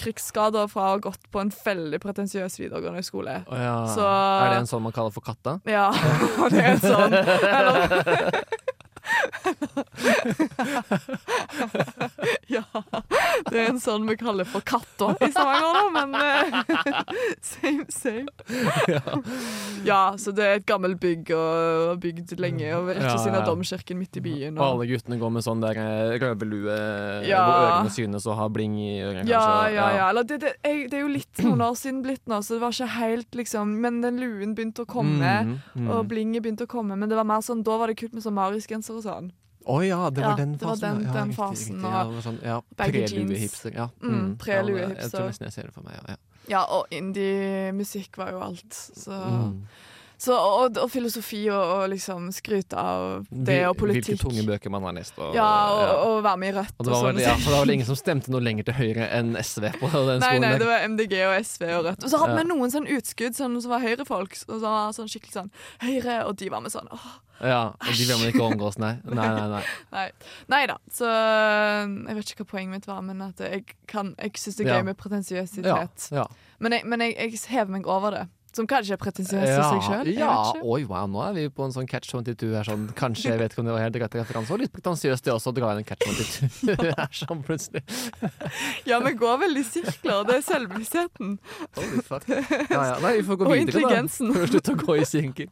krigsskader 0.00 0.68
fra 0.72 0.84
å 0.84 0.94
ha 0.94 0.98
gått 1.02 1.22
på 1.32 1.40
en 1.42 1.50
veldig 1.54 2.00
pretensiøs 2.02 2.58
videregående 2.60 3.02
skole. 3.06 3.36
Oh, 3.48 3.58
ja. 3.58 3.74
Så- 3.94 4.04
Er 4.04 4.50
det 4.54 4.58
en 4.64 4.70
sånn 4.70 4.82
man 4.82 4.92
kaller 4.92 5.12
for 5.14 5.20
katta? 5.24 5.58
Ja, 5.64 5.88
det 6.52 6.60
er 6.60 6.80
sånn. 6.82 7.14
Eller 7.14 8.44
Ja. 12.48 12.62
Det 13.50 13.58
er 13.60 13.68
en 13.70 13.80
sånn 13.82 14.06
vi 14.08 14.14
kaller 14.20 14.44
for 14.48 14.60
katter 14.66 15.14
i 15.24 15.28
Stavanger, 15.32 15.72
da, 15.74 15.82
men 15.94 16.14
eh, 16.18 16.44
same, 17.44 17.84
same. 17.92 18.28
ja. 19.86 20.00
så 20.20 20.30
det 20.36 20.44
er 20.46 20.54
et 20.60 20.66
gammelt 20.68 20.98
bygg 21.02 21.30
og 21.36 21.98
bygd 22.02 22.34
lenge, 22.42 22.68
og 22.76 22.82
rett 22.92 23.02
ved 23.02 23.18
siden 23.22 23.38
av 23.40 23.46
domkirken 23.48 23.98
midt 24.00 24.16
i 24.20 24.22
byen. 24.24 24.58
Og 24.58 24.64
alle 24.66 24.84
guttene 24.90 25.18
går 25.20 25.30
med 25.38 25.42
sånn 25.46 25.62
der 25.64 25.76
røvelue 26.22 26.78
Ja. 27.28 27.42
hvor 27.44 27.56
ørene 27.68 27.92
synes 27.94 28.26
og 28.30 28.34
har 28.38 28.48
bling 28.54 28.74
i 28.80 28.82
ørene. 29.02 29.26
Ja, 29.28 29.40
kanskje. 29.40 29.74
ja, 29.78 29.86
ja. 29.98 30.04
Eller 30.12 30.24
det, 30.28 30.36
det, 30.44 30.52
jeg, 30.64 30.76
det 30.92 30.98
er 31.00 31.04
jo 31.06 31.12
litt 31.14 31.36
noen 31.44 31.60
år 31.66 31.74
siden 31.80 31.98
blitt 32.04 32.24
nå, 32.30 32.36
så 32.44 32.50
det 32.58 32.62
var 32.64 32.72
ikke 32.76 32.90
helt 32.98 33.32
liksom 33.38 33.64
Men 33.84 33.94
den 34.04 34.16
luen 34.22 34.50
begynte 34.56 34.80
å 34.84 34.88
komme, 34.88 35.12
Mm, 35.44 35.54
mm. 35.74 35.86
og 35.92 36.00
blinget 36.10 36.42
begynte 36.44 36.64
å 36.66 36.70
komme. 36.70 36.94
Men 36.98 37.08
det 37.10 37.16
var 37.18 37.26
mer 37.26 37.40
sånn, 37.44 37.62
da 37.66 37.74
var 37.80 37.86
det 37.90 37.96
kult 37.98 38.12
med 38.14 38.22
sånn 38.24 38.34
Marius-genser 38.36 38.94
og 38.98 39.02
sånn. 39.04 39.13
Å 39.64 39.78
ja, 39.80 40.10
det 40.10 40.20
var 40.20 40.30
Ja, 40.30 40.36
den 40.36 40.52
det 40.58 40.62
var 40.66 40.74
fasen. 40.76 40.98
den- 40.98 41.06
ja, 41.06 41.12
den 41.12 41.28
riktig, 41.30 41.36
fasen, 41.36 41.76
riktig. 41.76 41.92
Ja, 41.92 42.04
var 42.04 42.20
sånn, 42.26 42.42
ja, 42.44 42.60
baggy 42.76 43.06
jeans. 43.08 43.64
Ja. 43.74 43.88
Mm, 44.02 44.12
mm 44.14 44.36
prelue-hipster. 44.36 45.00
Jeg 45.00 45.10
tror 45.14 45.28
nesten 45.30 45.46
jeg 45.48 45.52
ser 45.52 45.62
det 45.62 45.72
for 45.74 45.82
meg. 45.82 45.94
Ja, 45.94 46.04
ja. 46.08 46.16
Ja, 46.46 46.64
og 46.68 46.86
indie-musikk 46.92 48.16
var 48.20 48.30
jo 48.32 48.40
alt. 48.44 48.72
Så, 48.74 49.10
Mm. 49.10 49.62
så 50.18 50.32
og, 50.36 50.76
og 50.76 50.90
filosofi 50.90 51.48
og, 51.48 51.64
og 51.84 51.88
liksom 51.90 52.28
skryte 52.32 52.76
av 52.76 53.26
det, 53.32 53.66
og 53.66 53.76
politikk. 53.78 54.20
Hvilke 54.20 54.28
tunge 54.28 54.44
bøker 54.46 54.70
man 54.70 54.82
har 54.82 54.92
lest. 54.92 55.18
Og, 55.18 55.34
Ja, 55.34 55.48
og, 55.72 55.80
ja. 55.80 55.94
og 56.04 56.22
være 56.24 56.36
med 56.38 56.54
i 56.54 56.58
Rødt 56.58 56.74
Og 56.78 56.84
det 56.84 56.92
var, 56.92 57.02
vel, 57.12 57.20
ja, 57.24 57.34
for 57.34 57.50
det 57.50 57.56
var 57.58 57.64
vel 57.64 57.74
ingen 57.74 57.86
som 57.86 57.96
stemte 57.96 58.28
noe 58.30 58.40
lenger 58.44 58.64
til 58.68 58.74
høyre 58.74 59.08
enn 59.10 59.34
SV 59.36 59.72
på 59.80 59.88
den 59.90 60.20
Nei, 60.20 60.28
skolen 60.28 60.40
nei, 60.44 60.58
det 60.58 60.66
var 60.68 60.80
MDG 60.88 61.14
og 61.24 61.34
SV 61.44 61.62
og 61.78 61.84
Rødt. 61.88 62.04
Og 62.04 62.10
så 62.10 62.18
hadde 62.20 62.36
Ja. 62.36 62.42
vi 62.42 62.48
noen 62.52 62.70
sånn 62.70 62.86
utskudd 62.88 63.34
sånn, 63.34 63.60
som 63.62 63.70
var 63.70 63.80
høyrefolk. 63.80 64.36
Og 64.48 64.60
så 64.60 64.60
var 64.60 64.92
sånn 64.92 65.08
skikkelig 65.08 65.32
sånn 65.32 65.50
Høyre, 65.80 66.26
og 66.28 66.36
de 66.36 66.48
var 66.50 66.60
med 66.60 66.72
sånn 66.72 66.88
åh, 66.92 67.08
Ja, 67.42 67.62
og 67.74 67.90
de 67.98 68.04
vil 68.06 68.14
man 68.20 68.28
ikke 68.30 68.44
omgås, 68.46 68.78
nei. 68.78 68.92
Nei, 69.04 69.26
nei, 69.26 69.48
nei. 69.92 70.06
Nei. 70.54 70.62
Da. 70.70 70.76
Så 70.92 71.08
øh, 71.08 71.96
jeg 72.08 72.16
vet 72.20 72.30
ikke 72.34 72.44
hva 72.44 72.50
poenget 72.54 72.76
mitt 72.78 72.86
var, 72.88 73.02
men 73.02 73.20
at 73.26 73.42
jeg, 73.42 73.64
kan- 73.90 74.14
jeg 74.20 74.36
syns 74.38 74.56
det 74.60 74.68
er 74.68 74.78
gøy 74.78 74.86
med 74.92 74.96
pretensiøsitet. 75.02 76.08
Ja, 76.14 76.22
ja. 76.22 76.28
Men, 76.62 76.72
jeg, 76.78 76.86
men 76.86 77.00
jeg, 77.04 77.16
jeg 77.18 77.44
hever 77.56 77.74
meg 77.80 77.86
over 77.90 78.10
det. 78.20 78.24
Som 78.54 78.68
kanskje 78.70 78.94
er 78.94 78.98
pretensiøst 79.02 79.50
i 79.50 79.62
seg 79.66 79.80
sjøl. 79.82 80.08
ja. 80.14 80.30
Oi, 80.62 80.84
wow, 80.86 81.08
nå 81.10 81.18
er 81.26 81.32
vi 81.34 81.48
på 81.50 81.64
en 81.66 81.72
sånn 81.74 81.88
catch 81.90 82.12
22 82.14 82.52
her. 82.54 82.62
Sånn. 82.68 82.84
Kanskje, 82.94 83.32
jeg 83.32 83.40
vet 83.40 83.50
ikke 83.50 83.64
om 83.64 83.66
det 83.66 83.74
var 83.74 83.82
helt 83.82 83.98
rett 83.98 84.14
referanse. 84.14 84.54
Og 84.54 84.60
litt 84.62 84.70
pretensiøst 84.76 85.26
det 85.26 85.32
også, 85.34 85.50
å 85.50 85.56
dra 85.56 85.72
inn 85.74 85.80
en 85.82 85.88
catch 85.88 86.06
22 86.62 86.76
her 87.00 87.10
sånn 87.18 87.42
plutselig. 87.42 87.82
Ja, 88.86 89.00
vi 89.02 89.10
går 89.18 89.40
vel 89.42 89.58
i 89.58 89.64
sirkler. 89.66 90.22
Det 90.30 90.36
er 90.38 90.46
selvbevisstheten. 90.46 91.34
Holy 91.80 92.04
fuck. 92.06 92.30
Ja, 92.30 92.84
ja. 92.92 92.96
Nei, 93.02 93.16
vi 93.18 93.26
får 93.26 93.40
gå 93.42 93.48
Og 93.50 93.56
videre, 93.58 93.58
da. 93.58 93.58
Og 93.58 93.66
intelligensen. 93.66 94.30
Slutt 94.54 94.70
å 94.70 94.78
gå 94.86 95.00
i 95.02 95.08
sirkel. 95.16 95.50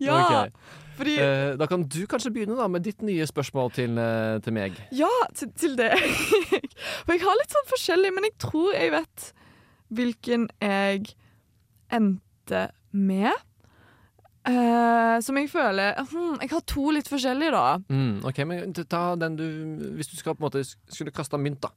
Ja, 0.00 0.22
Ok. 0.46 0.78
Fordi 1.00 1.16
Eh, 1.20 1.56
da 1.60 1.66
kan 1.70 1.84
du 1.88 2.00
kanskje 2.08 2.32
begynne 2.34 2.56
da 2.58 2.68
med 2.70 2.84
ditt 2.86 3.02
nye 3.06 3.26
spørsmål 3.28 3.72
til, 3.76 3.98
eh, 3.98 4.38
til 4.44 4.56
meg. 4.56 4.78
Ja, 4.94 5.10
til, 5.34 5.52
til 5.58 5.76
det. 5.78 5.90
For 7.04 7.14
jeg 7.16 7.24
har 7.24 7.38
litt 7.40 7.54
sånn 7.56 7.70
forskjellig, 7.70 8.14
men 8.16 8.28
jeg 8.28 8.36
tror 8.42 8.74
jeg 8.76 8.92
vet 8.94 9.30
hvilken 9.90 10.50
jeg 10.62 11.14
endte 11.90 12.66
med. 12.92 13.46
Uh, 14.40 15.20
som 15.20 15.36
jeg 15.36 15.50
føler 15.52 15.98
hmm, 16.00 16.38
Jeg 16.40 16.48
har 16.48 16.62
to 16.64 16.86
litt 16.96 17.10
forskjellige, 17.12 17.52
da. 17.52 17.74
Mm, 17.92 18.22
ok, 18.24 18.38
men 18.48 18.72
ta 18.72 19.02
den 19.20 19.34
du 19.36 19.44
Hvis 19.98 20.08
du 20.08 20.14
skal 20.16 20.32
på 20.32 20.40
en 20.40 20.46
måte 20.46 20.62
skulle 20.64 21.12
kaste 21.12 21.36
mynt, 21.36 21.60
da. 21.60 21.68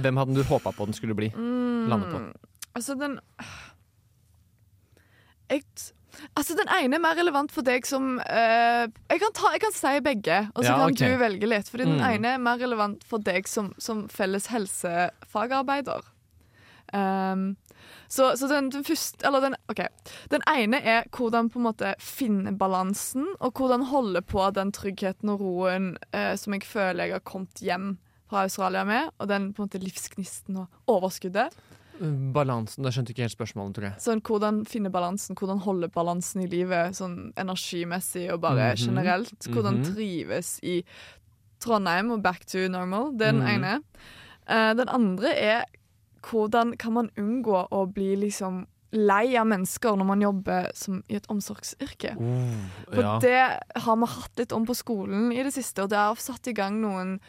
Hvem 0.00 0.16
hadde 0.16 0.38
du 0.38 0.40
håpa 0.48 0.72
på 0.72 0.86
den 0.88 0.96
skulle 0.96 1.16
bli? 1.18 1.28
Lande 1.36 2.08
på. 2.08 2.22
Altså, 2.72 2.96
den 2.96 3.18
jeg, 5.48 5.64
Altså, 6.36 6.56
den 6.58 6.68
ene 6.68 6.96
er 6.96 7.02
mer 7.02 7.14
relevant 7.18 7.52
for 7.54 7.62
deg 7.62 7.86
som 7.86 8.18
eh, 8.20 8.86
jeg, 9.10 9.20
kan 9.22 9.32
ta, 9.34 9.52
jeg 9.54 9.60
kan 9.62 9.72
si 9.74 9.92
begge, 10.00 10.38
og 10.54 10.64
så 10.64 10.70
Ja, 10.72 10.76
kan 10.80 10.92
ok. 10.92 10.98
du 10.98 11.16
velge 11.20 11.46
litt. 11.50 11.68
Fordi 11.70 11.84
den 11.84 11.98
Mm. 12.00 12.06
ene 12.10 12.34
er 12.34 12.38
mer 12.38 12.58
relevant 12.58 13.04
for 13.04 13.18
deg 13.18 13.46
som, 13.48 13.72
som 13.78 14.08
felles 14.08 14.46
helsefagarbeider. 14.52 16.02
Um, 16.92 17.56
så 18.08 18.30
så 18.40 18.48
den, 18.48 18.70
den 18.72 18.84
første 18.84 19.26
Eller 19.26 19.40
den, 19.44 19.54
OK. 19.68 19.82
Den 20.32 20.40
ene 20.48 20.78
er 20.80 21.04
hvordan 21.12 21.50
på 21.52 21.58
en 21.60 21.66
måte 21.66 21.90
finne 22.00 22.54
balansen, 22.56 23.26
og 23.40 23.52
hvordan 23.60 23.84
holde 23.90 24.22
på 24.24 24.46
den 24.56 24.72
tryggheten 24.72 25.28
og 25.28 25.40
roen 25.44 25.90
eh, 26.16 26.34
som 26.40 26.54
jeg 26.56 26.64
føler 26.64 27.04
jeg 27.04 27.12
har 27.18 27.24
kommet 27.28 27.60
hjem 27.60 27.98
fra 28.28 28.42
Australia 28.46 28.84
med, 28.84 29.10
og 29.18 29.28
den 29.28 29.52
på 29.52 29.62
en 29.62 29.68
måte 29.68 29.80
livsgnisten 29.80 30.56
og 30.56 30.66
overskuddet. 30.88 31.52
Balansen. 32.32 32.84
Da 32.84 32.90
skjønte 32.90 33.10
jeg 33.12 33.16
ikke 33.16 33.26
helt 33.26 33.36
spørsmålet, 33.36 33.74
tror 33.74 33.86
jeg. 33.88 34.00
Sånn, 34.04 34.22
hvordan 34.22 34.62
finne 34.68 34.90
balansen, 34.90 35.36
hvordan 35.38 35.58
holde 35.64 35.88
balansen 35.94 36.42
i 36.44 36.46
livet, 36.50 36.96
sånn 36.98 37.32
energimessig 37.36 38.28
og 38.32 38.40
bare 38.40 38.72
Mhm, 38.74 38.76
generelt. 38.86 39.38
Hvordan 39.48 39.80
mhm. 39.80 39.94
trives 39.94 40.58
i 40.62 40.84
Trondheim 41.60 42.10
og 42.14 42.22
back 42.22 42.44
to 42.46 42.68
normal. 42.68 43.12
Det 43.18 43.28
er 43.28 43.32
den 43.32 43.42
Mhm. 43.42 43.64
ene. 43.64 43.82
Uh, 44.48 44.74
den 44.74 44.88
andre 44.88 45.34
er 45.36 45.64
hvordan 46.22 46.76
kan 46.78 46.92
man 46.92 47.10
unngå 47.16 47.68
å 47.70 47.92
bli 47.92 48.16
liksom 48.16 48.66
lei 48.92 49.36
av 49.36 49.46
mennesker 49.46 49.96
når 49.96 50.06
man 50.06 50.20
jobber 50.20 50.70
som 50.74 51.02
i 51.08 51.14
et 51.16 51.26
omsorgsyrke. 51.28 52.14
For 52.94 53.02
ja. 53.02 53.18
det 53.18 53.82
har 53.82 53.96
vi 53.96 54.06
hatt 54.06 54.36
litt 54.38 54.52
om 54.52 54.64
på 54.66 54.74
skolen 54.74 55.30
i 55.32 55.42
det 55.42 55.52
siste, 55.52 55.82
og 55.82 55.90
det 55.90 55.98
har 55.98 56.14
satt 56.16 56.48
i 56.48 56.54
gang 56.56 56.80
noen 56.80 57.20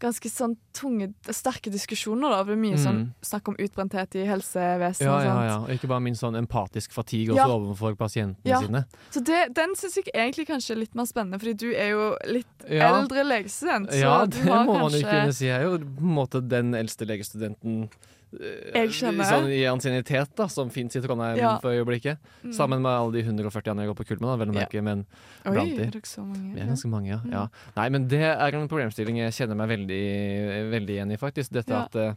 ganske 0.00 0.30
sånn 0.32 0.56
tunge, 0.72 1.12
sterke 1.30 1.70
diskusjoner. 1.70 2.30
da. 2.30 2.42
Det 2.44 2.52
er 2.52 2.56
mye 2.56 2.76
Mm. 2.76 2.84
sånn 2.84 3.14
snakk 3.22 3.48
om 3.48 3.56
utbrenthet 3.56 4.14
i 4.16 4.24
helsevesenet. 4.26 5.00
ja, 5.06 5.22
ja, 5.22 5.44
ja. 5.46 5.58
Og 5.60 5.68
Ikke 5.68 5.88
bare 5.88 6.00
minst 6.00 6.22
sånn 6.22 6.34
empatisk 6.36 6.92
fatigue 6.92 7.34
Ja. 7.36 7.44
også 7.46 7.60
overfor 7.76 7.96
pasientene 7.96 8.44
Ja. 8.44 8.60
sine. 8.60 8.84
Så 9.10 9.22
det, 9.24 9.54
den 9.54 9.74
syns 9.76 9.94
jeg 9.96 10.06
egentlig 10.14 10.46
kanskje 10.48 10.70
er 10.72 10.76
litt 10.80 10.94
mer 10.94 11.04
spennende, 11.04 11.38
fordi 11.38 11.56
du 11.56 11.72
er 11.74 11.90
jo 11.90 12.16
litt 12.26 12.46
Ja. 12.68 13.00
eldre 13.02 13.24
legestudent. 13.24 13.90
Så 13.90 14.00
Ja, 14.00 14.24
du 14.24 14.30
det 14.38 14.48
har 14.48 14.64
må 14.66 14.78
man 14.80 14.90
jo 14.92 15.02
kunne 15.06 15.32
si. 15.34 15.46
Jeg 15.46 15.60
er 15.60 15.64
jo 15.70 15.78
på 15.78 16.00
en 16.00 16.14
måte 16.16 16.48
den 16.48 16.72
eldste 16.74 17.06
legestudenten 17.06 17.90
Jeg 18.30 18.92
skjønner. 18.94 19.26
Sånn 19.26 19.48
i 19.50 19.62
ansiennitet 19.66 20.34
da, 20.38 20.46
som 20.52 20.70
fins 20.70 20.94
i 20.94 21.02
Trondheim 21.02 21.38
Ja. 21.40 21.56
for 21.58 21.74
øyeblikket. 21.74 22.20
Mm. 22.44 22.52
Sammen 22.54 22.82
med 22.84 22.90
alle 22.92 23.12
de 23.12 23.24
140 23.26 23.72
andre 23.72 23.84
jeg 23.84 23.90
går 23.90 23.98
på 23.98 24.06
kull 24.06 24.20
med, 24.20 24.28
da, 24.28 24.36
vel 24.36 24.52
å 24.52 24.60
Ja. 24.60 24.82
Men 24.82 25.06
Oi, 25.44 25.52
blant 25.52 25.76
de. 25.76 25.82
er 25.82 26.06
så 26.06 26.22
mange? 26.22 26.54
vi 26.54 26.60
er 26.60 26.66
ganske 26.70 26.88
mange, 26.88 27.08
ja. 27.08 27.18
Mm. 27.18 27.32
ja. 27.32 27.48
Nei, 27.76 27.88
men 27.88 28.06
det 28.08 28.22
er 28.22 28.54
en 28.54 28.68
problemstilling 28.68 29.18
jeg 29.18 29.32
kjenner 29.32 29.56
meg 29.56 29.68
veldig, 29.68 30.70
veldig 30.70 30.94
igjen 30.94 31.12
i, 31.12 31.16
faktisk. 31.16 31.50
Dette 31.50 31.74
at 31.74 31.96
eh, 31.96 32.14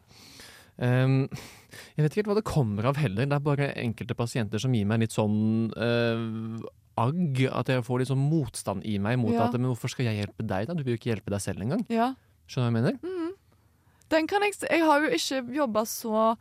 ehm, 0.79 1.27
Jeg 1.97 2.03
vet 2.03 2.11
ikke 2.11 2.21
helt 2.21 2.27
hva 2.27 2.35
det 2.37 2.45
kommer 2.45 2.85
av 2.85 2.97
heller. 3.01 3.25
Det 3.25 3.33
er 3.33 3.39
bare 3.39 3.73
enkelte 3.73 4.13
pasienter 4.13 4.59
som 4.61 4.73
gir 4.73 4.85
meg 4.85 4.99
litt 5.01 5.15
sånn 5.15 5.73
uh, 5.73 6.61
agg. 7.01 7.41
At 7.49 7.71
jeg 7.73 7.83
får 7.83 8.03
litt 8.03 8.11
sånn 8.11 8.21
motstand 8.29 8.85
i 8.85 8.99
meg 9.01 9.17
mot 9.17 9.33
at 9.33 9.53
Men 9.57 9.71
hvorfor 9.71 9.89
skal 9.89 10.05
jeg 10.05 10.21
hjelpe 10.21 10.45
deg, 10.45 10.67
da? 10.69 10.77
Du 10.77 10.83
vil 10.83 10.93
jo 10.93 11.01
ikke 11.01 11.15
hjelpe 11.15 11.33
deg 11.33 11.41
selv 11.41 11.65
engang. 11.65 11.81
Ja. 11.89 12.13
Skjønner 12.45 12.69
du 12.69 12.77
hva 12.77 12.83
jeg 12.83 12.83
mener? 12.83 12.99
Mm. 13.01 13.22
Den 14.09 14.27
kan 14.27 14.41
jeg, 14.41 14.53
jeg 14.69 14.81
har 14.85 15.01
jo 15.01 15.09
ikke 15.15 15.55
jobba 15.55 15.85
så 15.89 16.35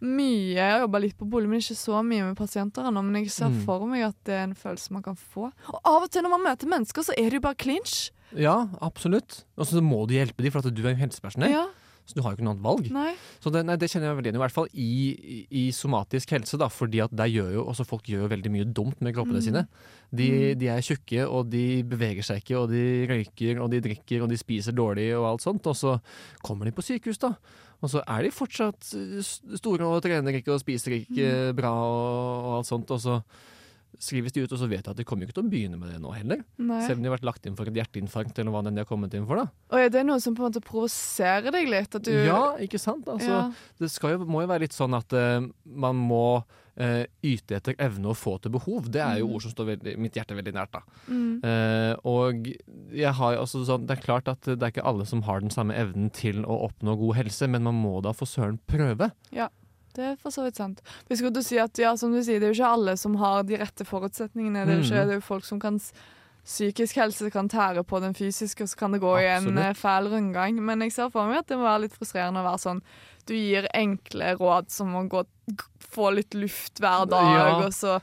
mye. 0.00 0.54
Jeg 0.56 0.70
har 0.72 0.80
jobba 0.84 0.98
litt 1.00 1.16
på 1.18 1.28
bolig, 1.30 1.48
men 1.48 1.60
ikke 1.62 1.76
så 1.78 2.02
mye 2.04 2.24
med 2.28 2.36
pasienter 2.36 2.84
ennå. 2.88 3.02
Men 3.04 3.22
jeg 3.24 3.30
ser 3.32 3.48
Mm. 3.48 3.64
for 3.64 3.86
meg 3.86 4.02
at 4.08 4.16
det 4.24 4.34
er 4.34 4.44
en 4.44 4.54
følelse 4.54 4.90
man 4.92 5.02
kan 5.02 5.16
få. 5.16 5.52
Og 5.72 5.80
av 5.84 6.02
og 6.02 6.10
til 6.10 6.22
når 6.22 6.30
man 6.30 6.42
møter 6.44 6.66
mennesker, 6.68 7.02
så 7.02 7.12
er 7.16 7.30
det 7.30 7.34
jo 7.34 7.40
bare 7.40 7.54
clinch. 7.54 8.10
Ja, 8.36 8.66
absolutt. 8.82 9.44
Og 9.56 9.66
så 9.66 9.80
må 9.80 10.06
du 10.06 10.14
hjelpe 10.14 10.42
dem, 10.42 10.50
for 10.52 10.58
at 10.66 10.74
du 10.74 10.82
er 10.86 10.94
helsepersonell. 10.94 11.50
Ja, 11.52 11.66
Så 12.06 12.14
du 12.14 12.20
har 12.22 12.30
jo 12.32 12.36
ikke 12.38 12.44
noe 12.46 12.54
annet 12.54 12.62
valg. 12.62 12.86
nei. 12.94 13.14
Så 13.42 13.50
det, 13.50 13.64
nei, 13.66 13.74
det 13.82 13.88
kjenner 13.90 14.12
jeg 14.12 14.16
veldig 14.20 14.28
igjen 14.30 14.38
i, 14.38 14.42
hvert 14.44 14.54
fall 14.54 14.68
i, 14.72 14.90
i, 15.34 15.38
i 15.50 15.64
somatisk 15.74 16.30
helse, 16.36 16.56
da, 16.56 16.68
fordi 16.70 17.00
at 17.02 17.10
der 17.18 17.26
gjør 17.32 17.50
jo 17.56 17.64
også 17.66 17.84
folk 17.84 18.06
gjør 18.06 18.28
veldig 18.30 18.52
mye 18.54 18.66
dumt 18.72 19.00
med 19.02 19.14
kroppene 19.16 19.40
Mm. 19.42 19.46
sine. 19.48 19.66
De, 20.14 20.28
Mm. 20.30 20.58
de 20.60 20.66
er 20.70 20.80
tjukke, 20.86 21.26
og 21.28 21.50
de 21.50 21.82
beveger 21.82 22.22
seg 22.22 22.38
ikke, 22.44 22.56
og 22.62 22.70
de 22.70 22.84
røyker, 23.10 23.60
og 23.60 23.70
de 23.74 23.80
drikker, 23.80 24.22
og 24.22 24.28
de 24.30 24.36
spiser 24.38 24.72
dårlig 24.72 25.08
og 25.18 25.26
alt 25.32 25.42
sånt, 25.42 25.66
og 25.66 25.74
så 25.74 25.96
kommer 26.46 26.64
de 26.64 26.72
på 26.72 26.82
sykehus, 26.86 27.18
da. 27.18 27.34
Og 27.82 27.90
så 27.90 28.00
er 28.06 28.22
de 28.22 28.30
fortsatt 28.30 28.86
store 29.58 29.84
og 29.84 30.00
trener 30.06 30.32
ikke 30.38 30.54
og 30.54 30.60
spiser 30.62 30.94
ikke 31.02 31.50
Mm. 31.52 31.56
bra 31.58 31.72
og, 31.74 32.44
og 32.46 32.56
alt 32.60 32.66
sånt, 32.70 32.90
og 32.90 33.00
så 33.02 33.22
skrives 33.98 34.32
de 34.32 34.42
ut, 34.44 34.52
og 34.52 34.58
så 34.58 34.68
vet 34.68 34.84
de 34.84 34.90
at 34.90 34.96
de 34.96 35.04
kommer 35.04 35.26
ikke 35.26 35.34
til 35.38 35.44
å 35.46 35.50
begynne 35.50 35.78
med 35.78 35.90
det 35.92 36.00
nå 36.02 36.12
heller. 36.14 36.44
nei. 36.58 36.80
Selv 36.86 36.98
om 36.98 37.02
de 37.04 37.08
har 37.10 37.16
vært 37.18 37.24
lagt 37.28 37.46
inn 37.46 37.56
for 37.56 37.66
et 37.66 37.74
hjerteinfarkt, 37.74 38.38
eller 38.38 38.50
hva 38.52 38.62
enn 38.66 38.74
de 38.74 38.82
har 38.84 38.88
kommet 38.90 39.14
inn 39.14 39.26
for, 39.26 39.36
da. 39.36 39.46
Og 39.72 39.78
er 39.80 39.88
det 39.90 40.04
noe 40.06 40.20
som 40.20 40.34
på 40.36 40.44
en 40.44 40.50
måte 40.52 40.62
provoserer 40.64 41.50
deg 41.52 41.68
litt? 41.68 41.94
At 41.94 42.02
du 42.02 42.12
Ja, 42.12 42.56
ikke 42.58 42.78
sant? 42.78 43.06
Altså, 43.06 43.28
Ja. 43.30 43.52
det 43.78 43.90
skal 43.90 44.18
jo, 44.18 44.24
må 44.26 44.42
jo 44.42 44.48
være 44.52 44.60
litt 44.66 44.72
sånn 44.76 44.94
at 44.96 45.12
uh, 45.12 45.40
man 45.64 45.96
må 45.96 46.44
uh, 46.78 47.04
yte 47.24 47.56
etter 47.56 47.74
evne 47.80 48.10
og 48.12 48.16
få 48.20 48.36
til 48.42 48.52
behov. 48.52 48.90
Det 48.92 49.00
er 49.00 49.18
jo 49.20 49.26
Mm. 49.28 49.34
ord 49.34 49.42
som 49.42 49.50
står 49.52 49.66
veldig, 49.76 49.98
mitt 49.98 50.12
hjerte 50.14 50.36
veldig 50.36 50.52
nært. 50.52 50.72
da. 50.72 50.80
Mm. 51.08 51.40
Uh, 51.42 51.94
og 52.04 52.46
jeg 52.92 53.12
har 53.14 53.36
også 53.40 53.64
sånn, 53.64 53.86
det 53.86 53.96
er 53.98 54.02
klart 54.04 54.28
at 54.28 54.42
det 54.42 54.62
er 54.62 54.70
ikke 54.70 54.84
alle 54.86 55.06
som 55.06 55.22
har 55.22 55.40
den 55.40 55.50
samme 55.50 55.72
evnen 55.74 56.12
til 56.12 56.44
å 56.44 56.68
oppnå 56.68 56.98
god 56.98 57.16
helse, 57.16 57.48
men 57.48 57.62
man 57.64 57.74
må 57.74 58.02
da 58.02 58.12
for 58.12 58.26
søren 58.26 58.58
prøve. 58.68 59.10
Det 59.96 60.04
er 60.12 60.16
for 60.20 60.30
så 60.34 60.44
vidt 60.44 60.56
sant. 60.60 60.82
Vi 61.08 61.16
skulle 61.16 61.42
si 61.42 61.56
at 61.62 61.78
ja, 61.80 61.94
som 61.96 62.12
du 62.12 62.20
sier, 62.22 62.38
Det 62.40 62.50
er 62.50 62.52
jo 62.52 62.58
ikke 62.62 62.72
alle 62.76 62.96
som 63.00 63.16
har 63.16 63.42
de 63.48 63.56
rette 63.56 63.84
forutsetningene. 63.88 64.66
Det 64.66 64.74
er 64.74 64.78
jo, 64.78 64.84
ikke, 64.84 65.00
Mhm. 65.00 65.06
det 65.08 65.14
er 65.16 65.20
jo 65.22 65.26
folk 65.32 65.44
som 65.48 65.58
kan 65.62 65.80
Psykisk 66.46 66.94
helse 67.00 67.26
kan 67.34 67.48
tære 67.50 67.82
på 67.82 67.98
den 68.00 68.12
fysiske, 68.14 68.62
og 68.62 68.68
så 68.70 68.76
kan 68.78 68.92
det 68.92 69.00
gå 69.02 69.16
i 69.18 69.24
en 69.26 69.48
Absolutt. 69.48 69.64
eh, 69.66 69.72
fæl 69.74 70.06
rundgang. 70.12 70.60
Men 70.62 70.78
jeg 70.80 70.92
ser 70.92 71.08
for 71.10 71.26
meg 71.26 71.38
at 71.38 71.46
det 71.48 71.56
må 71.58 71.64
være 71.66 71.80
litt 71.80 71.96
frustrerende 71.98 72.38
å 72.38 72.46
være 72.46 72.60
sånn 72.62 72.82
Du 73.26 73.34
gir 73.34 73.66
enkle 73.74 74.36
råd 74.38 74.70
som 74.70 74.92
å 74.94 75.08
gå, 75.08 75.24
få 75.90 76.14
litt 76.14 76.30
luft 76.34 76.78
hver 76.78 77.08
dag, 77.10 77.24
Ja. 77.34 77.66
og 77.66 77.72
så 77.72 78.00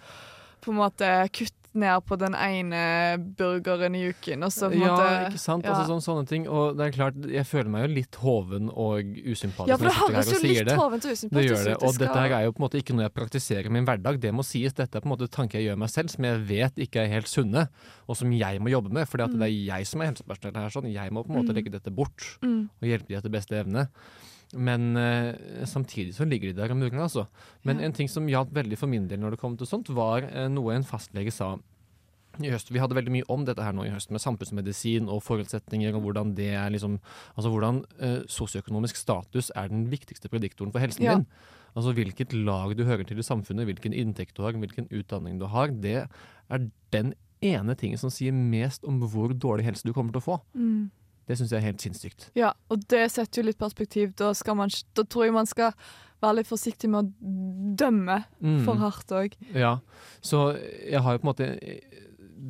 på 0.62 0.72
en 0.74 0.76
måte 0.82 1.30
kutt, 1.32 1.54
ned 1.74 2.06
på 2.06 2.18
den 2.22 2.36
ene 2.38 3.18
burgeren 3.38 3.96
i 3.98 4.04
uken, 4.14 4.44
og 4.46 4.52
så 4.54 4.70
på 4.70 4.76
en 4.78 4.82
Ja, 4.84 4.92
måte 4.94 5.32
ikke 5.32 5.40
sant? 5.42 5.64
ja. 5.66 5.74
Altså, 5.74 5.88
sånn, 5.90 6.04
sånne 6.06 6.28
ting. 6.30 6.48
Og 6.48 6.78
det 6.78 6.86
er 6.88 6.92
klart, 6.96 7.16
jeg 7.30 7.46
føler 7.50 7.70
meg 7.74 7.88
jo 7.88 7.96
litt 7.96 8.16
hoven 8.22 8.70
og 8.70 9.02
usympatisk 9.26 9.68
Ja, 9.72 9.78
for 9.78 9.90
det 9.90 9.96
høres 9.98 10.32
jo 10.32 10.40
litt 10.48 10.66
det. 10.68 10.76
hovent 10.78 11.04
og 11.06 11.10
Det 11.10 11.18
usympatisk 11.18 11.50
gjør 11.50 11.64
det, 11.66 11.78
og 11.84 11.98
dette 11.98 12.20
her 12.20 12.32
er 12.38 12.44
jo 12.46 12.52
på 12.54 12.62
en 12.62 12.66
måte 12.70 12.78
ikke 12.84 12.94
noe 12.98 13.08
jeg 13.08 13.14
praktiserer 13.14 13.66
i 13.66 13.70
min 13.74 13.86
hverdag. 13.86 14.20
Det 14.20 14.34
må 14.34 14.44
sies. 14.46 14.74
Dette 14.74 14.96
er 14.98 15.02
på 15.02 15.10
en 15.10 15.16
måte 15.18 15.30
tanker 15.30 15.60
jeg 15.60 15.70
gjør 15.72 15.78
meg 15.82 15.90
selv, 15.90 16.10
som 16.10 16.24
jeg 16.24 16.40
vet 16.48 16.76
ikke 16.78 17.02
er 17.04 17.08
helt 17.14 17.28
sunne, 17.28 17.68
og 18.08 18.16
som 18.18 18.32
jeg 18.32 18.60
må 18.62 18.70
jobbe 18.70 18.92
med. 18.94 19.08
For 19.10 19.18
det 19.18 19.42
er 19.42 19.48
jeg 19.50 19.88
som 19.88 20.02
er 20.02 20.12
helsepersonell 20.14 20.56
her. 20.56 20.70
sånn. 20.70 20.92
Jeg 20.94 21.12
må 21.12 21.26
på 21.26 21.34
en 21.34 21.42
måte 21.42 21.50
Mm. 21.54 21.56
legge 21.56 21.72
dette 21.72 21.90
bort 21.94 22.38
Mm. 22.42 22.70
og 22.82 22.88
hjelpe 22.88 23.08
de 23.08 23.16
etter 23.16 23.30
beste 23.32 23.54
evne. 23.58 23.88
Men 24.54 24.96
eh, 24.98 25.66
samtidig 25.66 26.14
så 26.16 26.26
ligger 26.30 26.54
de 26.54 26.62
der 26.62 26.72
om 26.72 26.80
murrer, 26.80 27.00
altså. 27.04 27.28
Men 27.66 27.80
Ja. 27.80 27.86
en 27.86 27.94
ting 27.94 28.08
som 28.10 28.28
hjalp 28.28 28.52
veldig 28.54 28.78
for 28.78 28.88
min 28.88 29.08
del 29.08 29.20
når 29.20 29.32
det 29.32 29.40
kom 29.40 29.58
til 29.58 29.68
sånt, 29.68 29.90
var 29.90 30.24
eh, 30.24 30.48
noe 30.48 30.74
en 30.76 30.84
fastlege 30.84 31.32
sa 31.34 31.56
i 32.42 32.50
høst. 32.50 32.72
Vi 32.74 32.80
hadde 32.82 32.96
veldig 32.98 33.12
mye 33.14 33.28
om 33.30 33.44
dette 33.46 33.62
her 33.62 33.74
nå 33.74 33.86
i 33.86 33.92
høst, 33.94 34.10
med 34.10 34.20
samfunnsmedisin 34.22 35.08
og 35.08 35.22
forutsetninger, 35.22 35.94
og 35.94 36.02
hvordan 36.02 36.34
det 36.36 36.52
er 36.58 36.70
liksom 36.74 37.00
Altså 37.38 37.50
hvordan 37.54 37.84
eh, 38.00 38.22
sosioøkonomisk 38.28 38.96
status 38.96 39.52
er 39.56 39.68
den 39.70 39.88
viktigste 39.92 40.30
prediktoren 40.30 40.72
for 40.72 40.80
helsen 40.80 41.04
Ja. 41.04 41.16
din. 41.18 41.28
Altså 41.76 41.94
hvilket 41.94 42.34
lag 42.34 42.76
du 42.78 42.84
hører 42.86 43.04
til 43.06 43.18
i 43.18 43.22
samfunnet, 43.26 43.66
hvilken 43.66 43.94
inntekt 43.94 44.36
du 44.36 44.44
har, 44.44 44.54
hvilken 44.54 44.88
utdanning 44.92 45.40
du 45.40 45.46
har. 45.48 45.68
Det 45.70 46.08
er 46.50 46.70
den 46.92 47.14
ene 47.42 47.76
tingen 47.76 47.98
som 47.98 48.10
sier 48.10 48.32
mest 48.32 48.84
om 48.86 49.00
hvor 49.02 49.34
dårlig 49.34 49.66
helse 49.66 49.84
du 49.84 49.94
kommer 49.94 50.12
til 50.14 50.22
å 50.22 50.28
få. 50.28 50.42
Mm. 50.56 50.92
Det 51.28 51.38
syns 51.40 51.52
jeg 51.54 51.62
er 51.62 51.68
helt 51.70 51.82
sinnssykt. 51.84 52.30
Ja, 52.36 52.54
og 52.70 52.84
det 52.92 53.06
setter 53.14 53.42
jo 53.42 53.48
litt 53.48 53.60
perspektiv. 53.62 54.12
Da, 54.20 54.34
man, 54.56 54.70
da 54.98 55.04
tror 55.08 55.26
jeg 55.28 55.34
man 55.36 55.48
skal 55.48 55.72
være 56.24 56.38
litt 56.42 56.48
forsiktig 56.50 56.90
med 56.92 57.04
å 57.06 57.76
dømme 57.80 58.24
Mm. 58.44 58.64
for 58.66 58.76
hardt 58.80 59.12
òg. 59.12 59.34
Ja, 59.56 59.78
så 60.22 60.54
jeg 60.60 61.02
har 61.04 61.14
jo 61.16 61.20
på 61.24 61.28
en 61.28 61.32
måte 61.34 61.50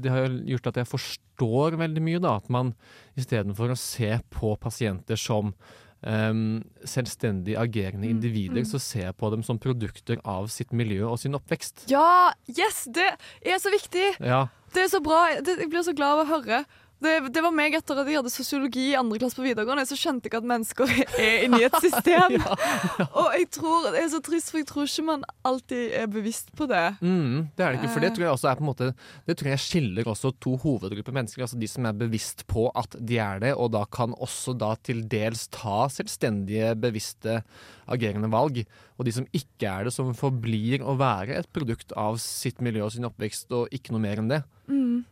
Det 0.04 0.10
har 0.10 0.26
jo 0.26 0.40
gjort 0.56 0.68
at 0.72 0.76
jeg 0.82 0.88
forstår 0.90 1.76
veldig 1.78 2.02
mye, 2.02 2.20
da. 2.20 2.36
At 2.42 2.50
man 2.50 2.74
istedenfor 3.16 3.70
å 3.72 3.78
se 3.78 4.20
på 4.34 4.56
pasienter 4.60 5.16
som 5.16 5.54
um, 6.02 6.64
selvstendig 6.84 7.56
agerende 7.56 8.08
Mm, 8.10 8.16
individer, 8.18 8.64
mm. 8.64 8.70
så 8.72 8.80
ser 8.82 9.06
jeg 9.12 9.18
på 9.18 9.30
dem 9.32 9.44
som 9.44 9.60
produkter 9.60 10.18
av 10.26 10.48
sitt 10.50 10.74
miljø 10.74 11.06
og 11.12 11.20
sin 11.20 11.36
oppvekst. 11.38 11.86
Ja! 11.92 12.34
Yes! 12.50 12.88
Det 12.92 13.06
er 13.46 13.60
så 13.62 13.72
viktig! 13.72 14.18
Ja, 14.20 14.48
Det 14.74 14.82
er 14.84 14.90
så 14.90 15.00
bra. 15.06 15.28
Det, 15.46 15.60
jeg 15.62 15.70
blir 15.70 15.84
så 15.86 15.94
glad 15.94 16.18
av 16.18 16.24
å 16.26 16.30
høre. 16.34 16.64
Det, 17.04 17.14
det 17.36 17.42
var 17.44 17.54
meg 17.56 17.76
etter 17.78 18.00
at 18.00 18.08
jeg 18.10 18.18
hadde 18.22 18.32
sosiologi 18.32 18.86
i 18.92 18.96
andre 19.00 19.20
klasse 19.22 19.38
på 19.38 19.44
videregående. 19.46 19.84
Så 19.90 19.98
skjønte 20.00 20.30
jeg 20.32 20.38
at 20.40 20.48
mennesker 20.48 20.94
er 21.20 21.44
inni 21.46 21.60
et 21.68 21.76
system. 21.84 22.38
Og 23.20 23.30
jeg 23.36 23.50
tror, 23.58 23.90
det 23.94 24.02
er 24.06 24.10
så 24.14 24.22
trist, 24.24 24.52
for 24.54 24.62
jeg 24.62 24.68
tror 24.70 24.88
ikke 24.88 25.06
man 25.10 25.26
alltid 25.46 25.94
er 26.00 26.08
bevisst 26.12 26.54
på 26.58 26.68
det. 26.72 26.84
mm, 27.02 27.50
det 27.58 27.66
er 27.66 27.76
det 27.76 27.82
ikke. 27.82 27.92
For 27.94 28.04
det 28.06 28.12
Eh. 28.14 28.16
tror 28.18 28.26
jeg 28.28 28.34
også 28.38 28.50
er 28.52 28.58
på 28.60 28.64
en 28.64 28.70
måte 28.72 28.88
Det 29.28 29.36
tror 29.40 29.50
jeg 29.54 29.60
skiller 29.64 30.10
også 30.14 30.32
to 30.44 30.56
hovedgrupper 30.64 31.16
mennesker. 31.16 31.44
Altså 31.46 31.60
de 31.60 31.68
som 31.70 31.86
er 31.90 31.98
bevisst 31.98 32.46
på 32.48 32.68
at 32.76 32.96
de 33.00 33.18
er 33.22 33.40
det, 33.44 33.54
og 33.58 33.72
da 33.76 33.84
kan 33.86 34.14
også 34.18 34.56
da 34.58 34.74
til 34.84 35.04
dels 35.10 35.48
ta 35.54 35.88
selvstendige, 35.92 36.74
bevisste, 36.80 37.42
agerende 37.88 38.30
valg. 38.32 38.64
Og 39.00 39.06
de 39.08 39.12
som 39.16 39.26
ikke 39.34 39.68
er 39.68 39.88
det, 39.88 39.94
som 39.96 40.14
forblir 40.16 40.84
å 40.86 40.96
være 41.00 41.40
et 41.42 41.50
produkt 41.54 41.92
av 42.00 42.20
sitt 42.22 42.62
miljø 42.64 42.86
og 42.86 42.94
sin 42.96 43.08
oppvekst, 43.10 43.52
og 43.52 43.68
ikke 43.74 43.92
noe 43.96 44.04
mer 44.06 44.22
enn 44.22 44.30
det. 44.32 44.44
Mm. 44.70 45.04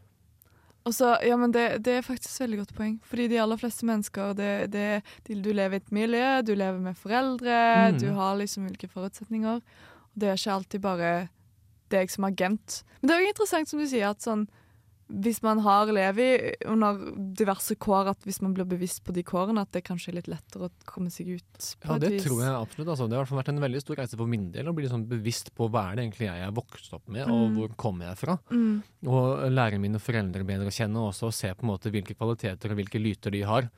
Og 0.85 0.93
så, 0.97 1.11
ja, 1.21 1.35
men 1.37 1.51
det, 1.53 1.83
det 1.85 1.97
er 1.99 2.01
faktisk 2.05 2.39
et 2.39 2.43
veldig 2.47 2.57
godt 2.63 2.71
poeng. 2.77 2.95
Fordi 3.05 3.27
de 3.29 3.37
aller 3.41 3.59
fleste 3.61 3.85
mennesker 3.85 4.31
det, 4.33 4.71
det, 4.73 4.85
de, 5.27 5.35
Du 5.45 5.51
lever 5.53 5.77
i 5.77 5.81
et 5.83 5.91
miljø, 5.93 6.41
du 6.41 6.55
lever 6.55 6.79
med 6.81 6.97
foreldre, 6.97 7.59
Mm. 7.91 7.99
du 8.01 8.07
har 8.17 8.35
liksom 8.39 8.65
ulike 8.65 8.87
forutsetninger. 8.89 9.61
Og 9.61 10.15
det 10.17 10.29
er 10.29 10.39
ikke 10.39 10.55
alltid 10.55 10.81
bare 10.81 11.11
deg 11.91 12.09
som 12.09 12.25
agent. 12.25 12.83
Men 13.01 13.07
det 13.09 13.15
er 13.15 13.21
jo 13.21 13.29
interessant 13.33 13.69
som 13.69 13.79
du 13.79 13.85
sier, 13.87 14.09
at 14.09 14.21
sånn 14.25 14.47
hvis 15.11 15.41
man 15.43 15.59
har 15.59 15.87
levd 15.91 16.65
under 16.71 16.99
diverse 17.35 17.75
kår, 17.75 18.07
at 18.13 18.21
hvis 18.23 18.41
man 18.41 18.53
blir 18.55 18.65
bevisst 18.65 19.03
på 19.03 19.11
de 19.13 19.23
kårene, 19.27 19.61
at 19.65 19.71
det 19.75 19.83
kanskje 19.83 20.09
er 20.13 20.17
litt 20.21 20.29
lettere 20.31 20.69
å 20.69 20.71
komme 20.87 21.11
seg 21.11 21.27
ut 21.35 21.67
på 21.81 21.89
Ja, 21.89 21.95
et 21.97 22.01
det 22.05 22.11
vis. 22.13 22.23
tror 22.25 22.39
jeg 22.41 22.53
absolutt. 22.55 22.87
Altså. 22.93 23.09
Det 23.09 23.17
har 23.17 23.19
i 23.19 23.23
hvert 23.25 23.31
fall 23.33 23.41
vært 23.43 23.49
en 23.53 23.63
veldig 23.65 23.81
stor 23.81 23.95
reise 23.99 24.17
for 24.17 24.25
min 24.31 24.51
del 24.51 24.65
å 24.71 24.75
bli 24.77 24.87
sånn 24.87 25.07
bevisst 25.09 25.53
på 25.55 25.69
hva 25.69 25.91
er 25.91 25.95
det 25.95 26.05
egentlig 26.05 26.29
jeg 26.31 26.45
er 26.47 26.51
vokst 26.51 26.93
opp 26.93 27.07
med, 27.07 27.27
og 27.27 27.49
Mm. 27.51 27.55
hvor 27.57 27.75
kommer 27.75 28.05
jeg 28.07 28.17
fra. 28.17 28.39
Mm. 28.51 28.83
Og 29.07 29.51
lære 29.51 29.79
mine 29.79 29.99
foreldre 29.99 30.45
bedre 30.45 30.67
å 30.67 30.71
kjenne, 30.71 30.95
og 30.97 31.11
også 31.13 31.33
se 31.33 31.53
på 31.53 31.63
en 31.63 31.69
måte 31.75 31.91
hvilke 31.91 32.15
kvaliteter 32.15 32.71
og 32.71 32.77
hvilke 32.77 33.01
lyter 33.03 33.31
de 33.31 33.41
har. 33.41 33.69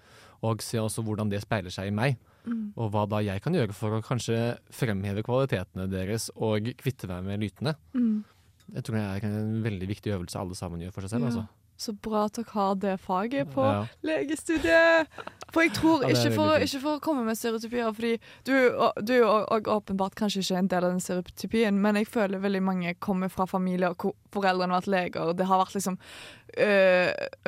Og 0.44 0.62
se 0.62 0.78
også 0.78 1.02
hvordan 1.04 1.30
det 1.30 1.42
speiler 1.42 1.72
seg 1.72 1.88
i 1.88 1.92
meg, 1.96 2.18
Mm. 2.46 2.74
og 2.76 2.92
hva 2.92 3.08
da 3.08 3.20
jeg 3.24 3.42
kan 3.42 3.54
gjøre 3.54 3.72
for 3.74 3.92
å 3.92 4.04
kanskje 4.04 4.58
fremheve 4.70 5.24
kvalitetene 5.24 5.90
deres 5.90 6.30
og 6.36 6.60
kvitte 6.76 7.08
meg 7.08 7.24
med 7.24 7.40
lytene. 7.40 7.76
Mm. 7.96 8.26
Det 8.72 8.84
tror 8.86 8.96
det 8.96 9.04
er 9.04 9.28
en 9.28 9.64
veldig 9.64 9.88
viktig 9.90 10.14
øvelse 10.16 10.40
alle 10.40 10.56
sammen 10.56 10.80
gjør 10.82 10.94
for 10.96 11.02
seg 11.08 11.10
selv. 11.18 11.28
Ja. 11.28 11.34
Altså. 11.34 11.46
Så 11.84 11.92
bra 12.06 12.26
at 12.30 12.36
dere 12.38 12.54
har 12.54 12.76
det 12.80 12.92
faget 13.02 13.50
på 13.52 13.64
Ja. 13.66 13.86
legestudiet. 14.06 15.08
For 15.52 15.62
jeg 15.66 15.74
tror, 15.74 16.04
ikke, 16.06 16.32
for, 16.36 16.62
ikke 16.62 16.80
for 16.80 16.98
å 16.98 17.02
komme 17.02 17.24
med 17.26 17.36
stereotypier, 17.36 17.90
fordi 17.94 18.12
du, 18.46 18.54
du 19.02 19.12
er 19.14 19.20
jo 19.20 19.32
åpenbart 19.74 20.16
kanskje 20.16 20.42
ikke 20.46 20.58
en 20.62 20.70
del 20.72 20.86
av 20.88 20.92
den 20.94 21.02
stereotypien, 21.04 21.82
men 21.82 21.96
jeg 22.00 22.08
føler 22.08 22.40
veldig 22.42 22.62
mange 22.64 22.94
kommer 23.04 23.28
fra 23.34 23.46
familier 23.50 23.94
hvor 23.98 24.14
foreldrene 24.32 24.72
har 24.74 24.82
vært 24.82 24.94
leger, 24.94 25.34
det 25.34 25.50
har 25.50 25.60
vært 25.66 25.76
liksom 25.76 25.98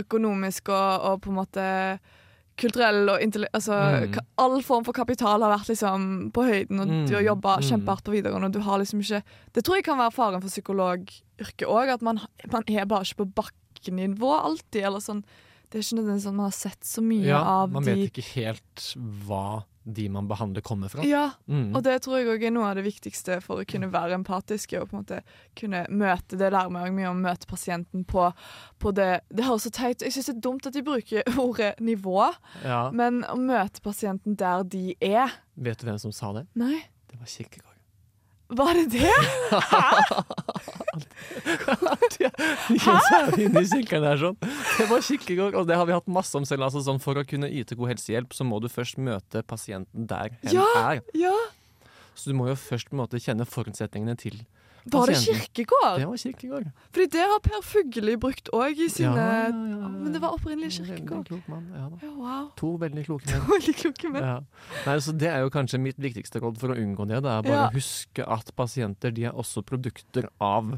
økonomisk 0.02 0.70
og, 0.74 1.06
og 1.12 1.22
på 1.24 1.32
en 1.32 1.40
måte 1.40 1.66
kulturell 2.58 3.10
og 3.12 3.20
altså, 3.54 3.76
Mm. 3.76 4.20
All 4.38 4.62
form 4.64 4.86
for 4.86 4.94
kapital 4.96 5.42
har 5.44 5.52
vært 5.58 5.68
liksom 5.70 6.32
på 6.32 6.44
høyden, 6.48 6.80
og 6.80 6.88
Mm, 6.88 7.08
du 7.08 7.16
har 7.16 7.22
jobba 7.24 7.58
mm. 7.58 7.66
kjempehardt 7.70 8.04
på 8.06 8.12
videregående, 8.16 8.48
og 8.48 8.54
du 8.54 8.60
har 8.62 8.78
liksom 8.80 9.00
ikke 9.02 9.24
Det 9.54 9.64
tror 9.64 9.76
jeg 9.76 9.84
kan 9.84 9.98
være 9.98 10.12
faren 10.16 10.42
for 10.42 10.50
psykologyrket 10.50 11.68
òg, 11.68 11.90
at 11.94 12.02
man, 12.02 12.20
man 12.52 12.64
er 12.68 12.86
bare 12.86 13.04
ikke 13.04 13.26
på 13.26 13.34
bakkenivå 13.44 14.32
alltid, 14.44 14.84
eller 14.84 15.00
sånn 15.04 15.24
Det 15.70 15.80
er 15.80 15.84
ikke 15.84 16.00
nødvendigvis 16.00 16.24
sånn 16.30 16.36
man 16.40 16.46
har 16.52 16.56
sett 16.56 16.84
så 16.84 17.02
mye 17.04 17.26
Ja, 17.28 17.42
av 17.44 17.72
man 17.72 17.84
vet 17.84 18.08
ikke 18.12 18.24
helt 18.36 18.96
hva 19.28 19.66
de 19.86 20.08
man 20.10 20.28
behandler, 20.28 20.62
kommer 20.66 20.90
fra. 20.90 21.04
Ja, 21.06 21.32
Mm. 21.48 21.76
og 21.76 21.84
det 21.84 22.02
tror 22.02 22.18
jeg 22.18 22.28
òg 22.28 22.44
er 22.48 22.52
noe 22.52 22.70
av 22.72 22.76
det 22.76 22.84
viktigste 22.86 23.40
for 23.42 23.62
å 23.62 23.66
kunne 23.70 23.92
være 23.94 24.16
empatisk. 24.18 24.74
Og 24.82 24.90
på 24.90 24.98
en 24.98 25.04
måte 25.04 25.20
kunne 25.56 25.86
møte 25.90 26.38
det 26.38 26.52
lærer 26.52 26.72
meg 26.74 26.92
mye 26.94 27.10
om 27.12 27.20
å 27.22 27.28
møte 27.30 27.46
pasienten 27.48 28.04
på, 28.06 28.32
på 28.80 28.94
det 28.96 29.22
Det 29.30 29.46
høres 29.46 29.68
så 29.68 29.72
teit 29.72 30.02
Jeg 30.02 30.12
syns 30.12 30.26
det 30.32 30.36
er 30.38 30.42
dumt 30.42 30.66
at 30.66 30.74
de 30.74 30.82
bruker 30.82 31.24
ordet 31.46 31.80
nivå, 31.80 32.34
Ja. 32.64 32.90
men 32.92 33.22
å 33.30 33.38
møte 33.38 33.82
pasienten 33.82 34.36
der 34.36 34.64
de 34.64 34.96
er 35.02 35.30
Vet 35.56 35.78
du 35.80 35.86
hvem 35.86 36.00
som 36.00 36.12
sa 36.12 36.34
det? 36.34 36.48
Nei, 36.56 36.82
Det 37.08 37.20
var 37.20 37.28
Kirkegård. 37.28 37.75
Var 38.50 38.74
det 38.78 38.86
det? 38.94 39.12
Hæ? 39.50 39.90
Hæ? 42.80 42.96
sånn. 44.22 44.38
Det 44.40 44.88
var 44.90 45.02
Kirkegård, 45.06 45.56
og 45.60 45.68
det 45.70 45.76
har 45.80 45.86
vi 45.90 45.96
hatt 45.96 46.08
masse 46.12 46.36
om 46.38 46.46
selv. 46.48 46.66
Altså, 46.68 46.84
sånn, 46.86 47.02
for 47.04 47.18
å 47.20 47.26
kunne 47.28 47.50
yte 47.52 47.76
god 47.78 47.94
helsehjelp, 47.96 48.34
så 48.36 48.46
må 48.48 48.60
du 48.64 48.70
først 48.72 49.00
møte 49.02 49.44
pasienten 49.48 50.08
der 50.10 50.36
hen 50.44 50.54
Ja. 50.60 50.66
er. 50.94 51.02
Ja, 51.18 51.34
Så 52.16 52.30
du 52.32 52.34
må 52.38 52.48
jo 52.48 52.56
først 52.56 52.94
måte 52.96 53.20
kjenne 53.20 53.44
forutsetningene 53.46 54.16
til 54.18 54.38
Var 54.86 55.08
det. 55.10 55.16
Kirkegård? 55.18 55.98
Det 56.00 56.06
var 56.08 56.18
Kirkegård. 56.22 56.66
Fordi 56.94 57.06
det 57.16 57.22
har 57.26 57.40
Per 57.42 57.62
Fugelli 57.66 58.16
brukt 58.22 58.50
òg 58.54 58.78
i 58.78 58.88
sine 58.94 59.16
Ja, 59.16 59.48
ja, 59.50 59.50
ja. 59.50 59.88
Men 59.90 60.12
det 60.14 60.22
var 60.22 60.36
opprinnelig 60.38 60.70
Veldig 60.78 60.88
Kirkegård. 60.92 61.26
klok 61.28 61.48
mann. 61.50 61.64
Ja, 61.74 61.90
da. 61.90 62.12
Wow. 62.20 62.52
To 62.62 62.70
veldig 62.78 63.06
kloke 63.08 63.26
menn. 63.32 63.42
To 63.42 63.52
Veldig 63.56 63.76
kloke 63.80 64.12
menn. 64.14 64.24
Ja. 64.24 64.36
Nei, 64.86 64.98
så 65.02 65.16
Det 65.18 65.28
er 65.32 65.40
jo 65.42 65.50
kanskje 65.50 65.80
mitt 65.82 65.98
viktigste 65.98 66.40
råd 66.44 66.60
for 66.62 66.70
å 66.70 66.78
unngå 66.78 67.08
det. 67.10 67.24
Det 67.26 67.32
er 67.34 67.42
bare 67.48 67.70
å 67.70 67.74
huske 67.74 68.28
at 68.38 68.54
pasienter 68.56 69.12
de 69.12 69.26
er 69.26 69.34
også 69.34 69.64
produkter 69.66 70.30
av 70.40 70.78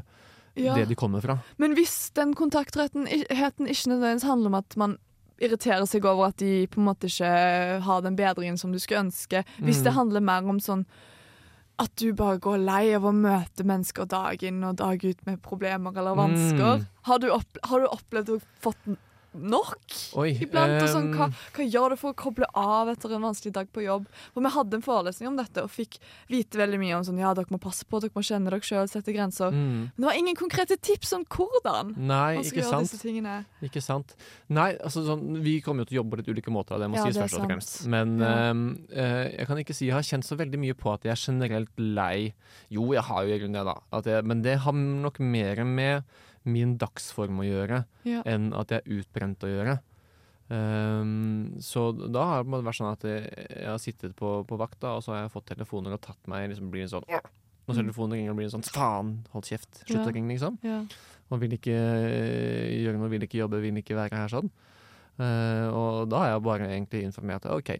det 0.56 0.88
de 0.88 0.94
kommer 0.98 1.20
fra. 1.22 1.36
Men 1.58 1.74
hvis 1.76 2.10
den 2.16 2.32
kontaktretten 2.34 3.04
heten 3.06 3.68
ikke 3.68 3.92
nødvendigvis 3.92 4.24
handler 4.26 4.46
om 4.48 4.54
at 4.58 4.76
man 4.80 4.96
irriterer 5.38 5.84
seg 5.86 6.02
over 6.08 6.32
at 6.32 6.36
de 6.40 6.66
på 6.66 6.80
en 6.80 6.88
måte 6.88 7.06
ikke 7.06 7.28
har 7.84 8.00
den 8.02 8.16
bedringen 8.18 8.56
som 8.58 8.72
du 8.72 8.78
skulle 8.82 9.04
ønske, 9.04 9.44
hvis 9.62 9.78
Mm. 9.78 9.84
det 9.84 9.92
handler 9.94 10.20
mer 10.20 10.42
om 10.48 10.58
sånn 10.58 10.86
at 11.78 11.92
du 12.00 12.08
bare 12.16 12.40
går 12.42 12.58
lei 12.66 12.84
av 12.96 13.06
å 13.06 13.12
møte 13.14 13.66
mennesker 13.66 14.08
dag 14.10 14.42
inn 14.42 14.64
og 14.66 14.80
dag 14.80 15.02
ut 15.04 15.20
med 15.28 15.38
problemer 15.44 15.94
eller 15.94 16.16
vansker. 16.18 16.80
Mm. 16.80 16.86
Har, 17.06 17.20
du 17.22 17.28
har 17.30 17.84
du 17.84 17.86
opplevd 17.86 18.32
å 18.34 18.38
fått 18.64 18.88
nok 19.34 19.76
Oi, 20.18 20.30
iblant? 20.40 20.78
Og 20.82 20.88
sånn, 20.88 21.10
hva, 21.14 21.26
hva 21.54 21.64
gjør 21.68 21.92
du 21.94 21.96
for 22.00 22.14
å 22.14 22.16
koble 22.18 22.46
av 22.56 22.88
etter 22.92 23.12
en 23.14 23.22
vanskelig 23.26 23.52
dag 23.52 23.68
på 23.74 23.84
jobb? 23.84 24.06
For 24.34 24.40
Vi 24.44 24.52
hadde 24.54 24.78
en 24.78 24.84
forelesning 24.84 25.28
om 25.28 25.36
dette 25.36 25.62
og 25.62 25.70
fikk 25.70 25.98
vite 26.30 26.58
veldig 26.60 26.78
mye 26.80 26.96
om 26.96 27.04
sånn, 27.04 27.18
ja, 27.20 27.34
dere 27.36 27.50
må 27.52 27.60
passe 27.60 27.84
på, 27.84 28.00
dere 28.00 28.14
må 28.16 28.22
kjenne 28.24 28.48
dere 28.50 28.60
sjøl, 28.64 28.88
sette 28.88 29.12
grenser. 29.12 29.52
mm. 29.52 29.78
Men 29.94 29.98
det 29.98 30.08
var 30.08 30.18
ingen 30.20 30.38
konkrete 30.38 30.76
tips 30.80 31.12
om 31.18 31.24
hvordan 31.28 31.94
Nei, 31.96 32.34
man 32.38 32.44
skal 32.48 32.62
gjøre 32.62 32.70
sant. 32.70 32.88
disse 32.90 33.02
tingene. 33.04 33.36
Ikke 33.62 33.82
sant? 33.84 34.14
Nei, 34.48 34.70
altså 34.78 35.04
sånn, 35.06 35.42
Vi 35.44 35.60
kommer 35.60 35.84
jo 35.84 35.90
til 35.92 35.98
å 35.98 36.00
jobbe 36.02 36.16
på 36.16 36.20
litt 36.22 36.28
ulike 36.32 36.50
måter, 36.54 36.78
det 36.80 36.88
må 36.90 36.96
Ja, 36.96 37.04
sies 37.08 37.18
først 37.20 37.38
og 37.38 37.46
fremst. 37.48 37.86
Men 37.86 38.18
Ja. 38.18 38.52
eh, 38.52 39.36
jeg 39.38 39.46
kan 39.46 39.58
ikke 39.58 39.74
si 39.74 39.86
jeg 39.86 39.94
har 39.94 40.02
kjent 40.02 40.24
så 40.24 40.36
veldig 40.36 40.58
mye 40.58 40.74
på 40.74 40.92
at 40.94 41.02
jeg 41.04 41.12
er 41.12 41.20
generelt 41.32 41.70
lei. 41.78 42.32
Jo, 42.70 42.92
jeg 42.92 43.02
har 43.02 43.24
jo 43.24 43.34
i 43.34 43.38
grunnen 43.38 43.58
det, 43.60 43.66
da. 43.66 44.00
Jeg, 44.02 44.24
men 44.24 44.42
det 44.42 44.58
har 44.60 44.72
nok 44.72 45.20
mer 45.20 45.64
med 45.64 46.04
min 46.44 46.76
dagsform 46.78 47.40
å 47.42 47.46
gjøre 47.46 47.84
Ja. 48.04 48.22
enn 48.26 48.52
at 48.54 48.68
jeg 48.70 48.82
er 48.84 48.98
utbrent 49.00 49.42
å 49.44 49.50
gjøre. 49.50 49.78
Um, 50.48 51.56
så 51.60 51.90
da 51.92 52.22
har 52.24 52.44
det 52.46 52.62
vært 52.64 52.78
sånn 52.78 52.92
at 52.94 53.02
jeg, 53.04 53.26
jeg 53.52 53.68
har 53.68 53.80
sittet 53.82 54.14
på, 54.16 54.30
på 54.48 54.56
vakt, 54.56 54.78
da, 54.80 54.94
og 54.96 55.02
så 55.04 55.12
har 55.12 55.26
jeg 55.26 55.32
fått 55.34 55.50
telefoner 55.50 55.92
og 55.92 56.00
tatt 56.00 56.20
meg 56.30 56.48
liksom 56.48 56.70
blir 56.72 56.88
sånn 56.88 57.04
«Åh, 57.04 57.20
Når 57.68 57.76
telefonen 57.82 58.16
ringer, 58.16 58.32
blir 58.38 58.48
det 58.48 58.54
sånn 58.54 58.64
faen, 58.64 59.10
hold 59.34 59.44
kjeft, 59.44 59.82
slutt 59.84 60.06
Ja. 60.06 60.12
ringe, 60.14 60.30
liksom. 60.32 60.56
Ja. 60.64 60.78
Og 61.28 61.42
vil 61.42 61.52
ikke 61.52 61.74
eh, 61.76 62.70
gjøre 62.80 62.96
noe, 62.96 63.10
vil 63.12 63.26
ikke 63.26 63.42
jobbe, 63.42 63.60
vil 63.60 63.76
ikke 63.82 63.98
være 63.98 64.16
her 64.16 64.32
sånn. 64.32 64.48
Uh, 65.20 65.66
og 65.74 66.08
da 66.08 66.22
har 66.22 66.30
jeg 66.32 66.42
bare 66.46 66.68
egentlig 66.70 67.02
informert 67.04 67.44
OK, 67.52 67.74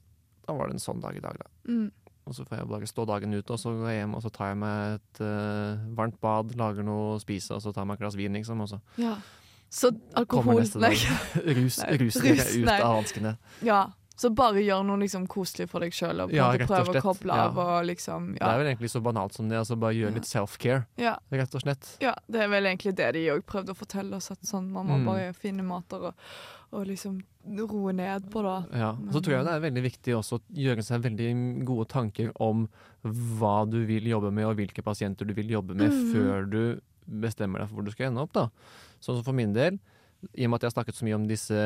da 0.44 0.52
var 0.58 0.68
det 0.68 0.76
en 0.76 0.82
sånn 0.84 1.00
dag 1.00 1.16
i 1.16 1.22
dag, 1.24 1.38
da. 1.40 1.48
Mm. 1.72 1.88
Og 2.28 2.34
så 2.36 2.44
får 2.44 2.58
jeg 2.60 2.68
bare 2.68 2.86
stå 2.90 3.06
dagen 3.08 3.32
ut, 3.34 3.50
og 3.50 3.58
så 3.58 3.72
går 3.72 3.88
jeg 3.90 4.00
hjem 4.02 4.14
og 4.18 4.22
så 4.22 4.30
tar 4.34 4.50
jeg 4.52 4.58
meg 4.60 4.98
et 4.98 5.20
uh, 5.24 5.84
varmt 5.96 6.18
bad, 6.20 6.54
lager 6.60 6.84
noe 6.84 7.14
å 7.16 7.20
spise, 7.22 7.54
og 7.56 7.62
så 7.64 7.72
tar 7.72 7.82
jeg 7.86 7.88
meg 7.88 7.96
et 7.98 8.04
glass 8.04 8.18
vin, 8.20 8.36
liksom. 8.36 8.60
Og 8.66 8.68
så 8.74 8.80
ja. 9.00 9.16
Så 9.70 9.90
alkohol 10.16 10.62
Nei. 10.80 10.94
Rus, 11.58 11.78
Nei, 11.84 11.96
rus, 12.00 12.16
rus, 12.24 12.54
ut 12.56 12.64
nei. 12.68 12.78
av 12.80 12.94
hanskene. 13.02 13.34
Ja. 13.64 13.86
Så 14.18 14.32
bare 14.34 14.58
gjør 14.64 14.80
noe 14.82 14.98
liksom 14.98 15.28
koselig 15.30 15.68
for 15.70 15.84
deg 15.84 15.92
sjøl, 15.94 16.24
og 16.24 16.32
Ja, 16.34 16.48
og 16.50 16.64
prøve 16.66 16.90
å 16.96 17.02
koble 17.04 17.36
Ja. 17.36 17.44
av 17.52 17.58
og 17.62 17.84
liksom 17.86 18.32
Det 18.34 18.42
er 18.42 18.58
vel 18.58 18.66
egentlig 18.72 18.90
så 18.90 19.00
banalt 19.04 19.36
som 19.36 19.46
det. 19.48 19.58
Altså 19.60 19.76
bare 19.78 19.94
gjør 19.94 20.08
Ja. 20.10 20.14
litt 20.16 20.26
self-care, 20.26 20.86
ja. 20.98 21.12
rett 21.30 21.54
og 21.54 21.62
slett. 21.62 21.96
Ja, 22.02 22.14
det 22.28 22.40
er 22.42 22.48
vel 22.48 22.64
egentlig 22.66 22.96
det 22.98 23.12
de 23.14 23.26
òg 23.36 23.44
prøvde 23.46 23.76
å 23.76 23.78
fortelle 23.78 24.16
oss. 24.16 24.30
At 24.32 24.40
sånn, 24.42 24.68
man 24.72 24.88
må 24.88 24.98
Mm. 24.98 25.04
bare 25.06 25.32
finne 25.38 25.62
måter 25.62 26.00
å, 26.10 26.14
å 26.74 26.84
liksom 26.84 27.18
roe 27.58 27.92
ned 27.96 28.28
på, 28.32 28.42
da. 28.44 28.56
Ja. 28.76 28.90
og 28.92 29.12
Så 29.14 29.22
tror 29.24 29.38
jeg 29.38 29.46
det 29.46 29.54
er 29.54 29.64
veldig 29.64 29.84
viktig 29.86 30.16
også 30.18 30.38
å 30.38 30.42
gjøre 30.66 30.84
seg 30.84 31.04
veldig 31.06 31.30
gode 31.68 31.88
tanker 31.88 32.32
om 32.44 32.66
hva 33.02 33.62
du 33.68 33.80
vil 33.88 34.08
jobbe 34.10 34.32
med, 34.34 34.48
og 34.50 34.58
hvilke 34.58 34.84
pasienter 34.84 35.28
du 35.28 35.32
vil 35.36 35.54
jobbe 35.56 35.76
med, 35.78 35.92
mm. 35.92 36.10
før 36.12 36.50
du 36.52 36.62
bestemmer 37.08 37.62
deg 37.62 37.70
for 37.70 37.78
hvor 37.78 37.86
du 37.88 37.94
skal 37.94 38.10
ende 38.10 38.24
opp. 38.24 38.34
da. 38.36 38.48
Sånn 39.00 39.16
som 39.16 39.24
for 39.24 39.36
min 39.36 39.54
del, 39.56 39.78
i 40.34 40.44
og 40.44 40.50
med 40.50 40.58
at 40.58 40.64
jeg 40.66 40.72
har 40.72 40.74
snakket 40.74 40.98
så 40.98 41.06
mye 41.06 41.16
om 41.16 41.26
disse 41.30 41.58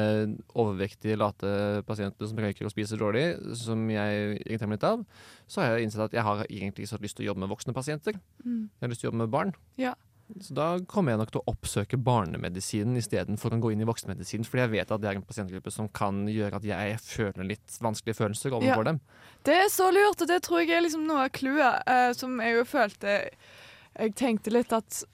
overvektige, 0.60 1.16
late 1.16 1.52
pasientene 1.88 2.28
som 2.28 2.40
røyker 2.44 2.68
og 2.68 2.74
spiser 2.74 3.00
dårlig, 3.00 3.24
som 3.58 3.86
jeg 3.90 4.38
irriterer 4.42 4.68
meg 4.68 4.78
litt 4.78 4.88
av, 4.90 5.04
så 5.48 5.62
har 5.62 5.72
jeg 5.72 5.88
innsett 5.88 6.04
at 6.04 6.16
jeg 6.18 6.26
har 6.26 6.44
egentlig 6.44 6.84
ikke 6.84 6.92
så 6.92 7.00
lyst 7.02 7.16
til 7.18 7.26
å 7.26 7.30
jobbe 7.30 7.42
med 7.46 7.52
voksne 7.54 7.74
pasienter. 7.76 8.18
Mm. 8.44 8.66
Jeg 8.68 8.84
har 8.84 8.92
lyst 8.92 9.02
til 9.02 9.08
å 9.08 9.10
jobbe 9.10 9.22
med 9.24 9.32
barn. 9.32 9.54
Ja. 9.80 9.96
Så 10.40 10.54
da 10.56 10.66
kommer 10.88 11.12
jeg 11.12 11.18
nok 11.20 11.30
til 11.34 11.42
å 11.42 11.52
oppsøke 11.52 11.98
barnemedisinen 12.00 12.96
istedenfor 12.96 13.52
å 13.52 13.60
gå 13.60 13.72
inn 13.74 13.82
i 13.84 13.88
voksenmedisinen, 13.88 14.46
fordi 14.48 14.62
jeg 14.64 14.72
vet 14.72 14.92
at 14.94 15.02
det 15.02 15.10
er 15.10 15.18
en 15.20 15.26
pasientgruppe 15.26 15.72
som 15.74 15.88
kan 15.92 16.22
gjøre 16.30 16.56
at 16.60 16.64
jeg 16.64 16.98
føler 17.04 17.48
litt 17.50 17.78
vanskelige 17.82 18.16
følelser 18.22 18.54
overfor 18.56 18.84
Ja. 18.86 18.92
dem. 18.92 19.00
Det 19.44 19.54
er 19.54 19.68
så 19.68 19.90
lurt, 19.92 20.22
og 20.22 20.28
det 20.28 20.42
tror 20.42 20.60
jeg 20.62 20.70
er 20.70 20.82
liksom 20.86 21.06
noe 21.06 21.26
av 21.26 21.30
clouet, 21.30 21.82
uh, 21.86 22.12
som 22.16 22.38
jeg 22.40 22.56
jo 22.56 22.64
følte 22.64 23.28
Jeg 23.98 24.14
tenkte 24.16 24.50
litt 24.50 24.72
at 24.72 25.04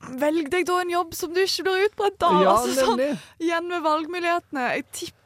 Velg 0.00 0.50
deg 0.50 0.64
da 0.66 0.80
en 0.80 0.90
jobb 0.90 1.14
som 1.14 1.32
du 1.34 1.40
ikke 1.42 1.62
blir 1.64 1.86
utbrent 1.88 2.22
av! 2.24 2.46
altså, 2.48 2.86
sånn, 2.86 3.18
igjen 3.38 3.66
med 3.68 3.82
valgmulighetene. 3.84 4.62
Jeg 4.76 4.84
tipper 4.92 5.19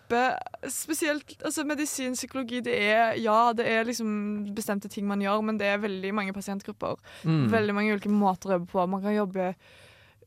spesielt 0.68 1.36
altså 1.44 1.64
Medisin, 1.64 2.14
psykologi, 2.14 2.60
det 2.60 2.74
er 2.76 3.14
Ja, 3.20 3.52
det 3.56 3.66
er 3.66 3.86
liksom 3.88 4.54
bestemte 4.54 4.88
ting 4.88 5.06
man 5.06 5.22
gjør, 5.22 5.40
men 5.42 5.58
det 5.58 5.66
er 5.66 5.82
veldig 5.82 6.14
mange 6.14 6.32
pasientgrupper. 6.32 6.98
Mm. 7.24 7.46
Veldig 7.52 7.74
mange 7.74 7.94
ulike 7.94 8.12
måter 8.12 8.50
å 8.50 8.58
jobbe 8.58 8.70
på. 8.72 8.86
Man 8.86 9.02
kan 9.02 9.16
jobbe 9.16 9.54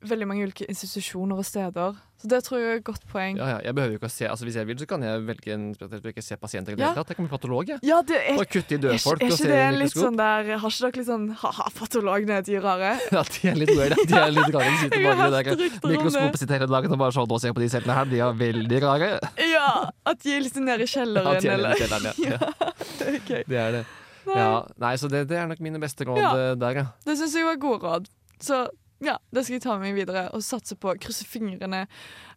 veldig 0.02 0.28
mange 0.28 0.44
ulike 0.48 0.66
institusjoner 0.70 1.38
og 1.42 1.46
steder. 1.48 1.96
Så 2.18 2.26
det 2.32 2.40
tror 2.48 2.58
jeg 2.58 2.68
er 2.72 2.80
et 2.80 2.84
godt 2.84 3.04
poeng. 3.12 3.38
Ja, 3.38 3.48
ja, 3.52 3.58
jeg 3.68 3.76
behøver 3.78 3.92
jo 3.94 3.98
ikke 4.00 4.08
å 4.10 4.14
se, 4.14 4.26
altså 4.26 4.46
Hvis 4.48 4.56
jeg 4.58 4.66
vil, 4.66 4.78
så 4.82 4.88
kan 4.90 5.04
jeg 5.06 5.22
velge 5.28 5.52
en 5.54 5.66
spesielt 5.78 6.06
ikke 6.10 6.24
se 6.26 6.36
pasienter 6.42 6.74
i 6.74 6.76
det 6.76 6.82
Ja. 6.82 6.88
hele 6.90 7.04
tatt. 7.04 7.10
Jeg 7.14 7.18
kan 7.20 7.28
bli 7.28 7.32
patolog, 7.38 7.68
jeg. 7.70 7.78
Ja, 7.86 8.00
det 8.02 8.18
er, 8.18 8.40
Og 8.42 8.48
kutte 8.50 8.74
i 8.74 8.78
døde 8.82 8.96
er, 8.96 9.02
folk 9.04 9.22
Er, 9.22 9.28
er 9.28 9.36
ikke 9.36 9.46
det 9.52 9.60
en 9.62 9.76
litt 9.78 9.94
mikroskop. 9.94 10.02
sånn 10.08 10.18
der 10.18 10.58
Har 10.58 10.70
ikke 10.74 10.82
dere 10.88 10.98
litt 10.98 11.10
sånn 11.12 11.28
ha-ha, 11.44 11.68
patologene, 11.78 12.40
de 12.48 12.58
rare? 12.66 12.92
Ja, 13.14 13.22
de 13.22 13.52
er 13.52 13.56
litt 13.62 13.70
rare. 13.78 14.00
De 14.02 14.18
er 14.18 14.32
litt 14.34 14.50
rare. 14.58 14.72
De 14.72 14.78
sitter 14.82 15.06
bare 15.06 15.30
det 15.30 15.44
der 15.46 15.62
det. 15.62 15.92
mikroskopet 15.94 16.42
sitt 16.42 16.50
hele 16.58 16.68
dagen 16.74 16.92
og 16.92 17.00
bare 17.06 17.12
sånn 17.20 17.40
ser 17.40 17.54
på 17.54 17.62
de 17.62 17.70
cellene 17.70 17.94
her, 18.00 18.06
de 18.10 18.20
er 18.26 18.34
veldig 18.42 18.82
rare. 18.82 19.12
Ja, 19.54 19.70
At 20.06 20.20
de 20.26 20.34
er 20.38 20.42
liksom 20.42 20.66
nede 20.66 20.82
i 20.82 20.90
Ja, 20.90 20.94
kjelleren, 20.98 21.38
er 21.38 21.54
eller 21.54 21.76
kjelleren, 21.78 22.04
ja. 22.26 22.42
ja. 22.42 22.74
Ok. 23.14 23.32
Det 23.46 23.62
er 23.62 23.72
det. 23.78 23.86
Ja, 24.28 24.66
nei, 24.82 24.96
så 25.00 25.08
det, 25.08 25.28
det 25.30 25.38
er 25.38 25.46
nok 25.48 25.62
mine 25.64 25.80
beste 25.80 26.04
råd 26.04 26.18
Ja. 26.20 26.34
eh, 26.36 26.56
der, 26.60 26.82
ja. 26.82 26.86
Det 27.06 27.14
syns 27.22 27.36
jeg 27.38 27.46
var 27.46 27.56
gode 27.62 27.80
råd. 27.86 28.10
Så 28.42 28.66
ja, 29.04 29.18
det 29.32 29.44
skal 29.46 29.56
jeg 29.58 29.62
ta 29.64 29.76
med 29.78 29.90
meg 29.92 29.98
videre 30.00 30.24
og 30.34 30.42
satse 30.42 30.76
på. 30.80 30.94
Krysse 31.04 31.26
fingrene. 31.30 31.84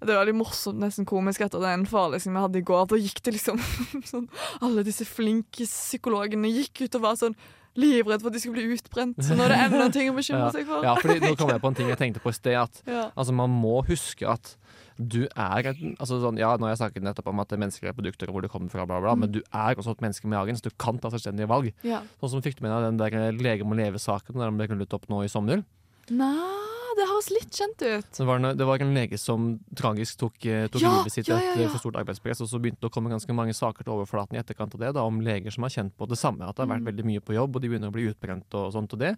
Det 0.00 0.12
var 0.16 0.26
litt 0.28 0.36
morsomt, 0.36 0.78
nesten 0.82 1.06
komisk, 1.08 1.40
etter 1.46 1.62
den 1.64 1.86
forelesningen 1.88 2.36
vi 2.36 2.44
hadde 2.46 2.60
i 2.60 2.66
går. 2.68 2.86
Da 2.90 2.98
gikk 3.00 3.22
det 3.24 3.36
liksom 3.38 3.60
sånn 4.12 4.28
Alle 4.60 4.84
disse 4.84 5.06
flinke 5.08 5.64
psykologene 5.68 6.50
gikk 6.52 6.84
ut 6.86 6.94
og 7.00 7.06
var 7.06 7.16
sånn 7.20 7.36
livredd 7.78 8.18
for 8.20 8.28
at 8.32 8.34
de 8.34 8.40
skulle 8.42 8.58
bli 8.58 8.74
utbrent. 8.76 9.20
Så 9.22 9.36
nå 9.38 9.44
er 9.46 9.52
det 9.54 9.58
enda 9.68 9.84
ting 9.94 10.08
å 10.10 10.16
bekymre 10.16 10.48
seg 10.56 10.66
for. 10.68 10.82
Ja, 10.84 10.96
fordi 10.98 11.20
nå 11.22 11.36
kom 11.38 11.52
jeg 11.54 11.62
på 11.62 11.70
en 11.70 11.76
ting 11.78 11.88
jeg 11.92 12.00
tenkte 12.00 12.20
på 12.24 12.32
i 12.32 12.36
sted. 12.36 12.56
At 12.58 12.82
Ja. 12.90 13.04
altså, 13.14 13.32
man 13.32 13.52
må 13.54 13.78
huske 13.86 14.26
at 14.28 14.56
du 15.00 15.22
er 15.32 15.70
altså 15.96 16.18
sånn, 16.20 16.36
Ja, 16.36 16.50
nå 16.60 16.66
har 16.66 16.74
jeg 16.74 16.80
snakket 16.82 17.04
nettopp 17.06 17.30
om 17.32 17.38
at 17.40 17.54
mennesker 17.56 17.88
er 17.88 17.94
produkter 17.96 18.28
og 18.28 18.34
hvor 18.36 18.42
det 18.44 18.50
kommer 18.52 18.68
fra, 18.68 18.84
bla, 18.84 18.98
bla, 19.00 19.14
Mm. 19.14 19.20
men 19.22 19.32
du 19.32 19.38
er 19.48 19.78
også 19.80 19.94
et 19.94 20.02
menneske 20.04 20.26
med 20.28 20.36
magen, 20.36 20.58
så 20.58 20.66
du 20.68 20.74
kan 20.76 20.98
ta 21.00 21.08
selvstendige 21.14 21.48
valg. 21.48 21.70
Ja. 21.86 22.02
Sånn 22.20 22.34
som 22.34 22.42
fikk 22.44 22.58
du 22.58 22.66
med 22.66 22.74
deg 22.74 22.84
den 22.90 22.98
der 23.00 23.16
eh, 23.30 23.38
Lege 23.38 23.64
må 23.64 23.78
leve-saken 23.78 24.34
der 24.36 24.50
den 24.50 24.58
ble 24.60 24.66
knullet 24.68 24.92
opp 24.98 25.06
nå 25.08 25.22
i 25.24 25.30
sommer. 25.32 25.62
Nei, 26.10 26.94
det 26.98 27.04
høres 27.06 27.28
litt 27.30 27.54
kjent 27.54 27.82
ut. 27.86 28.08
Det 28.18 28.26
var 28.26 28.40
det, 28.42 28.50
det 28.58 28.66
var 28.66 28.82
en 28.82 28.94
lege 28.96 29.18
som 29.20 29.44
tragisk 29.78 30.18
tok, 30.18 30.38
eh, 30.44 30.66
tok 30.72 30.82
Ja, 30.82 30.90
livet 30.98 31.14
sitt 31.14 31.28
ja, 31.30 31.36
ja, 31.38 31.52
etter 31.54 31.70
for 31.70 31.78
stort 31.84 31.98
arbeidspress, 32.02 32.40
og 32.42 32.50
så 32.50 32.58
begynte 32.58 32.82
det 32.82 32.90
å 32.90 32.94
komme 32.94 33.12
ganske 33.12 33.34
mange 33.36 33.54
saker 33.54 33.86
til 33.86 33.94
overflaten 33.94 34.34
i 34.34 34.40
etterkant 34.42 34.74
av 34.74 34.80
det, 34.82 34.90
da, 34.98 35.04
om 35.06 35.20
leger 35.22 35.54
som 35.54 35.62
har 35.62 35.70
kjent 35.70 35.94
på 35.96 36.08
det 36.10 36.18
samme, 36.18 36.42
at 36.48 36.56
det 36.56 36.66
har 36.66 36.72
vært 36.74 36.82
Mm. 36.82 36.90
veldig 36.90 37.06
mye 37.06 37.20
på 37.22 37.34
jobb, 37.38 37.56
og 37.56 37.62
de 37.62 37.68
begynner 37.70 37.92
å 37.92 37.94
bli 37.94 38.08
utbrent 38.10 38.54
og 38.58 38.72
sånt, 38.74 38.92
og 38.92 38.98
det 38.98 39.16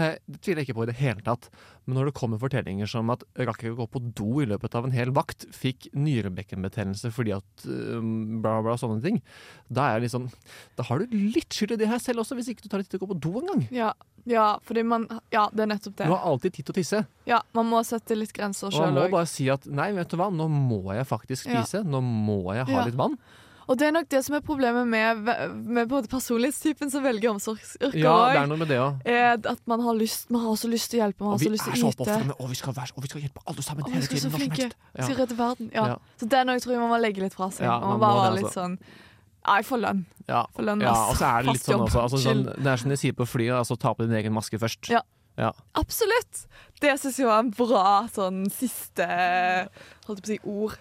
jeg, 0.00 0.18
det 0.26 0.40
tviler 0.40 0.60
jeg 0.62 0.68
ikke 0.68 0.76
på 0.78 0.82
i 0.82 0.90
det 0.92 0.96
hele 0.96 1.20
tatt. 1.26 1.50
Men 1.86 1.96
når 1.98 2.04
det 2.06 2.14
kommer 2.14 2.38
fortellinger 2.38 2.86
som 2.88 3.10
at 3.10 3.24
rakk 3.36 3.58
ikke 3.64 3.74
å 3.74 3.80
gå 3.82 3.86
på 3.90 4.00
do 4.14 4.40
i 4.40 4.46
løpet 4.46 4.74
av 4.74 4.84
en 4.84 4.92
hel 4.94 5.10
vakt, 5.10 5.44
fikk 5.52 5.88
nyrebekkenbetennelse 5.92 7.10
fordi 7.12 7.34
at 7.36 7.66
um, 7.66 8.40
bla, 8.42 8.60
bla, 8.64 8.76
sånne 8.80 9.02
ting, 9.04 9.20
da 9.68 9.88
er 9.90 9.98
jeg 9.98 10.06
liksom 10.08 10.28
Da 10.78 10.86
har 10.88 11.02
du 11.02 11.12
litt 11.34 11.52
skyld 11.52 11.72
i 11.76 11.80
det 11.82 11.88
her 11.90 11.98
selv 12.02 12.22
også, 12.24 12.36
hvis 12.38 12.48
ikke 12.54 12.62
du 12.64 12.68
tar 12.72 12.78
deg 12.82 12.88
tid 12.88 12.96
til 12.98 13.02
å 13.02 13.06
gå 13.06 13.12
på 13.14 13.20
do 13.26 13.34
engang. 13.42 13.66
Ja, 13.74 13.92
ja, 14.28 14.58
fordi 14.66 14.84
man 14.86 15.08
Ja, 15.34 15.48
det 15.52 15.64
er 15.66 15.72
nettopp 15.74 15.96
det. 15.98 16.06
Du 16.06 16.14
har 16.14 16.24
alltid 16.30 16.54
tid 16.54 16.66
til 16.68 16.72
å 16.74 16.78
tisse. 16.80 17.04
Ja, 17.28 17.42
Man 17.54 17.68
må 17.70 17.82
sette 17.86 18.16
litt 18.18 18.32
grenser 18.32 18.70
Og 18.72 18.78
man 18.80 18.94
må 18.94 19.06
òg. 19.06 19.10
bare 19.14 19.26
si 19.30 19.48
at 19.50 19.66
nei, 19.66 19.90
vet 19.92 20.08
du 20.10 20.16
hva, 20.16 20.30
nå 20.32 20.48
må 20.50 20.94
jeg 20.94 21.06
faktisk 21.10 21.46
Ja. 21.50 21.62
spise. 21.62 21.82
Nå 21.84 22.00
må 22.02 22.54
jeg 22.54 22.66
ha 22.66 22.72
Ja. 22.80 22.84
litt 22.86 22.94
vann. 22.98 23.18
Og 23.68 23.78
det 23.78 23.86
er 23.86 23.92
nok 23.94 24.08
det 24.10 24.20
som 24.26 24.34
er 24.36 24.42
problemet 24.44 24.88
med, 24.88 25.28
med 25.76 25.88
både 25.90 26.08
personlighetstypen 26.10 26.90
som 26.90 27.04
velger 27.04 27.30
omsorgsyrker 27.30 27.98
Ja, 28.00 28.14
det 28.32 28.40
er 28.42 28.48
noe 28.50 28.60
med 28.62 28.70
det 28.72 28.78
òg. 28.82 29.02
Er 29.06 29.36
at 29.38 29.62
man 29.70 29.84
har 29.84 29.94
lyst 29.98 30.30
Man 30.34 30.42
har 30.46 30.56
så 30.58 30.70
lyst 30.72 30.90
til 30.90 31.00
å 31.00 31.04
hjelpe, 31.04 31.22
man 31.24 31.36
har 31.36 31.44
så 31.44 31.52
lyst 31.52 31.68
er 31.68 31.76
til 31.76 31.84
så 31.84 31.92
å 31.92 32.08
yte. 32.08 32.34
og 32.38 32.50
vi 32.50 32.58
skal, 32.58 32.74
være, 32.76 32.96
og 32.96 33.06
vi 33.06 33.12
skal 33.12 33.24
hjelpe 33.26 33.44
alle 33.46 33.62
sammen 33.62 33.86
Og 33.86 33.94
vi 33.94 34.02
skal 34.02 34.18
tiden. 34.18 34.30
så 34.32 34.38
flinke. 34.38 34.68
Vi 34.98 35.06
skal 35.06 35.20
redde 35.22 35.38
verden. 35.38 35.70
Ja. 35.74 35.86
Ja. 35.94 35.96
Så 36.18 36.28
den 36.34 36.52
òg 36.52 36.60
tror 36.64 36.74
jeg 36.74 36.82
man 36.82 36.92
må 36.94 37.00
legge 37.02 37.22
litt 37.24 37.38
fra 37.38 37.50
seg. 37.54 37.66
Ja, 37.68 37.78
man 37.78 37.88
man 37.88 37.98
må 38.00 38.04
bare 38.06 38.20
være 38.20 38.34
det, 38.34 38.42
litt 38.42 38.50
altså. 38.50 38.60
sånn 38.66 38.78
Ja, 39.42 39.56
jeg 39.58 39.66
får 39.70 39.82
lønn. 39.86 40.04
Ja. 40.28 40.42
For 40.54 40.62
lønn, 40.68 40.82
ja, 40.86 40.92
og 41.10 41.16
så 41.18 41.26
er 41.30 41.42
det 41.42 41.56
litt 41.56 41.64
sånn 41.66 41.86
også. 41.86 42.02
Altså, 42.04 42.20
sånn, 42.22 42.44
det 42.62 42.70
er 42.72 42.76
som 42.82 42.90
de 42.94 42.98
sier 43.00 43.16
på 43.18 43.26
flyet, 43.26 43.56
altså 43.58 43.74
ta 43.78 43.90
på 43.94 44.06
din 44.06 44.14
egen 44.20 44.32
maske 44.36 44.58
først. 44.62 44.90
Ja. 44.92 45.00
Ja. 45.40 45.48
Absolutt! 45.80 46.44
Det 46.82 46.92
syns 47.00 47.18
jeg 47.18 47.26
var 47.26 47.40
en 47.40 47.50
bra 47.56 48.06
sånn 48.12 48.42
siste 48.52 49.06
Holdt 50.06 50.20
på 50.20 50.26
å 50.26 50.30
si 50.30 50.38
ord. 50.44 50.74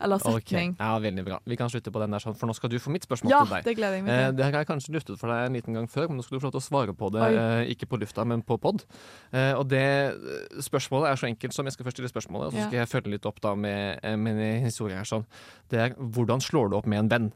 Eller 0.00 0.18
setning. 0.22 0.74
Okay. 0.74 0.86
Ja, 0.86 0.98
veldig 1.02 1.24
bra. 1.26 1.38
Vi 1.44 1.56
kan 1.56 1.68
slutte 1.68 1.90
på 1.90 1.98
den 2.00 2.10
der, 2.14 2.18
sånn, 2.22 2.36
for 2.38 2.46
nå 2.46 2.54
skal 2.54 2.70
du 2.70 2.78
få 2.78 2.90
mitt 2.94 3.02
spørsmål 3.06 3.30
Ja, 3.30 3.40
til 3.44 3.54
deg. 3.56 3.64
det 3.64 3.76
gleder 3.76 3.96
jeg 3.98 4.02
Eh, 4.02 4.06
meg 4.06 4.26
til. 4.28 4.36
det 4.36 4.44
har 4.44 4.52
jeg 4.52 4.66
kanskje 4.68 4.94
luftet 4.94 5.18
for 5.18 5.28
deg 5.28 5.46
en 5.46 5.52
liten 5.58 5.74
gang 5.74 5.86
før, 5.90 6.08
men 6.08 6.16
nå 6.18 6.22
skal 6.24 6.38
du 6.38 6.40
få 6.40 6.46
lov 6.50 6.54
til 6.54 6.62
å 6.62 6.68
svare 6.68 6.94
på 6.94 7.10
det. 7.12 7.22
Oi. 7.22 7.34
Eh, 7.34 7.74
ikke 7.74 7.88
på 7.90 7.98
lufta, 7.98 8.24
men 8.26 8.42
på 8.42 8.58
pod. 8.60 8.84
Eh, 9.32 9.54
og 9.58 9.66
det 9.68 9.82
eh, 9.82 10.60
spørsmålet 10.62 11.10
er 11.10 11.16
så 11.16 11.26
enkelt 11.26 11.52
som 11.52 11.64
Jeg 11.66 11.72
skal 11.74 11.84
først 11.84 11.96
stille 11.98 12.08
spørsmålet, 12.12 12.46
og 12.46 12.52
så 12.54 12.66
skal 12.68 12.78
jeg 12.78 12.88
følge 12.88 13.10
litt 13.16 13.26
opp 13.26 13.40
da 13.40 13.54
med, 13.54 13.98
eh, 14.02 14.16
med 14.16 14.38
en 14.38 14.64
historie 14.64 14.94
her. 14.96 15.04
sånn. 15.04 15.26
Det 15.68 15.78
er 15.78 15.94
hvordan 15.98 16.40
slår 16.40 16.70
du 16.70 16.76
opp 16.76 16.86
med 16.86 16.98
en 17.00 17.08
venn? 17.08 17.32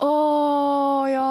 Å 0.00 0.10
ja. 1.10 1.30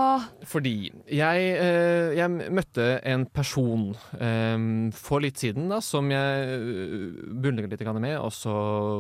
Fordi 0.50 0.74
jeg, 1.10 1.46
eh, 1.58 2.12
jeg 2.18 2.52
møtte 2.54 2.86
en 3.08 3.26
person 3.34 3.88
eh, 4.18 4.58
for 4.98 5.24
litt 5.24 5.42
siden 5.42 5.70
da, 5.72 5.80
som 5.84 6.10
jeg 6.14 6.60
uh, 6.60 7.20
beundret 7.42 7.72
litt 7.74 7.84
med, 8.00 8.16
og 8.18 8.32
så 8.34 8.54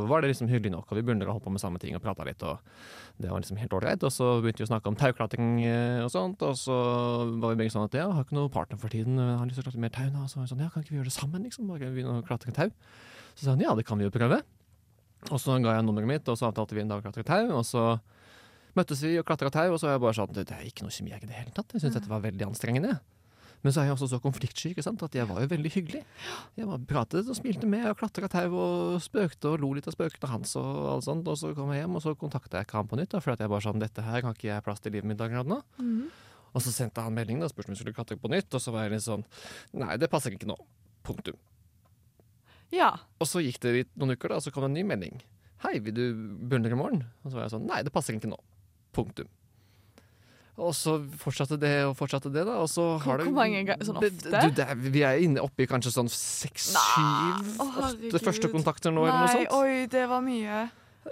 var 0.09 0.21
det 0.21 0.31
liksom 0.31 0.49
hyggelig 0.49 0.73
nok, 0.73 0.89
og 0.89 0.99
vi 0.99 1.05
beundret 1.05 1.29
å 1.29 1.35
holde 1.35 1.45
på 1.45 1.53
med 1.53 1.61
samme 1.61 1.81
ting 1.81 1.97
og 1.97 2.03
prata 2.03 2.25
litt, 2.27 2.41
og 2.45 2.61
det 3.19 3.31
var 3.31 3.41
liksom 3.41 3.59
helt 3.61 3.73
ålreit. 3.75 4.03
Og 4.05 4.13
så 4.13 4.29
begynte 4.39 4.63
vi 4.63 4.67
å 4.67 4.71
snakke 4.71 4.91
om 4.91 4.99
tauklatring 4.99 5.63
eh, 5.67 6.03
og 6.05 6.11
sånt, 6.13 6.43
og 6.45 6.57
så 6.59 6.77
var 7.39 7.53
vi 7.53 7.63
begge 7.63 7.75
sånn 7.75 7.89
at 7.89 7.97
ja, 7.99 8.07
har 8.13 8.25
ikke 8.25 8.37
noen 8.37 8.53
partner 8.53 8.81
for 8.81 8.93
tiden, 8.93 9.19
jeg 9.21 9.41
har 9.41 9.49
lyst 9.49 9.59
til 9.61 9.65
å 9.65 9.69
klatre 9.69 9.83
mer 9.85 9.95
tau 9.95 10.07
nå. 10.07 10.23
Og 10.25 10.31
så 10.31 10.39
var 10.39 10.47
vi 10.47 10.53
sånn, 10.53 10.63
ja, 10.65 10.69
kan 10.73 10.85
ikke 10.85 10.95
vi 10.95 11.01
gjøre 11.01 11.11
det 11.11 11.17
sammen, 11.17 11.49
liksom? 11.49 11.69
Bare 11.69 11.91
begynne 11.93 12.21
å 12.21 12.25
klatre 12.25 12.55
tau? 12.55 12.71
Så 13.35 13.45
sa 13.45 13.53
han 13.53 13.65
ja, 13.65 13.75
det 13.77 13.85
kan 13.87 13.99
vi 13.99 14.07
jo 14.07 14.13
prøve. 14.13 14.41
Og 15.29 15.41
så 15.41 15.57
ga 15.59 15.75
jeg 15.75 15.85
nummeret 15.85 16.09
mitt, 16.09 16.31
og 16.31 16.39
så 16.39 16.47
avtalte 16.49 16.77
vi 16.77 16.85
en 16.85 16.93
dag 16.93 17.01
å 17.01 17.05
klatre 17.05 17.27
tau, 17.27 17.51
og 17.59 17.65
så 17.67 17.89
møttes 18.79 19.03
vi 19.05 19.13
og 19.19 19.27
klatra 19.27 19.51
tau, 19.53 19.67
og 19.75 19.79
så 19.81 19.89
var 19.89 19.97
jeg 19.97 20.03
bare 20.07 20.17
sånn 20.17 20.35
Det 20.39 20.49
er 20.55 20.65
ikke 20.67 20.87
noe 20.87 20.95
kjemi 20.95 21.13
i 21.15 21.21
det 21.25 21.35
hele 21.37 21.55
tatt. 21.55 21.75
Jeg 21.75 21.85
syns 21.85 21.97
dette 21.99 22.11
var 22.11 22.23
veldig 22.25 22.47
anstrengende. 22.49 22.97
Men 23.59 23.73
så 23.75 23.81
er 23.81 23.89
jeg 23.89 23.95
også 23.97 24.07
så 24.13 24.19
konfliktsky 24.23 24.69
ikke 24.71 24.83
sant? 24.85 25.01
at 25.03 25.15
jeg 25.17 25.27
var 25.27 25.41
jo 25.43 25.49
veldig 25.51 25.71
hyggelig. 25.73 26.01
Jeg 26.55 26.67
bare 26.69 26.85
pratet 26.87 27.27
og 27.27 27.35
smilte 27.35 27.67
med 27.67 27.89
og 27.89 27.97
klatra 27.99 28.29
tau 28.31 28.55
og 28.55 29.01
spøkte 29.03 29.51
og 29.51 29.59
lo 29.59 29.73
litt 29.75 29.89
av 29.89 29.97
spøkene 29.97 30.31
hans. 30.31 30.53
Og 30.59 30.77
alt 30.93 31.07
sånt, 31.07 31.27
og 31.27 31.35
så 31.41 31.51
kom 31.57 31.73
jeg 31.75 31.83
hjem, 31.83 31.97
og 31.99 32.05
så 32.05 32.13
kontakta 32.19 32.61
jeg 32.61 32.69
ikke 32.69 32.79
han 32.79 32.87
på 32.91 32.99
nytt. 33.01 33.11
Da, 33.11 33.19
for 33.23 33.35
jeg 33.35 33.51
bare 33.51 33.65
sånn 33.67 33.83
Dette 33.83 34.05
her 34.05 34.23
har 34.23 34.37
ikke 34.37 34.47
jeg 34.47 34.63
plass 34.63 34.79
til 34.79 34.93
i 34.93 34.97
livet 34.97 35.11
mitt 35.11 35.23
akkurat 35.25 35.49
nå. 35.49 35.59
Mhm. 35.81 36.07
Og 36.49 36.63
så 36.65 36.71
sendte 36.73 37.03
han 37.05 37.13
melding 37.13 37.43
og 37.45 37.51
spurte 37.51 37.69
om 37.69 37.75
vi 37.75 37.81
skulle 37.83 37.93
klatre 37.93 38.17
på 38.17 38.31
nytt, 38.31 38.47
og 38.57 38.63
så 38.63 38.71
var 38.73 38.87
jeg 38.87 38.95
litt 38.95 39.05
sånn 39.05 39.25
Nei, 39.77 39.99
det 40.01 40.09
passer 40.09 40.33
ikke 40.33 40.49
nå. 40.49 40.55
Punktum. 41.05 41.35
Ja. 42.73 42.93
Og 43.21 43.27
så 43.29 43.43
gikk 43.43 43.59
det 43.61 43.75
litt, 43.75 43.91
noen 43.99 44.15
uker, 44.15 44.31
da, 44.31 44.39
og 44.39 44.45
så 44.45 44.53
kom 44.55 44.65
det 44.65 44.71
en 44.71 44.79
ny 44.79 44.85
melding. 44.87 45.19
Hei, 45.65 45.75
vil 45.83 45.93
du 45.93 46.03
beundre 46.49 46.71
i 46.73 46.79
morgen? 46.79 47.03
Og 47.21 47.29
så 47.29 47.37
var 47.37 47.45
jeg 47.45 47.53
sånn 47.57 47.67
Nei, 47.67 47.83
det 47.85 47.93
passer 47.93 48.15
ikke 48.15 48.31
nå. 48.31 48.39
Punktum. 48.95 49.29
Og 50.59 50.73
så 50.75 50.97
fortsatte 51.21 51.55
det 51.59 51.71
og 51.87 51.93
fortsatte 51.95 52.31
det, 52.33 52.43
da. 52.47 52.57
Og 52.59 52.67
så 52.71 52.83
har 53.05 53.21
det 53.21 53.29
hvor 53.29 53.37
mange 53.37 53.61
ganger? 53.63 53.85
Sånn 53.87 54.01
det, 54.03 54.11
ofte? 54.17 54.41
Du, 54.43 54.57
det 54.57 54.91
vi 54.91 55.03
er 55.07 55.21
inne 55.23 55.43
oppe 55.43 55.63
i 55.63 55.69
kanskje 55.71 55.93
sånn 55.95 56.11
seks, 56.11 56.73
syv, 56.75 57.53
åtte 57.63 57.85
herregud. 57.85 58.19
første 58.25 58.51
kontakter 58.51 58.93
nå, 58.93 59.05
eller 59.07 59.23
noe 59.23 59.29
Nei, 59.29 59.45
sånt. 59.45 59.55
oi, 59.55 59.87
det 59.93 60.05
var 60.11 60.23
mye. 60.25 60.65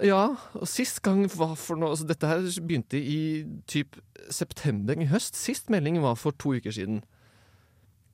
Ja, 0.04 0.22
og 0.54 0.68
sist 0.68 1.00
gang 1.02 1.24
var 1.32 1.54
for 1.58 1.80
noe 1.80 1.94
altså 1.94 2.04
Dette 2.06 2.28
her 2.28 2.44
begynte 2.60 3.00
i 3.00 3.46
typ 3.66 3.96
september 4.30 5.00
i 5.00 5.08
høst. 5.08 5.38
Sist 5.38 5.72
melding 5.72 5.96
var 6.04 6.18
for 6.20 6.36
to 6.36 6.52
uker 6.58 6.74
siden. 6.74 7.00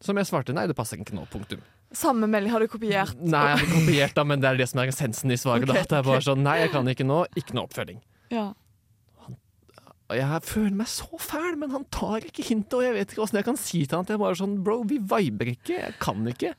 Som 0.05 0.21
jeg 0.21 0.31
svarte 0.31 0.55
nei, 0.55 0.69
det 0.71 0.77
passer 0.79 1.01
ikke 1.03 1.17
nå. 1.19 1.27
Punktum. 1.33 1.65
Samme 1.95 2.29
melding 2.31 2.55
har 2.55 2.63
du 2.63 2.71
kopiert. 2.71 3.19
Nei, 3.19 3.43
jeg 3.51 3.59
har 3.59 3.73
kopiert, 3.75 4.15
da, 4.17 4.25
men 4.27 4.43
det 4.43 4.49
er 4.53 4.63
det 4.63 4.69
som 4.71 4.81
er 4.83 4.91
essensen 4.95 5.35
i 5.35 5.39
svaret. 5.41 5.67
Okay, 5.67 5.83
da. 5.83 5.89
Det 5.91 5.99
er 5.99 6.07
bare 6.07 6.25
sånn 6.27 6.43
nei, 6.47 6.61
jeg 6.63 6.73
kan 6.73 6.89
ikke 6.95 7.07
nå. 7.07 7.25
Ikke 7.39 7.59
noe 7.59 7.67
oppfølging. 7.69 8.01
Ja. 8.35 8.53
Jeg 10.13 10.43
føler 10.45 10.75
meg 10.77 10.89
så 10.91 11.17
fæl, 11.17 11.55
men 11.57 11.73
han 11.73 11.87
tar 11.93 12.27
ikke 12.29 12.45
hintet, 12.45 12.77
og 12.77 12.85
jeg 12.85 12.93
vet 12.93 13.13
ikke 13.15 13.23
åssen 13.25 13.41
jeg 13.41 13.47
kan 13.47 13.57
si 13.57 13.87
til 13.87 13.97
han 13.97 14.05
at 14.05 14.13
jeg 14.13 14.21
bare 14.21 14.37
sånn 14.37 14.59
Bro, 14.65 14.83
vi 14.91 14.99
viber 15.01 15.55
ikke. 15.55 15.79
Jeg 15.79 15.97
kan 16.03 16.21
ikke. 16.29 16.53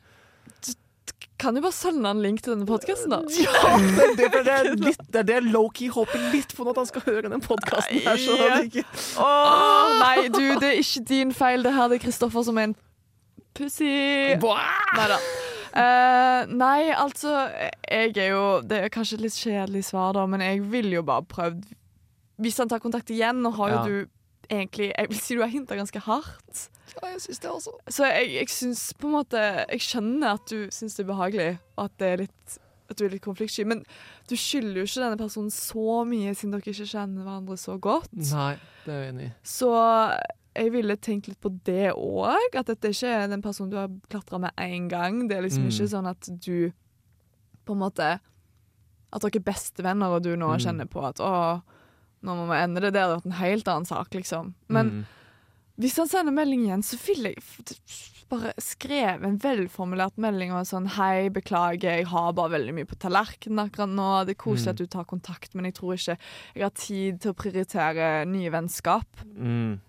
Kan 1.38 1.58
du 1.58 1.62
bare 1.62 1.76
sende 1.76 2.10
en 2.10 2.22
link 2.24 2.41
til 2.41 2.56
denne 2.56 2.66
podkasten, 2.66 3.12
da? 3.12 3.20
Ja, 3.38 3.76
det, 3.78 4.08
det, 4.18 4.30
det, 4.48 4.54
er 4.54 4.70
litt, 4.88 5.02
det 5.12 5.22
er 5.22 5.28
det 5.30 5.39
Loki 5.52 5.91
håper 5.91 6.30
litt 6.34 6.56
på 6.56 6.66
nå, 6.66 6.74
at 6.74 6.82
han 6.82 6.89
skal 6.89 7.06
høre 7.06 7.30
den 7.30 7.43
podkasten 7.43 8.02
her. 8.08 8.20
Så 8.24 8.38
han 8.39 8.70
ikke 8.70 8.86
Åh, 9.22 9.96
nei, 10.00 10.28
du, 10.32 10.43
det 10.64 10.72
er 10.72 10.82
ikke 10.82 11.06
din 11.12 11.34
feil. 11.36 11.66
Det 11.66 11.76
her 11.76 11.91
det 11.91 12.00
er 12.00 12.06
Kristoffer 12.08 12.48
som 12.48 12.58
er 12.62 12.72
en 12.72 12.78
pussy. 13.56 13.91
Nei 14.41 15.10
da. 15.12 15.20
Uh, 15.76 16.54
nei, 16.56 16.88
altså 16.96 17.34
Jeg 17.84 18.14
er 18.16 18.30
jo 18.30 18.43
Det 18.64 18.78
er 18.80 18.91
kanskje 18.93 19.18
et 19.18 19.24
litt 19.26 19.36
kjedelig 19.36 19.82
svar, 19.89 20.14
da, 20.16 20.24
men 20.24 20.39
jeg 20.39 20.62
ville 20.72 20.96
jo 20.96 21.04
bare 21.04 21.26
prøvd 21.28 21.66
Hvis 22.42 22.58
han 22.58 22.68
tar 22.70 22.80
kontakt 22.84 23.10
igjen, 23.10 23.42
nå 23.42 23.52
har 23.56 23.70
jo 23.70 23.76
Ja. 23.76 23.84
du 23.86 24.08
egentlig 24.50 24.92
Jeg 24.98 25.08
vil 25.10 25.18
si 25.18 25.36
du 25.36 25.42
har 25.42 25.50
hinta 25.50 25.76
ganske 25.76 26.00
hardt. 26.00 26.70
Ja, 27.02 27.08
jeg 27.10 27.22
syns 27.22 27.40
det 27.40 27.50
også. 27.50 27.72
Så 27.90 28.04
jeg, 28.06 28.34
jeg 28.34 28.48
syns 28.50 28.94
på 28.94 29.08
en 29.08 29.14
måte 29.24 29.40
Jeg 29.70 29.80
skjønner 29.82 30.34
at 30.36 30.46
du 30.48 30.68
syns 30.70 30.96
det 30.96 31.06
er 31.08 31.14
behagelig, 31.14 31.60
og 31.78 31.86
at 31.86 31.98
det 31.98 32.08
er 32.08 32.18
litt 32.18 32.60
at 32.88 32.98
du 32.98 33.06
er 33.06 33.10
litt 33.10 33.24
konfliktsky, 33.24 33.64
men 33.66 33.80
du 34.30 34.36
skylder 34.38 34.76
jo 34.78 34.84
ikke 34.86 35.02
denne 35.02 35.18
personen 35.18 35.50
så 35.50 36.06
mye, 36.06 36.36
siden 36.38 36.52
dere 36.54 36.62
ikke 36.62 36.86
kjenner 36.86 37.24
hverandre 37.26 37.58
så 37.58 37.80
godt. 37.82 38.12
Nei, 38.14 38.60
det 38.86 38.94
er 38.94 39.00
jeg 39.02 39.14
enig 39.16 39.26
i. 39.26 39.32
Så 39.42 39.72
jeg 40.56 40.72
ville 40.72 40.96
tenkt 41.02 41.28
litt 41.28 41.40
på 41.42 41.50
det 41.66 41.96
òg. 41.98 42.54
At 42.56 42.68
dette 42.68 42.92
ikke 42.94 43.08
er 43.10 43.28
den 43.28 43.42
personen 43.42 43.72
du 43.72 43.78
har 43.78 43.90
klatra 44.08 44.38
med 44.40 44.52
én 44.62 44.86
gang. 44.88 45.28
Det 45.28 45.36
er 45.36 45.42
liksom 45.42 45.64
Mm. 45.66 45.72
ikke 45.74 45.90
sånn 45.90 46.08
at 46.08 46.30
du 46.46 46.72
på 47.66 47.74
en 47.74 47.80
måte 47.80 48.20
At 49.14 49.22
dere 49.22 49.36
er 49.42 49.48
bestevenner, 49.52 50.12
og 50.14 50.22
du 50.24 50.36
nå 50.36 50.46
Mm. 50.54 50.60
kjenner 50.62 50.86
på 50.88 51.02
at 51.08 51.16
å, 51.18 51.64
nå 52.26 52.36
må 52.39 52.47
vi 52.49 52.57
ende 52.63 52.82
det. 52.82 52.93
Det 52.95 53.01
hadde 53.05 53.19
vært 53.19 53.30
en 53.32 53.39
helt 53.39 53.67
annen 53.71 53.86
sak, 53.89 54.09
liksom. 54.17 54.53
Men 54.67 54.89
Mm. 54.91 55.05
hvis 55.80 55.97
han 56.01 56.07
sender 56.11 56.34
melding 56.34 56.65
igjen, 56.65 56.84
så 56.84 56.97
ville 57.05 57.34
jeg 57.36 57.43
bare 58.30 58.53
skrevet 58.57 59.23
en 59.28 59.38
velformulert 59.38 60.15
melding 60.17 60.51
og 60.51 60.65
sånn 60.65 60.88
Hei, 60.95 61.30
beklager, 61.30 61.99
jeg 61.99 62.07
har 62.09 62.32
bare 62.34 62.55
veldig 62.57 62.73
mye 62.73 62.88
på 62.89 62.97
tallerkenen 62.97 63.61
akkurat 63.69 63.91
nå. 63.93 64.26
Det 64.26 64.34
er 64.36 64.41
koselig 64.43 64.65
Mm. 64.65 64.69
at 64.73 64.78
du 64.82 64.88
tar 64.88 65.05
kontakt, 65.05 65.53
men 65.55 65.65
jeg 65.65 65.76
tror 65.76 65.93
ikke 65.93 66.17
jeg 66.55 66.63
har 66.63 66.71
tid 66.73 67.19
til 67.21 67.32
å 67.34 67.36
prioritere 67.38 68.26
nye 68.28 68.49
vennskap. 68.49 69.05
Mm. 69.38 69.80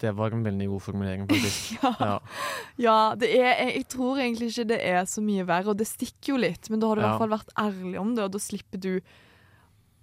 Det 0.00 0.12
var 0.14 0.30
en 0.32 0.44
veldig 0.44 0.66
god 0.68 0.82
formulering, 0.82 1.26
faktisk. 1.28 1.78
Ja. 1.82 1.94
Ja. 2.00 2.18
Ja, 2.78 3.14
det 3.18 3.30
er, 3.34 3.54
jeg, 3.58 3.74
jeg 3.76 3.88
tror 3.88 4.16
egentlig 4.18 4.50
ikke 4.52 4.68
det 4.68 4.80
er 4.86 5.02
så 5.10 5.20
mye 5.22 5.44
verre, 5.46 5.68
og 5.72 5.76
det 5.78 5.86
stikker 5.90 6.34
jo 6.34 6.36
litt, 6.38 6.70
men 6.70 6.80
da 6.80 6.86
har 6.88 6.94
du 6.96 7.00
i 7.02 7.04
Ja. 7.04 7.10
hvert 7.10 7.22
fall 7.24 7.34
vært 7.38 7.54
ærlig 7.58 7.98
om 8.00 8.14
det, 8.14 8.24
og 8.24 8.32
da 8.32 8.38
slipper 8.38 8.78
du 8.80 9.00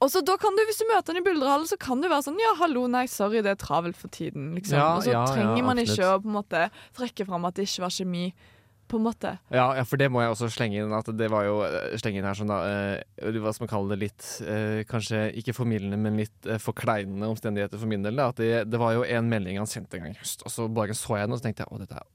og 0.04 0.12
så 0.12 0.22
da 0.26 0.36
kan 0.42 0.58
du, 0.58 0.64
Hvis 0.68 0.82
du 0.82 0.88
møter 0.90 1.14
han 1.14 1.22
i 1.22 1.26
Bulderhallen, 1.26 1.70
så 1.70 1.78
kan 1.80 2.02
du 2.04 2.10
være 2.12 2.26
sånn 2.28 2.42
Ja, 2.42 2.56
hallo, 2.60 2.88
nei, 2.92 3.06
sorry, 3.12 3.44
det 3.46 3.56
er 3.56 3.62
travelt 3.62 3.98
for 4.00 4.12
tiden. 4.14 4.52
liksom. 4.58 4.78
Ja, 4.78 4.90
og 4.98 5.06
så 5.06 5.14
ja, 5.14 5.24
trenger 5.30 5.64
man 5.64 5.80
absolutt. 5.80 6.00
ikke 6.00 6.12
å 6.12 6.20
på 6.24 6.30
en 6.32 6.38
måte 6.40 6.66
trekke 6.98 7.30
fram 7.30 7.48
at 7.48 7.56
det 7.58 7.70
ikke 7.70 7.86
var 7.88 7.96
kjemi. 7.96 8.28
På 8.86 9.00
en 9.00 9.06
måte. 9.08 9.32
Ja, 9.50 9.72
ja, 9.74 9.82
for 9.82 9.98
det 9.98 10.12
må 10.14 10.22
jeg 10.22 10.30
også 10.30 10.46
slenge 10.54 10.78
inn. 10.78 10.92
At 10.94 11.08
det 11.18 11.30
var 11.34 11.48
jo 11.48 11.56
eh, 11.66 11.96
slenge 11.98 12.20
inn 12.22 12.28
her 12.28 12.38
sånn 12.38 12.52
da 12.52 12.60
eh, 12.70 13.32
Hva 13.34 13.54
skal 13.56 13.66
man 13.66 13.72
kalle 13.72 13.96
det 13.96 13.98
litt 14.04 14.28
eh, 14.46 14.84
Kanskje 14.86 15.24
ikke 15.42 15.56
formildende, 15.58 15.98
men 15.98 16.20
litt 16.22 16.46
eh, 16.46 16.62
forkleinende 16.62 17.32
omstendigheter 17.34 17.82
for 17.82 17.90
min 17.90 18.06
del. 18.06 18.20
Da. 18.22 18.28
At 18.30 18.44
det, 18.44 18.52
det 18.70 18.82
var 18.82 18.94
jo 18.94 19.08
en 19.08 19.32
melding 19.32 19.58
han 19.58 19.72
sendte 19.72 19.98
en 19.98 20.06
gang 20.06 20.14
i 20.14 20.22
høst, 20.22 20.46
og 20.46 20.54
så 20.54 20.68
bare 20.70 20.94
så 20.94 21.18
jeg 21.18 21.26
den, 21.26 21.34
og 21.34 21.42
så 21.42 21.48
tenkte 21.48 21.66
jeg 21.66 21.74
å, 21.74 21.82
dette 21.82 22.06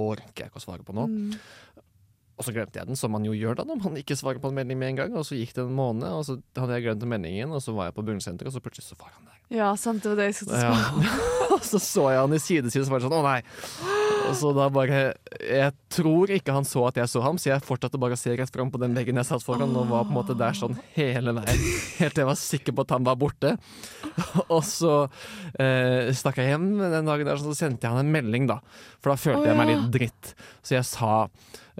orker 0.00 0.44
jeg 0.44 0.52
ikke 0.52 0.60
å 0.60 0.66
svare 0.66 0.84
på 0.84 0.94
nå. 0.98 1.06
Mm. 1.08 1.32
Og 2.40 2.46
så 2.46 2.54
glemte 2.56 2.80
jeg 2.80 2.88
den, 2.88 2.96
som 2.96 3.12
man 3.12 3.26
jo 3.28 3.34
gjør 3.36 3.58
da 3.60 3.66
når 3.68 3.82
man 3.84 3.98
ikke 4.00 4.16
svarer 4.16 4.40
på 4.40 4.48
en 4.48 4.56
melding 4.56 4.78
med 4.80 4.94
en 4.94 5.00
gang. 5.02 5.16
Og 5.20 5.26
så 5.28 5.36
gikk 5.36 5.52
det 5.58 5.66
en 5.66 5.76
måned, 5.76 6.08
og 6.08 6.24
så 6.24 6.38
hadde 6.56 6.78
jeg 6.78 6.86
glemt 6.88 7.04
meldingen, 7.12 7.52
og 7.52 7.60
så 7.60 7.74
var 7.76 7.90
jeg 7.90 7.98
på 8.00 8.06
bunnsenteret, 8.08 8.48
og 8.48 8.56
så 8.56 8.64
plutselig 8.64 8.88
så 8.88 8.96
var 8.96 9.12
han 9.12 9.28
der. 9.28 9.36
Ja, 9.60 9.68
sant, 9.76 10.00
det 10.04 10.12
var 10.14 10.20
det 10.22 10.30
jeg 10.30 10.38
skulle 10.40 10.60
Ja. 10.62 10.72
spørre. 10.72 11.14
og 11.58 11.64
så 11.66 11.78
så 11.82 12.04
jeg 12.14 12.20
han 12.24 12.32
i 12.38 12.40
sidesiden, 12.40 12.86
så 12.88 12.94
var 12.94 13.02
det 13.02 13.10
sånn 13.10 13.18
å 13.20 13.24
nei. 13.26 13.40
Og 14.30 14.36
så 14.36 14.50
da 14.54 14.66
bare 14.70 14.98
Jeg 15.42 15.72
tror 15.90 16.30
ikke 16.30 16.52
han 16.54 16.66
så 16.68 16.84
at 16.86 16.98
jeg 17.00 17.08
så 17.10 17.22
ham, 17.24 17.38
så 17.40 17.48
jeg 17.50 17.64
fortsatte 17.66 17.98
bare 17.98 18.14
å 18.14 18.20
se 18.20 18.30
rett 18.38 18.52
fram 18.54 18.68
på 18.70 18.78
den 18.78 18.92
veggen 18.94 19.18
jeg 19.18 19.26
satt 19.26 19.42
foran, 19.42 19.72
og 19.74 19.88
var 19.90 20.04
på 20.06 20.12
en 20.12 20.18
måte 20.20 20.36
der 20.38 20.54
sånn 20.54 20.76
hele 20.94 21.34
veien. 21.34 21.64
Helt 21.98 22.14
til 22.14 22.22
jeg 22.22 22.28
var 22.30 22.38
sikker 22.38 22.76
på 22.76 22.84
at 22.86 22.94
han 22.94 23.08
var 23.08 23.18
borte. 23.18 23.56
Og 24.46 24.62
så 24.68 24.94
eh, 25.58 26.12
stakk 26.14 26.38
jeg 26.40 26.52
hjem 26.54 26.68
den 26.78 27.08
dagen 27.10 27.26
der, 27.32 27.40
så 27.42 27.56
sendte 27.58 27.88
jeg 27.88 27.96
han 27.96 28.04
en 28.04 28.12
melding, 28.14 28.46
da. 28.52 28.60
For 29.00 29.10
da 29.14 29.18
følte 29.18 29.48
jeg 29.50 29.58
meg 29.58 29.72
litt 29.72 29.90
dritt. 29.98 30.32
Så 30.62 30.76
jeg 30.78 30.86
sa 30.86 31.12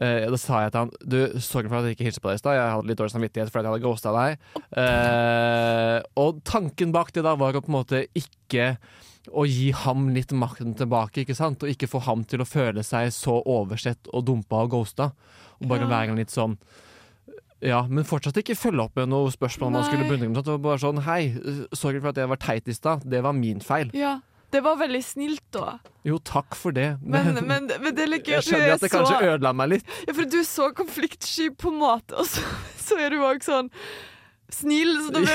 eh, 0.00 0.26
Da 0.30 0.38
sa 0.40 0.62
jeg 0.64 0.72
til 0.72 0.80
han 0.80 0.90
Du, 1.04 1.18
sorry 1.44 1.68
for 1.68 1.78
at 1.80 1.84
jeg 1.88 1.96
ikke 1.98 2.08
hilste 2.08 2.22
på 2.24 2.30
deg 2.32 2.40
i 2.40 2.42
stad. 2.42 2.56
Jeg 2.58 2.72
hadde 2.74 2.88
litt 2.90 2.98
dårlig 3.00 3.14
samvittighet 3.14 3.52
fordi 3.52 3.68
jeg 3.68 3.74
hadde 3.74 3.84
ghosta 3.86 4.14
deg. 4.16 4.50
Uh, 4.76 5.98
og 6.20 6.42
tanken 6.48 6.92
bak 6.94 7.12
det 7.16 7.24
da 7.26 7.36
var 7.38 7.56
å 7.56 7.62
på 7.64 7.70
en 7.72 7.78
måte 7.78 8.02
ikke 8.18 8.72
å 9.36 9.44
gi 9.46 9.68
ham 9.84 10.08
litt 10.14 10.32
makten 10.32 10.72
tilbake, 10.78 11.22
ikke 11.22 11.36
sant? 11.36 11.62
Og 11.62 11.68
ikke 11.74 11.88
få 11.92 12.00
ham 12.06 12.22
til 12.24 12.40
å 12.42 12.48
føle 12.48 12.82
seg 12.86 13.10
så 13.14 13.36
oversett 13.44 14.08
og 14.16 14.24
dumpa 14.26 14.64
og 14.64 14.72
ghosta. 14.78 15.10
Og 15.60 15.68
bare 15.68 15.84
Ja. 15.84 15.90
være 15.92 16.16
litt 16.16 16.32
sånn 16.32 16.56
Ja, 17.60 17.82
men 17.86 18.04
fortsatt 18.08 18.38
ikke 18.40 18.56
følge 18.56 18.86
opp 18.86 18.96
med 18.96 19.10
noe 19.12 19.28
spørsmål 19.28 19.72
man 19.74 19.84
skulle 19.84 20.06
begynne 20.08 20.30
bunne 20.30 20.32
med. 20.32 20.44
Det 20.46 20.54
var 20.54 20.62
bare 20.64 20.80
sånn 20.80 21.02
Hei, 21.04 21.34
sorry 21.76 22.00
for 22.00 22.08
at 22.08 22.16
jeg 22.16 22.28
var 22.30 22.40
teit 22.40 22.66
i 22.68 22.72
stad. 22.72 23.02
Det 23.04 23.20
var 23.22 23.34
min 23.36 23.60
feil. 23.60 23.90
Ja, 23.92 24.20
det 24.50 24.60
var 24.64 24.76
veldig 24.80 25.00
snilt, 25.04 25.44
da. 25.54 25.78
Jo, 26.06 26.18
takk 26.26 26.56
for 26.58 26.74
det. 26.74 26.88
Men, 27.02 27.34
men, 27.46 27.68
men 27.70 27.94
det 27.94 28.06
er 28.06 28.14
gøy 28.18 28.34
jeg 28.38 28.46
skjønner 28.48 28.66
er 28.72 28.76
at 28.76 28.84
det 28.84 28.90
så 28.90 28.96
kanskje 28.98 29.18
ødela 29.34 29.52
meg 29.56 29.74
litt. 29.76 29.90
Ja, 30.08 30.14
for 30.16 30.30
du 30.30 30.38
er 30.40 30.46
så 30.48 30.70
konfliktsky 30.76 31.50
på 31.54 31.70
en 31.70 31.78
måte, 31.82 32.16
og 32.18 32.26
så, 32.30 32.42
så 32.80 32.98
er 32.98 33.14
du 33.14 33.20
òg 33.22 33.44
sånn 33.46 33.70
snill, 34.50 34.96
så 35.06 35.12
det 35.14 35.20
sånn 35.22 35.28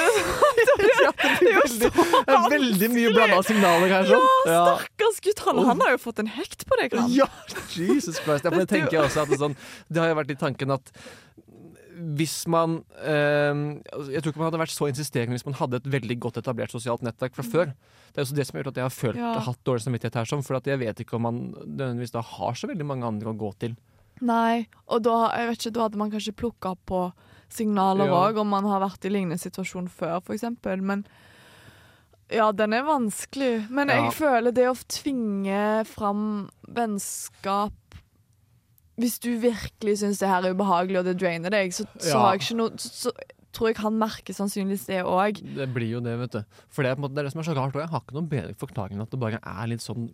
det 0.75 1.47
er 1.47 1.53
jo 1.53 1.61
så 1.71 1.89
er 2.27 2.49
veldig 2.51 2.89
mye 2.91 3.13
blanda 3.15 3.37
signaler 3.47 3.93
her. 3.93 4.09
sånn. 4.09 4.25
Ja, 4.51 4.63
stakkars 4.75 5.21
gutt. 5.23 5.43
Han, 5.47 5.61
han 5.69 5.83
har 5.85 5.93
jo 5.95 6.01
fått 6.03 6.19
en 6.23 6.31
hekt 6.35 6.65
på 6.67 6.79
deg. 6.81 6.97
Ja, 7.15 7.29
Jesus 7.71 8.19
Christ. 8.19 8.43
Ja, 8.47 8.51
men 8.51 8.65
jo- 8.65 8.71
tenker 8.75 9.05
også 9.05 9.23
at 9.23 9.31
det, 9.31 9.39
sånn, 9.41 9.55
det 9.87 10.03
har 10.03 10.11
jo 10.11 10.19
vært 10.19 10.35
i 10.35 10.39
tanken 10.41 10.75
at 10.75 10.91
hvis 11.95 12.47
man 12.51 12.83
eh, 12.99 13.55
Jeg 14.11 14.21
tror 14.21 14.31
ikke 14.33 14.41
man 14.41 14.49
hadde 14.51 14.59
vært 14.59 14.73
så 14.75 14.87
insisterende 14.91 15.37
hvis 15.37 15.45
man 15.47 15.55
hadde 15.59 15.77
et 15.79 15.89
veldig 15.89 16.17
godt 16.19 16.37
etablert 16.41 16.73
sosialt 16.75 17.01
nettverk 17.05 17.35
fra 17.37 17.43
før. 17.47 17.71
Det 18.11 18.19
er 18.19 18.25
også 18.25 18.35
det 18.35 18.45
som 18.47 18.55
har 18.57 18.63
gjort 18.63 18.73
at 18.73 18.79
jeg 18.81 18.87
har 18.89 18.95
følt 18.95 19.21
Ja. 19.21 19.33
hatt 19.39 19.63
dårlig 19.63 19.83
samvittighet 19.85 20.15
her, 20.19 20.25
sånn, 20.25 20.43
for 20.43 20.59
jeg 20.63 20.79
vet 20.79 20.99
ikke 21.03 21.15
om 21.15 21.21
man 21.27 21.39
nødvendigvis 21.65 22.11
da 22.11 22.21
har 22.21 22.53
så 22.53 22.67
veldig 22.67 22.85
mange 22.85 23.05
andre 23.07 23.31
å 23.31 23.37
gå 23.37 23.51
til. 23.59 23.77
Nei, 24.21 24.67
og 24.87 25.03
da, 25.03 25.29
jeg 25.35 25.47
vet 25.49 25.59
ikke, 25.59 25.73
da 25.75 25.81
hadde 25.87 25.97
man 25.97 26.11
kanskje 26.11 26.35
plukka 26.35 26.75
på 26.87 27.01
signaler 27.49 28.07
Ja. 28.07 28.39
om 28.41 28.47
man 28.49 28.63
har 28.63 28.79
vært 28.81 29.05
i 29.05 29.09
lignende 29.09 29.39
situasjon 29.39 29.89
før, 29.89 30.21
eksempel. 30.35 30.81
Men 30.81 31.05
ja, 32.31 32.51
den 32.51 32.73
er 32.73 32.83
vanskelig. 32.83 33.69
Men 33.69 33.87
Ja. 33.89 34.03
jeg 34.09 34.13
føler 34.13 34.51
det 34.53 34.67
å 34.67 34.75
tvinge 34.87 35.85
fram 35.85 36.49
vennskap 36.67 37.71
Hvis 38.97 39.17
du 39.19 39.31
virkelig 39.43 39.97
syns 39.99 40.21
det 40.21 40.29
her 40.31 40.45
er 40.47 40.53
ubehagelig, 40.55 40.99
og 41.01 41.05
det 41.09 41.17
drainer 41.19 41.51
deg, 41.51 41.73
så, 41.75 41.83
så 41.99 42.13
Ja. 42.13 42.19
har 42.23 42.35
jeg 42.37 42.45
ikke 42.45 42.57
noe 42.61 42.77
så, 42.79 43.11
så 43.11 43.11
tror 43.55 43.69
jeg 43.71 43.77
han 43.83 43.97
merker 43.99 44.35
sannsynligvis 44.35 44.85
det 44.87 45.01
òg. 45.07 45.37
Det 45.55 45.67
blir 45.73 45.89
jo 45.95 45.99
det, 46.03 46.17
vet 46.19 46.31
du. 46.31 46.41
For 46.69 46.83
det 46.83 46.91
er, 46.91 46.99
måte, 46.99 47.15
det 47.15 47.23
er 47.23 47.29
det 47.29 47.35
som 47.35 47.39
er 47.43 47.47
så 47.49 47.55
rart, 47.55 47.75
og 47.75 47.83
jeg 47.83 47.91
har 47.91 48.03
ikke 48.03 48.15
noen 48.17 48.27
bedre 48.31 48.55
forklaring 48.59 48.97
enn 48.99 49.05
at 49.05 49.11
det 49.15 49.19
bare 49.21 49.39
er 49.39 49.67
litt 49.71 49.83
sånn 49.83 50.09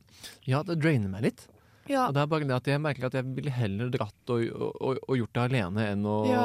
Ja, 0.50 0.62
det 0.66 0.80
drainer 0.82 1.10
meg 1.10 1.26
litt. 1.30 1.48
Ja. 1.90 2.06
Og 2.08 2.14
det 2.14 2.22
er 2.22 2.28
bare 2.30 2.46
det 2.46 2.54
at 2.56 2.68
jeg 2.70 2.80
merker 2.80 3.08
at 3.10 3.16
jeg 3.18 3.26
ville 3.36 3.52
heller 3.52 3.90
dratt 3.90 4.30
og, 4.30 4.44
og, 4.54 5.00
og, 5.02 5.16
gjort 5.18 5.34
det 5.34 5.42
alene 5.48 5.88
enn 5.92 6.06
å 6.06 6.18
Ja. 6.30 6.44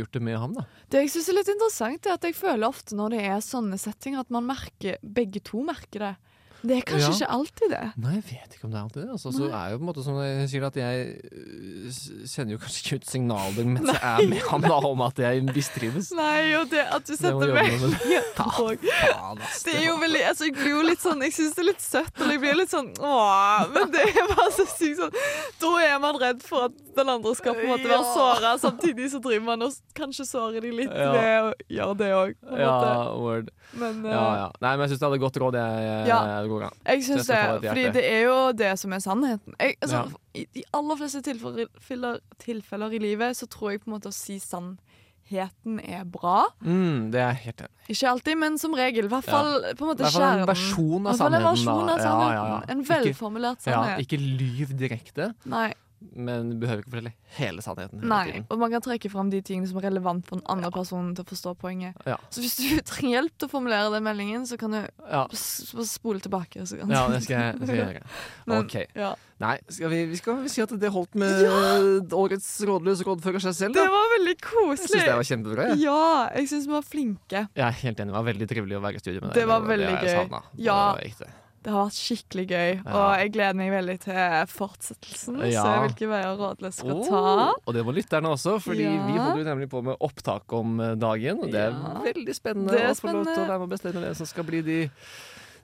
gjort 0.00 0.12
det 0.18 0.22
med 0.26 0.38
ham, 0.42 0.56
da. 0.58 0.64
Det 0.90 1.04
jeg 1.04 1.12
synes 1.14 1.28
er 1.30 1.38
litt 1.38 1.52
interessant, 1.54 2.06
er 2.10 2.16
at 2.18 2.26
jeg 2.26 2.34
føler 2.34 2.66
ofte 2.66 2.98
når 2.98 3.14
det 3.14 3.20
er 3.30 3.38
sånne 3.46 3.78
settinger, 3.78 4.26
at 4.26 4.30
man 4.34 4.46
merker, 4.50 4.98
begge 5.02 5.40
to 5.46 5.62
merker 5.62 5.98
det. 6.02 6.14
Det 6.62 6.74
er 6.78 6.82
kanskje 6.82 7.06
Ja. 7.06 7.14
ikke 7.14 7.28
alltid 7.36 7.70
det. 7.70 7.82
Nei, 8.02 8.12
jeg 8.16 8.24
vet 8.32 8.54
ikke 8.56 8.64
om 8.66 8.72
det 8.72 8.78
er 8.78 8.82
alltid 8.82 9.02
det. 9.04 9.10
Altså, 9.14 9.30
så 9.36 9.44
er 9.46 9.70
jo 9.70 9.76
på 9.78 9.84
en 9.84 9.88
måte 9.88 10.02
som 10.04 10.16
jeg 10.18 10.48
sier 10.50 10.64
at 10.66 10.76
jeg 10.76 11.04
øh, 11.30 11.98
sender 12.26 12.52
jo 12.56 12.58
kanskje 12.58 12.80
ikke 12.82 12.98
ut 12.98 13.06
signaler 13.12 13.68
mens 13.68 13.92
jeg 13.92 14.02
er 14.02 14.28
med 14.32 14.42
ham 14.48 14.64
da, 14.66 14.78
om 14.90 15.04
at 15.06 15.18
jeg 15.22 15.44
mistrives. 15.46 16.10
Nei, 16.18 16.54
og 16.58 16.66
det 16.72 16.82
at 16.82 17.06
du 17.06 17.14
setter 17.14 17.54
og 17.58 18.82
Faen, 18.88 19.38
ass, 19.42 19.62
Det 19.66 19.74
er 19.78 19.86
jo 19.88 19.96
veldig 20.00 20.22
altså, 20.28 20.48
Jeg 20.48 20.54
blir 20.56 20.72
jo 20.72 20.82
litt 20.86 21.02
sånn 21.02 21.22
Jeg 21.26 21.34
syns 21.36 21.54
det 21.56 21.62
er 21.62 21.68
litt 21.70 21.82
søtt, 21.84 22.12
eller 22.18 22.34
jeg 22.36 22.42
blir 22.42 22.58
litt 22.58 22.72
sånn 22.72 22.90
Åh, 22.98 23.64
men 23.74 23.92
det 23.94 24.04
er 24.10 24.28
bare 24.32 24.50
så 24.54 24.66
sykt 24.70 25.00
sånn 25.02 25.14
Da 25.62 25.72
er 25.84 25.98
man 26.02 26.18
redd 26.22 26.42
for 26.46 26.68
at 26.68 26.76
den 26.98 27.12
andre 27.12 27.34
skal 27.38 27.54
på 27.54 27.62
en 27.62 27.70
måte 27.70 27.86
være 27.86 28.06
såra, 28.10 28.56
samtidig 28.58 29.06
så 29.12 29.20
driver 29.22 29.44
man 29.52 29.62
og 29.68 29.76
kanskje 29.94 30.24
sårer 30.26 30.64
de 30.64 30.72
litt 30.74 30.90
Ja. 30.90 31.12
ved 31.14 31.28
å 31.44 31.52
gjøre 31.70 31.94
det 32.00 32.08
òg, 32.16 32.32
på. 32.42 32.56
Ja, 32.58 32.72
word. 33.14 33.52
Men 33.78 34.00
uh, 34.02 34.10
Ja, 34.10 34.24
ja. 34.40 34.48
Nei, 34.64 34.72
men 34.72 34.82
jeg 34.82 34.90
syns 34.96 35.02
det 35.04 35.06
hadde 35.06 35.20
godt 35.22 35.38
råd. 35.38 35.58
Jeg, 35.60 35.84
jeg, 35.86 36.08
Ja, 36.10 36.18
går 36.48 36.64
an. 36.68 36.76
Jeg 36.86 37.04
ta 37.04 37.14
det, 37.52 37.62
det 37.62 37.70
fordi 37.70 37.84
det 37.92 38.04
er 38.12 38.22
jo 38.24 38.52
det 38.52 38.72
som 38.78 38.92
er 38.92 38.98
sannheten. 39.04 39.54
Jeg, 39.60 39.76
altså, 39.82 39.96
Ja. 39.96 40.24
I 40.38 40.44
de 40.54 40.62
aller 40.74 40.96
fleste 40.96 41.22
tilfeller, 41.22 42.18
tilfeller 42.38 42.92
i 42.94 42.98
livet 42.98 43.36
så 43.36 43.46
tror 43.50 43.70
jeg 43.72 43.80
på 43.82 43.88
en 43.90 43.96
måte 43.98 44.08
å 44.10 44.14
si 44.14 44.38
sannheten 44.38 45.80
er 45.84 46.04
bra. 46.04 46.44
Mm, 46.64 47.10
det 47.12 47.20
er 47.20 47.32
helt 47.32 47.60
enig. 47.64 47.88
Ikke 47.88 48.08
alltid, 48.12 48.38
men 48.38 48.58
som 48.58 48.72
regel. 48.76 49.04
I 49.04 49.08
hvert 49.08 49.26
Ja. 49.26 49.32
fall 49.32 49.74
på 49.74 49.82
en 49.84 49.90
måte 49.96 50.04
kjernen. 50.12 50.40
en 50.40 50.46
versjon 50.46 51.06
av 51.06 51.12
hvert 51.12 51.12
en 51.12 51.18
sannheten. 51.18 51.48
versjon 51.50 51.88
av 51.88 51.98
Ja, 51.98 52.04
sannheten. 52.04 52.34
ja, 52.34 52.46
ja. 52.48 52.62
En 52.68 52.80
Ikke- 52.84 53.04
velformulert 53.04 53.66
Ja, 53.66 53.72
sannhet. 53.72 54.06
ikke 54.06 54.18
lyv 54.38 54.76
direkte, 54.78 55.34
Nei, 55.44 55.74
men 56.14 56.50
du 56.50 56.56
behøver 56.62 56.82
ikke 56.84 56.92
fortelle 56.94 57.12
hele 57.38 57.62
sannheten. 57.64 58.00
hele 58.02 58.08
nei. 58.12 58.24
tiden. 58.30 58.46
Og 58.50 58.58
man 58.62 58.70
kan 58.70 58.82
trekke 58.84 59.10
fram 59.10 59.30
de 59.30 59.40
tingene 59.42 59.66
som 59.70 59.78
er 59.80 59.88
relevant 59.88 60.26
for 60.26 60.38
den 60.38 60.46
andre 60.48 60.70
personen 60.74 61.14
til 61.18 61.24
å 61.24 61.28
forstå 61.32 61.54
poenget. 61.58 61.94
Ja. 62.06 62.16
Så 62.30 62.42
hvis 62.44 62.56
du 62.60 62.80
trenger 62.90 63.16
hjelp 63.18 63.34
til 63.38 63.48
å 63.48 63.52
formulere 63.52 63.90
den 63.94 64.04
meldingen, 64.06 64.46
så 64.46 64.58
kan 64.60 64.70
du 64.76 64.80
Ja. 65.08 65.24
spole 65.34 66.20
tilbake. 66.20 66.62
Så 66.66 66.78
kan 66.80 66.90
ja, 66.90 67.06
det 67.08 67.22
skal 67.24 67.56
jeg, 67.58 67.80
gjøre. 67.80 68.02
Men- 68.46 68.62
OK. 68.64 68.76
Ja. 68.94 69.14
Nei, 69.38 69.52
skal 69.70 69.90
vi, 69.92 69.98
vi 70.10 70.16
skal 70.18 70.40
si 70.50 70.62
at 70.64 70.72
det 70.82 70.88
holdt 70.90 71.14
med 71.14 71.44
årets 72.22 72.48
rådløs 72.66 73.04
rådfører 73.06 73.38
seg 73.44 73.54
selv, 73.54 73.74
Det 73.78 73.84
var 73.86 74.08
veldig 74.16 74.34
koselig. 74.42 74.78
Jeg 74.82 74.90
syns 74.90 75.04
det 75.06 75.18
var 75.20 75.28
kjempebra. 75.30 75.66
jeg. 75.70 75.82
Ja, 75.84 76.30
jeg 76.34 76.48
syns 76.50 76.66
vi 76.66 76.72
var 76.74 76.82
flinke. 76.82 77.44
Jeg 77.54 77.66
er 77.68 77.76
helt 77.84 78.00
enig. 78.02 78.10
Det 78.10 78.18
var 78.18 78.26
veldig 78.32 78.48
trivelig 78.50 78.78
å 78.80 78.82
være 78.82 78.98
i 78.98 79.04
studio 79.04 79.20
med 79.22 79.30
deg. 79.30 79.38
Det 79.38 79.46
var 79.46 79.60
veldig 79.68 79.92
gøy. 79.94 80.10
savnet. 80.10 80.48
Ja. 80.58 80.80
Det 80.98 81.14
var. 81.20 81.36
Det 81.68 81.74
har 81.74 81.84
vært 81.84 81.98
skikkelig 82.00 82.44
gøy, 82.48 82.70
Ja. 82.78 82.92
og 82.96 83.18
jeg 83.20 83.32
gleder 83.34 83.56
meg 83.58 83.70
veldig 83.74 83.96
til 84.00 84.46
fortsettelsen. 84.48 85.34
Ja. 85.52 85.62
Se 85.66 85.72
hvilke 85.84 86.08
veier 86.08 86.38
Rådløs 86.40 86.78
skal 86.80 86.94
Oh, 86.94 87.02
ta. 87.04 87.52
og 87.66 87.74
det 87.76 87.82
må 87.84 87.92
lytterne 87.92 88.30
også, 88.32 88.54
fordi 88.64 88.86
Ja. 88.88 89.04
vi 89.04 89.18
holder 89.18 89.42
jo 89.42 89.48
nemlig 89.50 89.68
på 89.68 89.82
med 89.84 89.96
opptak 90.00 90.50
om 90.56 90.80
eh, 90.80 90.94
dagen. 90.96 91.42
Og 91.44 91.50
det 91.52 91.60
er 91.60 91.76
veldig 92.08 92.34
spennende 92.38 92.72
Det 92.72 92.86
å 92.88 92.94
få 92.96 93.12
lov 93.12 93.26
til 93.28 93.42
å 93.44 93.48
være 93.50 93.58
med 93.60 93.68
og 93.68 93.74
bestemme 93.76 94.00
hvem 94.00 94.16
som 94.16 94.26
skal 94.32 94.44
bli 94.48 94.62
de 94.64 94.78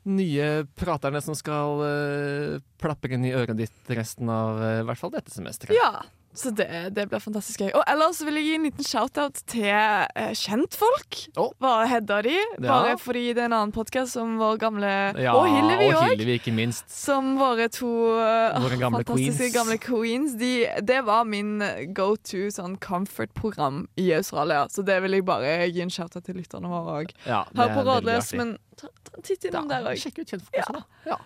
nye 0.05 0.66
praterne 0.76 1.22
som 1.24 1.34
skal 1.34 1.80
uh, 1.80 2.59
plappe 2.76 3.09
inn 3.11 3.24
i 3.24 3.32
øret 3.32 3.57
ditt 3.57 3.88
resten 3.96 4.28
av 4.28 4.59
uh, 4.61 4.80
i 4.82 4.84
hvert 4.84 5.00
fall 5.00 5.14
dette 5.14 5.32
semesteret. 5.32 5.72
Ja, 5.72 6.02
så 6.35 6.51
det, 6.51 6.66
det 6.97 7.05
blir 7.11 7.20
fantastisk 7.22 7.61
gøy. 7.62 7.68
Og 7.78 7.82
ellers 7.87 8.18
vil 8.26 8.35
jeg 8.41 8.45
gi 8.49 8.55
en 8.59 8.64
liten 8.66 8.87
shout-out 8.89 9.37
til 9.51 9.68
eh, 9.70 10.32
kjentfolk. 10.35 11.18
Hva 11.37 11.45
Bare 11.62 11.85
heada 11.93 12.16
de. 12.26 12.32
Ja. 12.35 12.64
Bare 12.64 12.97
fordi 12.99 13.22
det 13.37 13.45
er 13.45 13.49
en 13.51 13.55
annen 13.61 13.74
podkast 13.76 14.16
som 14.16 14.35
vår 14.41 14.59
gamle 14.62 14.91
Ja, 15.22 15.37
Og 15.39 15.47
Hillevi 15.47 15.89
og 15.93 16.01
òg. 16.03 16.09
Hillevi, 16.16 16.37
ikke 16.41 16.55
minst. 16.57 16.91
Som 16.91 17.35
våre 17.39 17.68
to 17.72 17.91
eh, 18.18 18.59
Våre 18.64 18.78
gamle 18.80 19.05
fantastiske 19.05 19.47
queens. 19.47 19.55
gamle 19.55 19.78
queens. 19.85 20.35
De, 20.41 20.53
det 20.91 21.01
var 21.07 21.22
min 21.28 21.62
go 21.95 22.11
to 22.16 22.49
sånn 22.55 22.74
comfort-program 22.82 23.85
i 24.03 24.11
Australia. 24.18 24.64
Så 24.74 24.82
det 24.87 24.99
vil 25.07 25.18
jeg 25.20 25.26
bare 25.30 25.55
gi 25.70 25.85
en 25.87 25.93
shout-out 25.95 26.26
til 26.26 26.41
lytterne 26.43 26.70
våre 26.72 26.99
òg. 27.05 27.14
Ja, 27.28 27.45
det 27.53 27.62
er 27.68 27.74
på 27.76 27.85
veldig 27.85 27.95
Rådløs, 27.95 28.26
artig. 28.32 28.41
men 28.43 28.57
ta, 28.80 28.91
ta 29.07 29.14
en 29.20 29.28
titt 29.30 29.47
innom 29.51 29.70
der 29.70 29.87
òg. 29.93 30.03
Sjekk 30.03 30.18
ut 30.24 30.35
kjentfolk 30.35 30.59
også, 30.64 30.80
da. 30.80 30.85
Ja. 31.14 31.20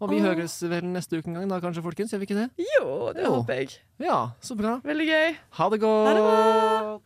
Og 0.00 0.08
vi 0.08 0.16
Åh. 0.16 0.24
høres 0.30 0.54
vel 0.64 0.84
neste 0.88 1.18
uke 1.20 1.28
en 1.28 1.34
gang 1.36 1.48
da, 1.50 1.58
kanskje, 1.60 1.82
folkens? 1.84 2.12
Gjør 2.14 2.22
vi 2.22 2.26
ikke 2.30 2.38
det? 2.38 2.48
Jo, 2.78 3.12
det 3.12 3.24
Jo. 3.26 3.34
håper 3.42 3.54
jeg. 3.60 3.74
Ja, 4.00 4.30
så 4.40 4.56
bra. 4.56 4.78
Veldig 4.84 5.06
gøy. 5.10 5.36
Ha 5.58 5.68
det 5.74 5.80
godt! 5.80 6.08
Ha 6.08 6.14
det 6.14 6.24
godt. 6.88 7.02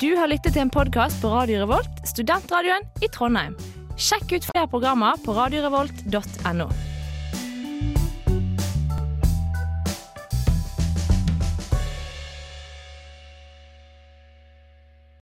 Du 0.00 0.10
har 0.20 0.28
lyttet 0.28 0.52
til 0.52 0.60
en 0.66 0.70
podkast 0.70 1.22
på 1.22 1.30
Radio 1.32 1.62
Revolt, 1.64 2.02
studentradioen 2.04 2.84
i 3.02 3.08
Trondheim. 3.08 3.56
Sjekk 3.96 4.36
ut 4.36 4.44
flere 4.44 4.68
programmer 4.68 5.16
på 5.24 5.32
radiorevolt.no. 5.32 6.68